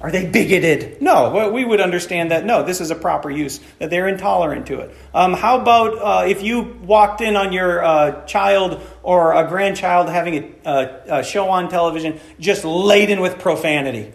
Are 0.00 0.12
they 0.12 0.26
bigoted? 0.26 1.02
No, 1.02 1.50
we 1.50 1.64
would 1.64 1.80
understand 1.80 2.30
that. 2.30 2.44
No, 2.44 2.62
this 2.62 2.80
is 2.80 2.92
a 2.92 2.94
proper 2.94 3.30
use, 3.30 3.58
that 3.80 3.90
they're 3.90 4.06
intolerant 4.06 4.66
to 4.68 4.80
it. 4.80 4.94
Um, 5.12 5.32
how 5.32 5.60
about 5.60 5.98
uh, 5.98 6.28
if 6.28 6.40
you 6.40 6.78
walked 6.84 7.20
in 7.20 7.34
on 7.34 7.52
your 7.52 7.84
uh, 7.84 8.24
child 8.24 8.80
or 9.02 9.32
a 9.32 9.48
grandchild 9.48 10.08
having 10.08 10.54
a, 10.64 10.70
a, 10.70 11.18
a, 11.18 11.24
show 11.24 11.48
on 11.48 11.68
television 11.68 12.20
just 12.38 12.64
laden 12.64 13.20
with 13.20 13.40
profanity, 13.40 14.12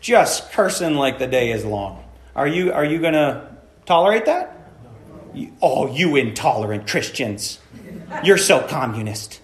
just 0.00 0.50
cursing 0.52 0.94
like 0.94 1.18
the 1.18 1.26
day 1.26 1.52
is 1.52 1.62
long? 1.62 2.02
Are 2.34 2.48
you, 2.48 2.72
are 2.72 2.84
you 2.84 2.98
going 2.98 3.14
to 3.14 3.54
tolerate 3.84 4.24
that? 4.24 4.72
Oh, 5.60 5.94
you 5.94 6.16
intolerant 6.16 6.88
Christians. 6.88 7.58
You're 8.24 8.38
so 8.38 8.66
communist. 8.66 9.42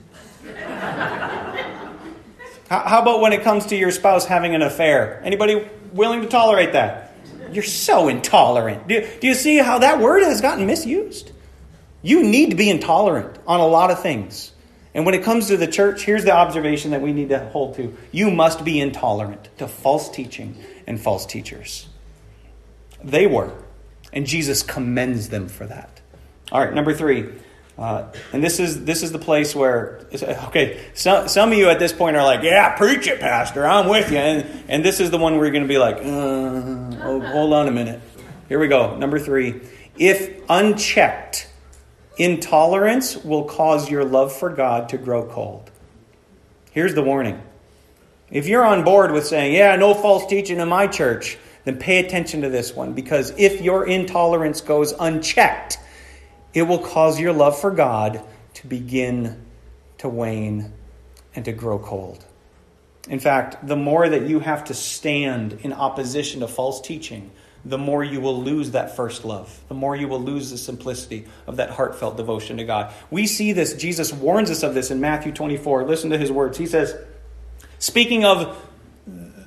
How 2.73 3.03
about 3.03 3.20
when 3.20 3.35
it 3.35 3.43
comes 3.43 3.66
to 3.66 3.77
your 3.77 3.91
spouse 3.91 4.25
having 4.25 4.55
an 4.55 4.62
affair? 4.62 5.20
Anybody 5.23 5.68
willing 5.93 6.23
to 6.23 6.27
tolerate 6.27 6.73
that? 6.73 7.14
You're 7.53 7.62
so 7.62 8.09
intolerant. 8.09 8.89
Do, 8.89 9.07
do 9.20 9.27
you 9.27 9.35
see 9.35 9.59
how 9.59 9.81
that 9.81 10.01
word 10.01 10.23
has 10.23 10.41
gotten 10.41 10.66
misused? 10.66 11.33
You 12.01 12.23
need 12.23 12.49
to 12.49 12.57
be 12.57 12.70
intolerant 12.70 13.39
on 13.47 13.61
a 13.61 13.66
lot 13.66 13.91
of 13.91 14.01
things. 14.01 14.53
And 14.95 15.05
when 15.05 15.14
it 15.14 15.23
comes 15.23 15.49
to 15.49 15.59
the 15.59 15.66
church, 15.66 16.05
here's 16.05 16.25
the 16.25 16.33
observation 16.33 16.93
that 16.93 17.03
we 17.03 17.12
need 17.12 17.29
to 17.29 17.41
hold 17.51 17.77
to. 17.77 17.95
You 18.11 18.31
must 18.31 18.64
be 18.64 18.81
intolerant 18.81 19.51
to 19.59 19.68
false 19.68 20.09
teaching 20.09 20.57
and 20.87 20.99
false 20.99 21.27
teachers. 21.27 21.89
They 23.05 23.27
were. 23.27 23.53
And 24.14 24.27
Jesus 24.27 24.62
commends 24.62 25.29
them 25.29 25.49
for 25.49 25.66
that. 25.66 26.01
All 26.51 26.64
right, 26.64 26.73
number 26.73 26.95
three. 26.95 27.35
Uh, 27.83 28.12
and 28.33 28.45
this 28.45 28.61
is 28.61 28.85
this 28.85 29.03
is 29.03 29.11
the 29.11 29.18
place 29.18 29.57
where 29.57 30.07
okay, 30.14 30.80
some 30.95 31.26
some 31.26 31.51
of 31.51 31.59
you 31.59 31.68
at 31.68 31.80
this 31.80 31.93
point 31.93 32.16
are 32.16 32.22
like, 32.22 32.45
yeah, 32.45 32.76
preach 32.76 33.09
it, 33.09 33.18
pastor. 33.18 33.66
I'm 33.66 33.89
with 33.89 34.12
you. 34.12 34.18
And 34.18 34.64
and 34.68 34.85
this 34.85 35.01
is 35.01 35.11
the 35.11 35.18
one 35.18 35.35
where 35.35 35.47
you're 35.47 35.53
going 35.53 35.64
to 35.64 35.68
be 35.68 35.78
like, 35.78 35.97
uh, 35.97 37.05
oh, 37.05 37.20
hold 37.20 37.53
on 37.53 37.66
a 37.66 37.72
minute. 37.72 38.01
Here 38.49 38.61
we 38.61 38.68
go. 38.68 38.97
Number 38.97 39.18
three. 39.18 39.61
If 39.99 40.43
unchecked, 40.49 41.49
intolerance 42.16 43.16
will 43.16 43.45
cause 43.45 43.91
your 43.91 44.05
love 44.05 44.33
for 44.33 44.51
God 44.51 44.89
to 44.91 44.99
grow 44.99 45.26
cold. 45.26 45.68
Here's 46.70 46.95
the 46.95 47.03
warning. 47.03 47.43
If 48.30 48.47
you're 48.47 48.64
on 48.64 48.85
board 48.85 49.11
with 49.11 49.26
saying, 49.26 49.55
yeah, 49.55 49.74
no 49.74 49.93
false 49.93 50.24
teaching 50.26 50.61
in 50.61 50.68
my 50.68 50.87
church, 50.87 51.37
then 51.64 51.78
pay 51.78 51.99
attention 51.99 52.43
to 52.43 52.49
this 52.49 52.74
one 52.74 52.93
because 52.95 53.35
if 53.37 53.61
your 53.61 53.87
intolerance 53.87 54.61
goes 54.61 54.93
unchecked, 54.93 55.78
it 56.55 56.62
will 56.62 56.78
cause 56.78 57.18
your 57.18 57.32
love 57.32 57.59
for 57.59 57.70
God 57.70 58.22
to 58.55 58.66
begin 58.66 59.44
to 59.98 60.09
wane 60.09 60.72
and 61.34 61.44
to 61.44 61.53
grow 61.53 61.78
cold. 61.78 62.24
In 63.09 63.18
fact, 63.18 63.66
the 63.66 63.76
more 63.76 64.09
that 64.09 64.22
you 64.22 64.40
have 64.40 64.64
to 64.64 64.74
stand 64.74 65.59
in 65.62 65.72
opposition 65.72 66.40
to 66.40 66.48
false 66.48 66.80
teaching, 66.80 67.30
the 67.64 67.78
more 67.78 68.03
you 68.03 68.20
will 68.20 68.42
lose 68.42 68.72
that 68.72 68.96
first 68.96 69.24
love, 69.24 69.61
the 69.68 69.74
more 69.74 69.94
you 69.94 70.09
will 70.09 70.20
lose 70.20 70.50
the 70.50 70.59
simplicity 70.59 71.26
of 71.46 71.57
that 71.57 71.70
heartfelt 71.70 72.16
devotion 72.16 72.57
to 72.57 72.64
God. 72.64 72.92
We 73.11 73.26
see 73.26 73.53
this, 73.53 73.74
Jesus 73.74 74.12
warns 74.12 74.50
us 74.50 74.62
of 74.62 74.74
this 74.74 74.90
in 74.90 75.00
Matthew 75.00 75.32
24. 75.32 75.84
Listen 75.84 76.11
to 76.11 76.18
his 76.18 76.30
words. 76.30 76.59
He 76.59 76.66
says, 76.66 76.94
speaking 77.78 78.24
of 78.24 78.61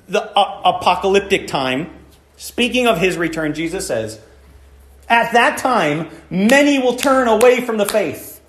the 0.08 0.22
apocalyptic 0.34 1.46
time, 1.46 1.90
speaking 2.36 2.86
of 2.86 2.98
his 2.98 3.16
return, 3.16 3.54
Jesus 3.54 3.86
says, 3.86 4.20
At 5.08 5.32
that 5.34 5.58
time, 5.58 6.10
many 6.30 6.78
will 6.78 6.96
turn 6.96 7.28
away 7.28 7.60
from 7.60 7.76
the 7.76 7.86
faith, 7.86 8.40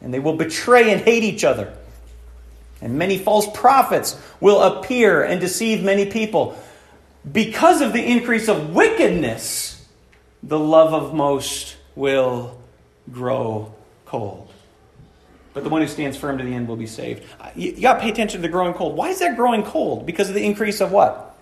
and 0.00 0.14
they 0.14 0.20
will 0.20 0.36
betray 0.36 0.92
and 0.92 1.00
hate 1.00 1.24
each 1.24 1.44
other. 1.44 1.74
And 2.80 2.98
many 2.98 3.18
false 3.18 3.48
prophets 3.52 4.20
will 4.40 4.60
appear 4.60 5.22
and 5.24 5.40
deceive 5.40 5.82
many 5.82 6.06
people. 6.06 6.56
Because 7.30 7.80
of 7.80 7.92
the 7.92 8.04
increase 8.04 8.48
of 8.48 8.74
wickedness, 8.74 9.86
the 10.42 10.58
love 10.58 10.92
of 10.92 11.14
most 11.14 11.76
will 11.96 12.60
grow 13.10 13.74
cold. 14.04 14.52
But 15.54 15.62
the 15.62 15.70
one 15.70 15.80
who 15.80 15.88
stands 15.88 16.16
firm 16.16 16.38
to 16.38 16.44
the 16.44 16.52
end 16.52 16.68
will 16.68 16.76
be 16.76 16.86
saved. 16.86 17.24
Uh, 17.40 17.50
you, 17.54 17.72
you 17.72 17.80
got 17.80 17.94
to 17.94 18.00
pay 18.00 18.10
attention 18.10 18.38
to 18.38 18.42
the 18.42 18.52
growing 18.52 18.74
cold. 18.74 18.96
Why 18.96 19.08
is 19.08 19.20
that 19.20 19.36
growing 19.36 19.62
cold? 19.62 20.04
Because 20.04 20.28
of 20.28 20.34
the 20.34 20.44
increase 20.44 20.80
of 20.80 20.92
what? 20.92 21.36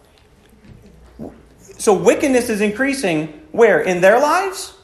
So 1.78 1.92
wickedness 1.92 2.48
is 2.48 2.60
increasing 2.60 3.41
where? 3.52 3.80
In 3.80 4.00
their 4.00 4.18
lives? 4.18 4.74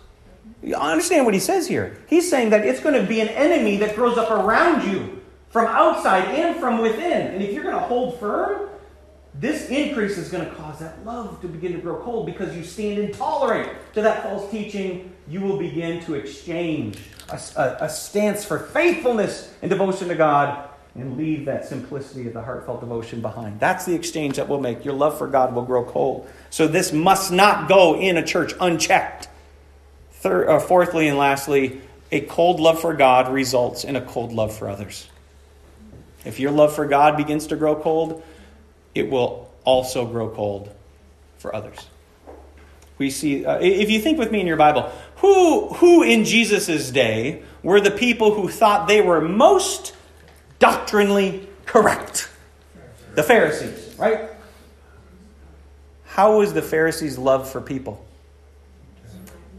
You 0.63 0.75
understand 0.77 1.25
what 1.25 1.35
he 1.35 1.41
says 1.41 1.67
here. 1.67 1.97
He's 2.07 2.29
saying 2.29 2.51
that 2.51 2.65
it's 2.65 2.81
going 2.81 3.01
to 3.01 3.07
be 3.07 3.21
an 3.21 3.29
enemy 3.29 3.77
that 3.79 3.95
grows 3.95 4.17
up 4.19 4.31
around 4.31 4.91
you 4.91 5.21
from 5.51 5.67
outside 5.67 6.25
and 6.35 6.59
from 6.61 6.79
within. 6.79 7.29
And 7.29 7.43
if 7.43 7.53
you're 7.53 7.63
going 7.63 7.77
to 7.77 7.83
hold 7.83 8.21
firm, 8.21 8.69
this 9.35 9.69
increase 9.69 10.19
is 10.19 10.31
going 10.31 10.49
to 10.49 10.55
cause 10.57 10.81
that 10.81 11.05
love 11.05 11.41
to 11.43 11.49
begin 11.49 11.73
to 11.73 11.79
grow 11.79 12.03
cold 12.03 12.27
because 12.27 12.57
you 12.57 12.65
stand 12.65 12.99
intolerant 12.99 13.71
to 13.95 14.03
that 14.03 14.23
false 14.23 14.51
teaching. 14.51 15.13
You 15.29 15.41
will 15.41 15.59
begin 15.59 16.05
to 16.05 16.15
exchange 16.15 16.99
a, 17.29 17.41
a, 17.57 17.85
a, 17.85 17.89
stance 17.89 18.45
for 18.45 18.59
faithfulness 18.59 19.55
and 19.63 19.71
devotion 19.71 20.09
to 20.09 20.15
God 20.15 20.69
and 20.99 21.17
leave 21.17 21.45
that 21.45 21.67
simplicity 21.67 22.27
of 22.27 22.33
the 22.33 22.43
heartfelt 22.43 22.81
devotion 22.81 23.21
behind. 23.21 23.61
That's 23.61 23.85
the 23.85 23.95
exchange 23.95 24.37
that 24.37 24.49
we'll 24.49 24.61
make. 24.61 24.85
Your 24.85 24.95
love 24.95 25.17
for 25.17 25.27
God 25.27 25.55
will 25.55 25.63
grow 25.63 25.85
cold. 25.85 26.29
So 26.51 26.67
this 26.67 26.93
must 26.93 27.31
not 27.31 27.69
go 27.69 27.97
in 27.99 28.17
a 28.17 28.25
church 28.25 28.53
unchecked. 28.61 29.29
Third, 30.13 30.49
uh, 30.49 30.59
fourthly 30.59 31.07
and 31.07 31.17
lastly, 31.17 31.81
a 32.11 32.21
cold 32.23 32.59
love 32.59 32.81
for 32.81 32.95
God 32.95 33.33
results 33.33 33.85
in 33.85 33.97
a 33.97 34.01
cold 34.01 34.33
love 34.33 34.57
for 34.57 34.69
others. 34.69 35.07
If 36.25 36.41
your 36.41 36.51
love 36.51 36.75
for 36.75 36.87
God 36.87 37.17
begins 37.17 37.47
to 37.49 37.57
grow 37.57 37.77
cold, 37.77 38.23
it 38.95 39.09
will 39.09 39.49
also 39.65 40.07
grow 40.07 40.29
cold 40.29 40.75
for 41.39 41.55
others. 41.55 41.79
We 42.99 43.11
see, 43.11 43.47
uh, 43.47 43.61
if 43.61 43.91
you 43.91 44.01
think 44.01 44.19
with 44.19 44.33
me 44.33 44.41
in 44.41 44.47
your 44.47 44.57
Bible, 44.57 44.91
who, 45.17 45.69
who 45.75 46.03
in 46.03 46.25
Jesus' 46.25 46.91
day 46.91 47.43
were 47.63 47.81
the 47.81 47.93
people 47.93 48.35
who 48.35 48.49
thought 48.49 48.89
they 48.89 49.01
were 49.01 49.21
most 49.21 49.95
doctrinally 50.59 51.49
correct? 51.67 52.29
The 53.15 53.23
Pharisees, 53.23 53.97
right? 53.99 54.31
How 56.05 56.39
was 56.39 56.53
the 56.53 56.63
Pharisees' 56.63 57.19
love 57.19 57.51
for 57.51 57.61
people? 57.61 58.05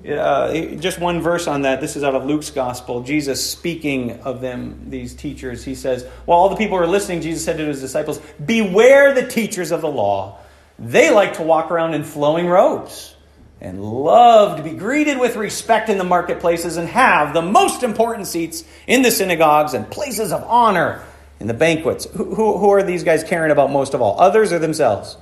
Uh, 0.08 0.76
just 0.76 0.98
one 0.98 1.22
verse 1.22 1.46
on 1.46 1.64
that. 1.64 1.82
This 1.82 1.98
is 1.98 2.04
out 2.04 2.16
of 2.16 2.26
Luke's 2.26 2.52
gospel. 2.52 3.04
Jesus 3.04 3.50
speaking 3.50 4.22
of 4.22 4.40
them, 4.40 4.90
these 4.90 5.14
teachers, 5.14 5.66
he 5.66 5.76
says, 5.76 6.06
While 6.26 6.40
all 6.40 6.50
the 6.50 6.56
people 6.56 6.78
were 6.78 6.88
listening, 6.88 7.22
Jesus 7.22 7.44
said 7.44 7.58
to 7.58 7.66
his 7.66 7.82
disciples, 7.82 8.20
Beware 8.44 9.14
the 9.14 9.28
teachers 9.28 9.72
of 9.72 9.82
the 9.82 9.90
law. 9.90 10.40
They 10.78 11.12
like 11.12 11.34
to 11.34 11.44
walk 11.44 11.70
around 11.70 11.96
in 11.96 12.06
flowing 12.06 12.48
robes 12.48 13.16
and 13.62 13.84
love 13.84 14.58
to 14.58 14.64
be 14.64 14.72
greeted 14.72 15.20
with 15.20 15.36
respect 15.36 15.90
in 15.90 15.98
the 15.98 16.04
marketplaces 16.04 16.78
and 16.78 16.88
have 16.88 17.34
the 17.34 17.42
most 17.42 17.84
important 17.84 18.28
seats 18.28 18.64
in 18.88 19.02
the 19.02 19.12
synagogues 19.12 19.74
and 19.74 19.90
places 19.90 20.32
of 20.32 20.44
honor 20.44 21.04
in 21.40 21.48
the 21.48 21.54
banquets. 21.54 22.06
Who, 22.14 22.36
who, 22.36 22.58
who 22.58 22.70
are 22.72 22.84
these 22.84 23.04
guys 23.04 23.24
caring 23.24 23.52
about 23.52 23.72
most 23.72 23.94
of 23.94 24.02
all? 24.02 24.20
Others 24.20 24.54
or 24.54 24.60
themselves? 24.60 25.18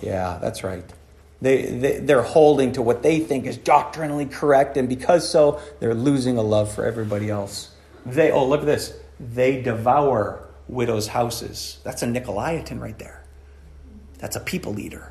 Yeah, 0.00 0.38
that's 0.40 0.62
right. 0.62 0.84
They, 1.42 1.62
they, 1.62 1.98
they're 2.00 2.22
holding 2.22 2.72
to 2.72 2.82
what 2.82 3.02
they 3.02 3.18
think 3.18 3.46
is 3.46 3.56
doctrinally 3.56 4.26
correct, 4.26 4.76
and 4.76 4.88
because 4.88 5.28
so, 5.28 5.60
they're 5.80 5.94
losing 5.94 6.36
a 6.36 6.42
love 6.42 6.72
for 6.72 6.84
everybody 6.84 7.30
else. 7.30 7.70
They, 8.04 8.30
oh, 8.30 8.46
look 8.46 8.60
at 8.60 8.66
this. 8.66 8.94
They 9.18 9.62
devour 9.62 10.46
widows' 10.68 11.08
houses. 11.08 11.78
That's 11.82 12.02
a 12.02 12.06
Nicolaitan 12.06 12.80
right 12.80 12.98
there. 12.98 13.24
That's 14.18 14.36
a 14.36 14.40
people 14.40 14.74
leader 14.74 15.09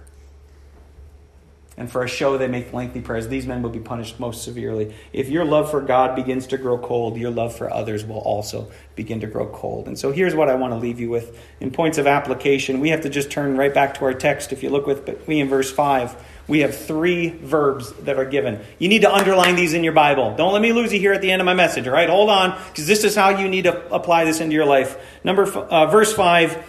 and 1.80 1.90
for 1.90 2.04
a 2.04 2.08
show 2.08 2.38
they 2.38 2.48
make 2.48 2.74
lengthy 2.74 3.00
prayers. 3.00 3.30
These 3.30 3.48
men 3.48 3.64
will 3.64 3.70
be 3.70 3.80
punished 3.80 4.20
most 4.20 4.44
severely. 4.44 4.94
If 5.14 5.30
your 5.30 5.46
love 5.46 5.72
for 5.72 5.82
God 5.82 6.16
begins 6.16 6.46
to 6.48 6.58
grow 6.58 6.78
cold, 6.78 7.18
your 7.18 7.32
love 7.32 7.56
for 7.56 7.74
others 7.74 8.06
will 8.06 8.20
also 8.20 8.70
begin 8.96 9.22
to 9.22 9.28
grow 9.28 9.48
cold. 9.48 9.88
And 9.88 9.98
so 9.98 10.12
here's 10.12 10.36
what 10.36 10.50
I 10.50 10.56
want 10.56 10.74
to 10.74 10.78
leave 10.78 11.00
you 11.00 11.10
with. 11.10 11.40
In 11.62 11.72
points 11.72 11.98
of 11.98 12.06
application, 12.06 12.82
we 12.82 12.90
have 12.90 13.02
to 13.02 13.10
just 13.10 13.32
turn 13.32 13.56
right 13.56 13.74
back 13.74 13.96
to 13.96 14.06
our 14.06 14.14
text. 14.14 14.52
If 14.52 14.62
you 14.62 14.70
look 14.70 14.86
with 14.86 15.26
me 15.26 15.40
in 15.40 15.48
verse 15.48 15.72
5, 15.72 16.16
we 16.50 16.60
have 16.60 16.76
three 16.76 17.30
verbs 17.30 17.94
that 17.94 18.18
are 18.18 18.26
given. 18.26 18.60
You 18.78 18.90
need 18.90 19.04
to 19.04 19.14
underline 19.14 19.56
these 19.56 19.74
in 19.74 19.84
your 19.84 19.94
Bible. 19.94 20.36
Don't 20.36 20.52
let 20.52 20.62
me 20.62 20.74
lose 20.74 20.92
you 20.92 21.00
here 21.00 21.14
at 21.14 21.22
the 21.22 21.32
end 21.32 21.42
of 21.42 21.46
my 21.46 21.54
message, 21.54 21.88
all 21.88 21.94
right? 21.94 22.10
Hold 22.10 22.30
on, 22.30 22.60
because 22.68 22.88
this 22.88 23.06
is 23.06 23.16
how 23.16 23.30
you 23.30 23.48
need 23.48 23.64
to 23.64 23.94
apply 23.94 24.26
this 24.26 24.42
into 24.42 24.54
your 24.54 24.66
life. 24.66 24.98
Number 25.24 25.44
uh, 25.44 25.86
verse 25.86 26.12
5, 26.12 26.62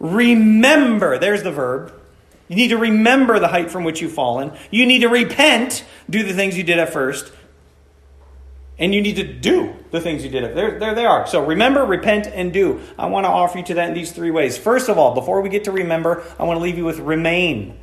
remember, 0.00 1.18
there's 1.18 1.44
the 1.44 1.52
verb 1.52 1.97
you 2.48 2.56
need 2.56 2.68
to 2.68 2.78
remember 2.78 3.38
the 3.38 3.48
height 3.48 3.70
from 3.70 3.84
which 3.84 4.00
you've 4.00 4.12
fallen. 4.12 4.52
You 4.70 4.86
need 4.86 5.00
to 5.00 5.08
repent, 5.08 5.84
do 6.08 6.22
the 6.22 6.32
things 6.32 6.56
you 6.56 6.64
did 6.64 6.78
at 6.78 6.92
first. 6.92 7.32
And 8.78 8.94
you 8.94 9.02
need 9.02 9.16
to 9.16 9.24
do 9.24 9.74
the 9.90 10.00
things 10.00 10.22
you 10.24 10.30
did. 10.30 10.44
At, 10.44 10.54
there, 10.54 10.78
there 10.78 10.94
they 10.94 11.04
are. 11.04 11.26
So 11.26 11.44
remember, 11.44 11.84
repent, 11.84 12.26
and 12.26 12.52
do. 12.52 12.80
I 12.98 13.06
want 13.06 13.24
to 13.24 13.28
offer 13.28 13.58
you 13.58 13.64
to 13.64 13.74
that 13.74 13.88
in 13.88 13.94
these 13.94 14.12
three 14.12 14.30
ways. 14.30 14.56
First 14.56 14.88
of 14.88 14.98
all, 14.98 15.14
before 15.14 15.40
we 15.40 15.48
get 15.48 15.64
to 15.64 15.72
remember, 15.72 16.24
I 16.38 16.44
want 16.44 16.58
to 16.58 16.62
leave 16.62 16.78
you 16.78 16.84
with 16.84 17.00
remain. 17.00 17.78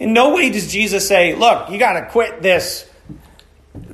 In 0.00 0.14
no 0.14 0.34
way 0.34 0.50
does 0.50 0.72
Jesus 0.72 1.06
say, 1.06 1.34
look, 1.34 1.70
you 1.70 1.78
got 1.78 1.92
to 1.92 2.06
quit 2.10 2.42
this 2.42 2.88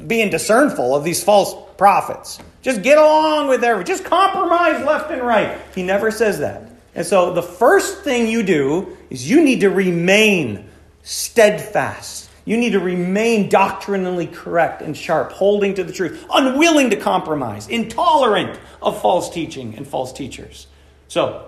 being 0.06 0.30
discernful 0.30 0.94
of 0.94 1.04
these 1.04 1.22
false 1.22 1.54
prophets. 1.76 2.38
Just 2.62 2.82
get 2.82 2.98
along 2.98 3.48
with 3.48 3.62
everything. 3.62 3.94
Just 3.94 4.04
compromise 4.04 4.84
left 4.84 5.10
and 5.10 5.22
right. 5.22 5.60
He 5.74 5.82
never 5.82 6.10
says 6.10 6.38
that. 6.38 6.67
And 6.98 7.06
so 7.06 7.32
the 7.32 7.44
first 7.44 8.02
thing 8.02 8.26
you 8.26 8.42
do 8.42 8.96
is 9.08 9.30
you 9.30 9.40
need 9.40 9.60
to 9.60 9.70
remain 9.70 10.68
steadfast. 11.04 12.28
You 12.44 12.56
need 12.56 12.72
to 12.72 12.80
remain 12.80 13.48
doctrinally 13.48 14.26
correct 14.26 14.82
and 14.82 14.96
sharp, 14.96 15.30
holding 15.30 15.74
to 15.74 15.84
the 15.84 15.92
truth, 15.92 16.26
unwilling 16.28 16.90
to 16.90 16.96
compromise, 16.96 17.68
intolerant 17.68 18.58
of 18.82 19.00
false 19.00 19.30
teaching 19.30 19.76
and 19.76 19.86
false 19.86 20.12
teachers. 20.12 20.66
So, 21.06 21.46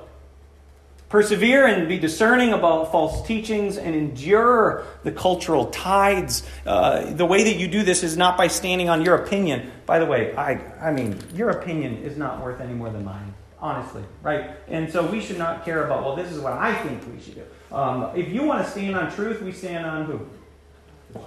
persevere 1.09 1.67
and 1.67 1.89
be 1.89 1.99
discerning 1.99 2.53
about 2.53 2.93
false 2.93 3.27
teachings 3.27 3.77
and 3.77 3.97
endure 3.97 4.87
the 5.03 5.11
cultural 5.11 5.67
tides. 5.67 6.45
Uh, 6.65 7.13
the 7.13 7.27
way 7.27 7.43
that 7.43 7.57
you 7.57 7.67
do 7.67 7.83
this 7.83 8.05
is 8.05 8.17
not 8.17 8.39
by 8.39 8.47
standing 8.47 8.89
on 8.89 9.05
your 9.05 9.17
opinion. 9.17 9.73
By 9.85 9.99
the 9.99 10.07
way, 10.07 10.33
I, 10.37 10.61
I 10.81 10.93
mean, 10.93 11.19
your 11.35 11.51
opinion 11.51 12.05
is 12.05 12.17
not 12.17 12.41
worth 12.41 12.61
any 12.61 12.75
more 12.75 12.91
than 12.91 13.05
mine 13.05 13.35
honestly, 13.61 14.03
right? 14.23 14.51
And 14.69 14.91
so 14.91 15.07
we 15.07 15.21
should 15.21 15.39
not 15.39 15.65
care 15.65 15.85
about, 15.85 16.05
well, 16.05 16.17
this 16.17 16.31
is 16.33 16.41
what 16.41 16.55
I 16.55 16.75
think 16.83 17.07
we 17.13 17.21
should 17.21 17.35
do. 17.35 17.75
Um, 17.75 18.11
if 18.17 18.29
you 18.29 18.43
want 18.45 18.65
to 18.65 18.71
stand 18.71 18.97
on 18.97 19.13
truth, 19.13 19.43
we 19.43 19.53
stand 19.53 19.87
on 19.87 20.07
who? 20.07 20.21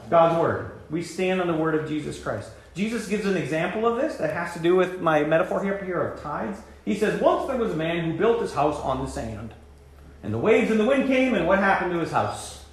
God's 0.09 0.39
Word. 0.39 0.71
We 0.89 1.03
stand 1.03 1.41
on 1.41 1.47
the 1.47 1.55
Word 1.55 1.75
of 1.75 1.87
Jesus 1.87 2.19
Christ. 2.19 2.49
Jesus 2.75 3.07
gives 3.07 3.25
an 3.25 3.37
example 3.37 3.85
of 3.85 4.01
this 4.01 4.15
that 4.15 4.33
has 4.33 4.53
to 4.53 4.59
do 4.59 4.75
with 4.75 4.99
my 4.99 5.23
metaphor 5.23 5.63
here, 5.63 5.83
here 5.83 6.01
of 6.01 6.21
tides. 6.21 6.59
He 6.85 6.95
says, 6.95 7.21
Once 7.21 7.47
there 7.47 7.57
was 7.57 7.71
a 7.71 7.75
man 7.75 8.09
who 8.09 8.17
built 8.17 8.41
his 8.41 8.53
house 8.53 8.79
on 8.79 9.03
the 9.03 9.09
sand. 9.09 9.53
And 10.23 10.33
the 10.33 10.37
waves 10.37 10.71
and 10.71 10.79
the 10.79 10.85
wind 10.85 11.07
came, 11.07 11.35
and 11.35 11.45
what 11.45 11.59
happened 11.59 11.91
to 11.91 11.99
his 11.99 12.11
house? 12.11 12.65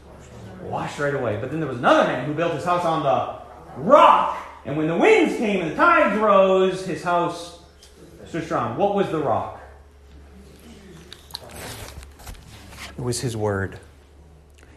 Washed 0.63 0.99
right 0.99 1.15
away. 1.15 1.39
But 1.41 1.51
then 1.51 1.61
there 1.61 1.69
was 1.69 1.79
another 1.79 2.05
man 2.05 2.25
who 2.27 2.33
built 2.33 2.55
his 2.55 2.65
house 2.65 2.85
on 2.85 3.03
the 3.03 3.83
rock. 3.83 4.39
And 4.65 4.77
when 4.77 4.87
the 4.87 4.97
winds 4.97 5.37
came 5.37 5.61
and 5.61 5.73
the 5.73 5.77
tides 5.77 6.19
rose, 6.19 6.87
his 6.87 7.03
house 7.03 7.60
stood 8.31 8.45
strong. 8.45 8.77
What 8.77 8.95
was 8.95 9.11
the 9.11 9.19
rock? 9.19 9.61
It 12.97 13.03
was 13.03 13.21
his 13.21 13.37
word. 13.37 13.77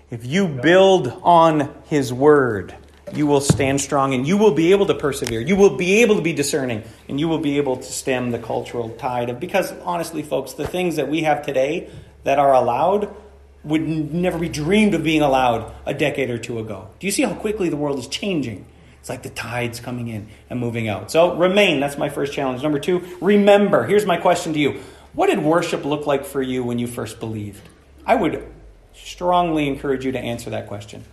If 0.10 0.26
you 0.26 0.47
build 0.47 1.08
on 1.22 1.72
his 1.86 2.12
word, 2.12 2.74
you 3.14 3.28
will 3.28 3.41
stand 3.41 3.80
strong 3.80 4.16
and 4.16 4.28
you 4.28 4.38
will 4.38 4.56
be 4.56 4.72
able 4.72 4.88
to 4.88 4.95
persevere. 4.95 5.39
You 5.39 5.56
will 5.56 5.78
be 5.78 6.01
able 6.01 6.16
to 6.16 6.24
be 6.24 6.34
discerning 6.34 6.84
and 7.08 7.20
you 7.20 7.28
will 7.28 7.38
be 7.38 7.58
able 7.58 7.78
to 7.78 7.84
stem 7.84 8.32
the 8.32 8.39
cultural 8.39 8.89
tide 8.89 9.30
of 9.30 9.39
because 9.39 9.72
honestly 9.84 10.24
folks, 10.24 10.54
the 10.54 10.68
things 10.68 10.95
that 10.95 11.08
we 11.08 11.22
have 11.22 11.45
today 11.45 11.91
that 12.24 12.39
are 12.39 12.54
allowed 12.54 13.16
would 13.64 13.88
never 13.88 14.39
be 14.39 14.49
dreamed 14.49 14.95
of 14.95 15.04
being 15.04 15.22
allowed 15.22 15.72
a 15.86 15.93
decade 15.93 16.32
or 16.32 16.39
two 16.39 16.58
ago. 16.58 16.88
Do 16.97 17.06
you 17.06 17.12
see 17.12 17.22
how 17.22 17.36
quickly 17.36 17.70
the 17.70 17.78
world 17.78 17.99
is 17.99 18.08
changing? 18.08 18.66
It's 19.04 19.10
like 19.10 19.24
the 19.24 19.30
tides 19.30 19.82
coming 19.82 20.08
in 20.08 20.30
and 20.49 20.62
moving 20.62 20.88
out. 20.88 21.12
So 21.12 21.36
remain. 21.36 21.82
That's 21.82 21.97
my 21.97 22.08
first 22.08 22.32
challenge. 22.32 22.64
Number 22.64 22.80
two, 22.80 23.06
remember. 23.20 23.84
Here's 23.84 24.06
my 24.06 24.16
question 24.16 24.54
to 24.54 24.60
you 24.60 24.80
What 25.12 25.28
did 25.28 25.39
worship 25.39 25.84
look 25.84 26.08
like 26.08 26.24
for 26.24 26.41
you 26.41 26.64
when 26.64 26.80
you 26.80 26.88
first 26.88 27.20
believed? 27.20 27.68
I 28.06 28.16
would 28.16 28.49
strongly 28.93 29.68
encourage 29.68 30.06
you 30.06 30.14
to 30.14 30.20
answer 30.20 30.51
that 30.51 30.70
question. 30.70 31.04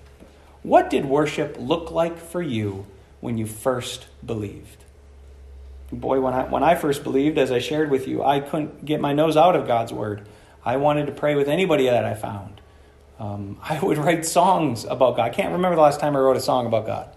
What 0.62 0.88
did 0.88 1.04
worship 1.04 1.56
look 1.58 1.90
like 1.90 2.16
for 2.16 2.40
you 2.40 2.86
when 3.18 3.38
you 3.38 3.46
first 3.46 4.06
believed? 4.24 4.84
Boy, 5.90 6.20
when 6.20 6.32
I, 6.32 6.44
when 6.44 6.62
I 6.62 6.76
first 6.76 7.02
believed, 7.02 7.38
as 7.38 7.50
I 7.50 7.58
shared 7.58 7.90
with 7.90 8.06
you, 8.06 8.22
I 8.22 8.38
couldn't 8.38 8.84
get 8.84 9.00
my 9.00 9.14
nose 9.14 9.36
out 9.36 9.56
of 9.56 9.66
God's 9.66 9.92
Word. 9.92 10.28
I 10.64 10.76
wanted 10.76 11.06
to 11.06 11.12
pray 11.12 11.34
with 11.34 11.48
anybody 11.48 11.86
that 11.86 12.04
I 12.04 12.14
found. 12.14 12.60
Um, 13.18 13.58
I 13.64 13.80
would 13.80 13.98
write 13.98 14.24
songs 14.24 14.84
about 14.84 15.16
God. 15.16 15.24
I 15.24 15.30
can't 15.30 15.50
remember 15.50 15.74
the 15.74 15.82
last 15.82 15.98
time 15.98 16.14
I 16.14 16.20
wrote 16.20 16.36
a 16.36 16.40
song 16.40 16.66
about 16.66 16.86
God. 16.86 17.16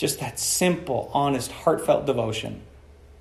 Just 0.00 0.20
that 0.20 0.38
simple, 0.38 1.10
honest, 1.12 1.52
heartfelt 1.52 2.06
devotion. 2.06 2.62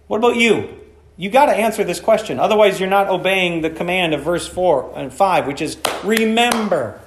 What 0.08 0.20
about 0.20 0.38
you? 0.38 0.80
You 1.18 1.30
got 1.30 1.48
to 1.48 1.52
answer 1.52 1.84
this 1.84 2.00
question. 2.00 2.40
Otherwise, 2.40 2.80
you're 2.80 2.88
not 2.88 3.10
obeying 3.10 3.60
the 3.60 3.70
command 3.70 4.14
of 4.14 4.24
verse 4.24 4.48
4 4.48 4.94
and 4.96 5.12
5, 5.12 5.46
which 5.46 5.62
is 5.62 5.78
remember. 6.06 7.02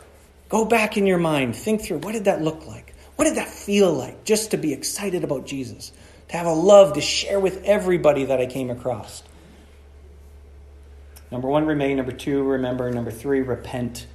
Go 0.50 0.66
back 0.66 0.98
in 0.98 1.06
your 1.06 1.16
mind. 1.16 1.56
Think 1.56 1.80
through 1.80 2.00
what 2.00 2.12
did 2.12 2.26
that 2.26 2.42
look 2.42 2.66
like? 2.66 2.94
What 3.16 3.24
did 3.24 3.36
that 3.36 3.48
feel 3.48 3.90
like 3.94 4.24
just 4.24 4.50
to 4.50 4.58
be 4.58 4.74
excited 4.74 5.24
about 5.24 5.46
Jesus? 5.46 5.90
To 6.28 6.36
have 6.36 6.44
a 6.44 6.52
love 6.52 6.92
to 6.92 7.00
share 7.00 7.40
with 7.40 7.64
everybody 7.64 8.26
that 8.26 8.40
I 8.40 8.44
came 8.44 8.68
across. 8.68 9.22
Number 11.30 11.48
one, 11.48 11.64
remain. 11.64 11.96
Number 11.96 12.12
two, 12.12 12.42
remember. 12.42 12.90
Number 12.90 13.10
three, 13.10 13.40
repent. 13.40 14.06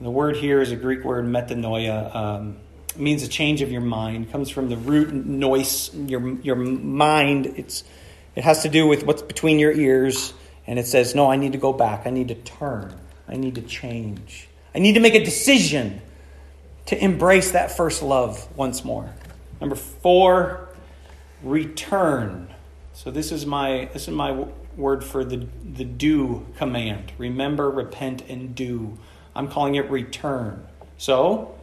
The 0.00 0.10
word 0.10 0.36
here 0.36 0.60
is 0.60 0.72
a 0.72 0.76
Greek 0.76 1.04
word, 1.04 1.26
metanoia. 1.26 2.12
Um, 2.12 2.56
means 2.96 3.22
a 3.22 3.28
change 3.28 3.62
of 3.62 3.70
your 3.70 3.80
mind. 3.80 4.30
Comes 4.30 4.50
from 4.50 4.68
the 4.68 4.76
root 4.76 5.12
nous, 5.12 5.94
your, 5.94 6.34
your 6.40 6.56
mind. 6.56 7.46
It's, 7.56 7.84
it 8.34 8.44
has 8.44 8.62
to 8.62 8.68
do 8.68 8.86
with 8.86 9.04
what's 9.04 9.22
between 9.22 9.58
your 9.58 9.72
ears. 9.72 10.34
And 10.66 10.78
it 10.78 10.86
says, 10.86 11.14
no, 11.14 11.30
I 11.30 11.36
need 11.36 11.52
to 11.52 11.58
go 11.58 11.72
back. 11.72 12.06
I 12.06 12.10
need 12.10 12.28
to 12.28 12.34
turn. 12.34 12.94
I 13.28 13.36
need 13.36 13.54
to 13.56 13.62
change. 13.62 14.48
I 14.74 14.78
need 14.78 14.94
to 14.94 15.00
make 15.00 15.14
a 15.14 15.24
decision 15.24 16.00
to 16.86 17.02
embrace 17.02 17.52
that 17.52 17.76
first 17.76 18.02
love 18.02 18.48
once 18.56 18.84
more. 18.84 19.12
Number 19.60 19.76
four, 19.76 20.68
return. 21.42 22.48
So 22.92 23.10
this 23.10 23.32
is 23.32 23.46
my 23.46 23.88
this 23.92 24.08
is 24.08 24.14
my 24.14 24.46
word 24.76 25.04
for 25.04 25.24
the, 25.24 25.46
the 25.64 25.84
do 25.84 26.46
command. 26.56 27.12
Remember, 27.18 27.70
repent, 27.70 28.22
and 28.28 28.54
do. 28.54 28.98
I'm 29.34 29.48
calling 29.48 29.74
it 29.76 29.90
return. 29.90 30.66
So, 30.98 31.54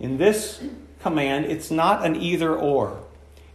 in 0.00 0.16
this 0.18 0.62
command, 1.00 1.46
it's 1.46 1.70
not 1.70 2.04
an 2.04 2.16
either 2.16 2.54
or. 2.54 3.02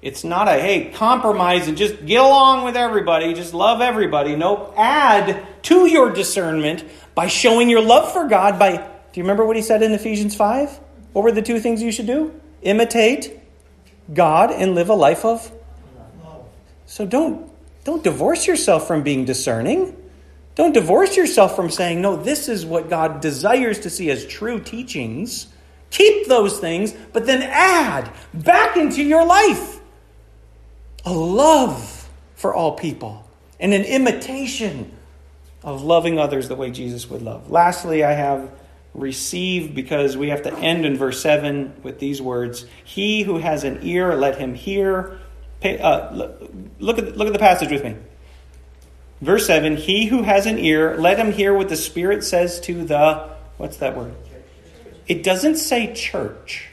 It's 0.01 0.23
not 0.23 0.47
a, 0.47 0.53
hey, 0.53 0.91
compromise 0.91 1.67
and 1.67 1.77
just 1.77 2.05
get 2.05 2.21
along 2.21 2.63
with 2.63 2.77
everybody, 2.77 3.33
just 3.33 3.53
love 3.53 3.81
everybody. 3.81 4.35
Nope. 4.35 4.73
Add 4.77 5.45
to 5.63 5.87
your 5.87 6.11
discernment 6.11 6.85
by 7.15 7.27
showing 7.27 7.69
your 7.69 7.81
love 7.81 8.13
for 8.13 8.27
God 8.27 8.57
by, 8.57 8.77
do 8.77 9.19
you 9.19 9.23
remember 9.23 9.45
what 9.45 9.57
he 9.57 9.61
said 9.61 9.83
in 9.83 9.91
Ephesians 9.91 10.35
5? 10.35 10.79
What 11.11 11.23
were 11.23 11.31
the 11.31 11.41
two 11.41 11.59
things 11.59 11.81
you 11.81 11.91
should 11.91 12.07
do? 12.07 12.39
Imitate 12.61 13.39
God 14.13 14.51
and 14.51 14.73
live 14.73 14.89
a 14.89 14.93
life 14.93 15.25
of. 15.25 15.51
So 16.85 17.05
don't 17.05 17.49
don't 17.83 18.03
divorce 18.03 18.45
yourself 18.45 18.87
from 18.87 19.03
being 19.03 19.25
discerning. 19.25 19.95
Don't 20.55 20.73
divorce 20.73 21.15
yourself 21.15 21.55
from 21.55 21.69
saying, 21.69 22.01
no, 22.01 22.15
this 22.15 22.49
is 22.49 22.65
what 22.65 22.89
God 22.89 23.21
desires 23.21 23.79
to 23.79 23.89
see 23.89 24.11
as 24.11 24.25
true 24.25 24.59
teachings. 24.59 25.47
Keep 25.91 26.27
those 26.27 26.59
things, 26.59 26.93
but 27.13 27.25
then 27.25 27.41
add 27.41 28.11
back 28.33 28.77
into 28.77 29.03
your 29.03 29.25
life 29.25 29.79
a 31.05 31.13
love 31.13 32.09
for 32.35 32.53
all 32.53 32.73
people 32.73 33.27
and 33.59 33.73
an 33.73 33.83
imitation 33.83 34.91
of 35.63 35.83
loving 35.83 36.19
others 36.19 36.47
the 36.47 36.55
way 36.55 36.71
Jesus 36.71 37.09
would 37.09 37.21
love. 37.21 37.49
Lastly, 37.49 38.03
I 38.03 38.13
have 38.13 38.51
received 38.93 39.75
because 39.75 40.15
we 40.15 40.29
have 40.29 40.43
to 40.43 40.53
end 40.57 40.85
in 40.85 40.97
verse 40.97 41.21
7 41.21 41.81
with 41.83 41.99
these 41.99 42.21
words 42.21 42.65
He 42.83 43.23
who 43.23 43.37
has 43.37 43.63
an 43.63 43.79
ear, 43.83 44.15
let 44.15 44.37
him 44.37 44.55
hear 44.55 45.19
uh, 45.63 46.29
look, 46.79 46.97
at, 46.97 47.17
look 47.17 47.27
at 47.27 47.33
the 47.33 47.39
passage 47.39 47.69
with 47.69 47.83
me. 47.83 47.95
Verse 49.21 49.45
7 49.45 49.75
He 49.77 50.05
who 50.05 50.23
has 50.23 50.45
an 50.45 50.57
ear, 50.57 50.95
let 50.97 51.17
him 51.17 51.31
hear 51.31 51.53
what 51.53 51.69
the 51.69 51.75
Spirit 51.75 52.23
says 52.23 52.59
to 52.61 52.85
the. 52.85 53.29
What's 53.57 53.77
that 53.77 53.97
word? 53.97 54.15
It 55.09 55.23
doesn't 55.23 55.57
say 55.57 55.93
church. 55.93 56.69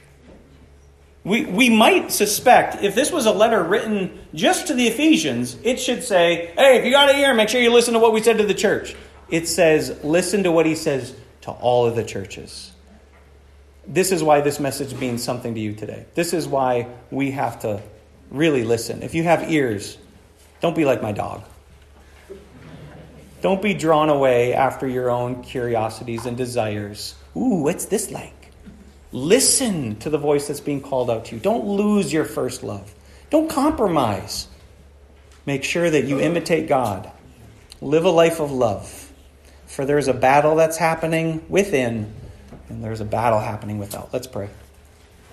We, 1.24 1.44
we 1.44 1.68
might 1.68 2.12
suspect 2.12 2.84
if 2.84 2.94
this 2.94 3.10
was 3.10 3.26
a 3.26 3.32
letter 3.32 3.60
written 3.60 4.20
just 4.32 4.68
to 4.68 4.74
the 4.74 4.86
Ephesians, 4.86 5.56
it 5.64 5.80
should 5.80 6.04
say, 6.04 6.52
hey, 6.56 6.78
if 6.78 6.84
you 6.84 6.92
got 6.92 7.10
an 7.10 7.16
ear, 7.16 7.34
make 7.34 7.48
sure 7.48 7.60
you 7.60 7.72
listen 7.72 7.94
to 7.94 7.98
what 7.98 8.12
we 8.12 8.22
said 8.22 8.38
to 8.38 8.46
the 8.46 8.54
church. 8.54 8.94
It 9.28 9.48
says, 9.48 9.98
listen 10.04 10.44
to 10.44 10.52
what 10.52 10.66
he 10.66 10.76
says 10.76 11.16
to 11.40 11.50
all 11.50 11.86
of 11.86 11.96
the 11.96 12.04
churches. 12.04 12.70
This 13.88 14.12
is 14.12 14.22
why 14.22 14.40
this 14.40 14.60
message 14.60 14.94
means 14.94 15.24
something 15.24 15.54
to 15.54 15.60
you 15.60 15.72
today. 15.72 16.06
This 16.14 16.32
is 16.32 16.46
why 16.46 16.86
we 17.10 17.32
have 17.32 17.60
to 17.62 17.82
Really 18.30 18.64
listen. 18.64 19.02
If 19.02 19.14
you 19.14 19.22
have 19.22 19.50
ears, 19.50 19.98
don't 20.60 20.74
be 20.74 20.84
like 20.84 21.00
my 21.00 21.12
dog. 21.12 21.44
Don't 23.40 23.62
be 23.62 23.74
drawn 23.74 24.08
away 24.08 24.54
after 24.54 24.88
your 24.88 25.10
own 25.10 25.42
curiosities 25.42 26.26
and 26.26 26.36
desires. 26.36 27.14
Ooh, 27.36 27.62
what's 27.62 27.84
this 27.84 28.10
like? 28.10 28.50
Listen 29.12 29.96
to 29.96 30.10
the 30.10 30.18
voice 30.18 30.48
that's 30.48 30.60
being 30.60 30.80
called 30.80 31.10
out 31.10 31.26
to 31.26 31.36
you. 31.36 31.40
Don't 31.40 31.66
lose 31.66 32.12
your 32.12 32.24
first 32.24 32.62
love. 32.62 32.94
Don't 33.30 33.48
compromise. 33.48 34.48
Make 35.44 35.62
sure 35.62 35.88
that 35.88 36.04
you 36.04 36.20
imitate 36.20 36.68
God. 36.68 37.10
Live 37.80 38.04
a 38.04 38.10
life 38.10 38.40
of 38.40 38.50
love. 38.50 39.12
For 39.66 39.84
there's 39.84 40.08
a 40.08 40.14
battle 40.14 40.56
that's 40.56 40.76
happening 40.76 41.44
within, 41.48 42.12
and 42.68 42.82
there's 42.82 43.00
a 43.00 43.04
battle 43.04 43.40
happening 43.40 43.78
without. 43.78 44.12
Let's 44.12 44.26
pray. 44.26 44.48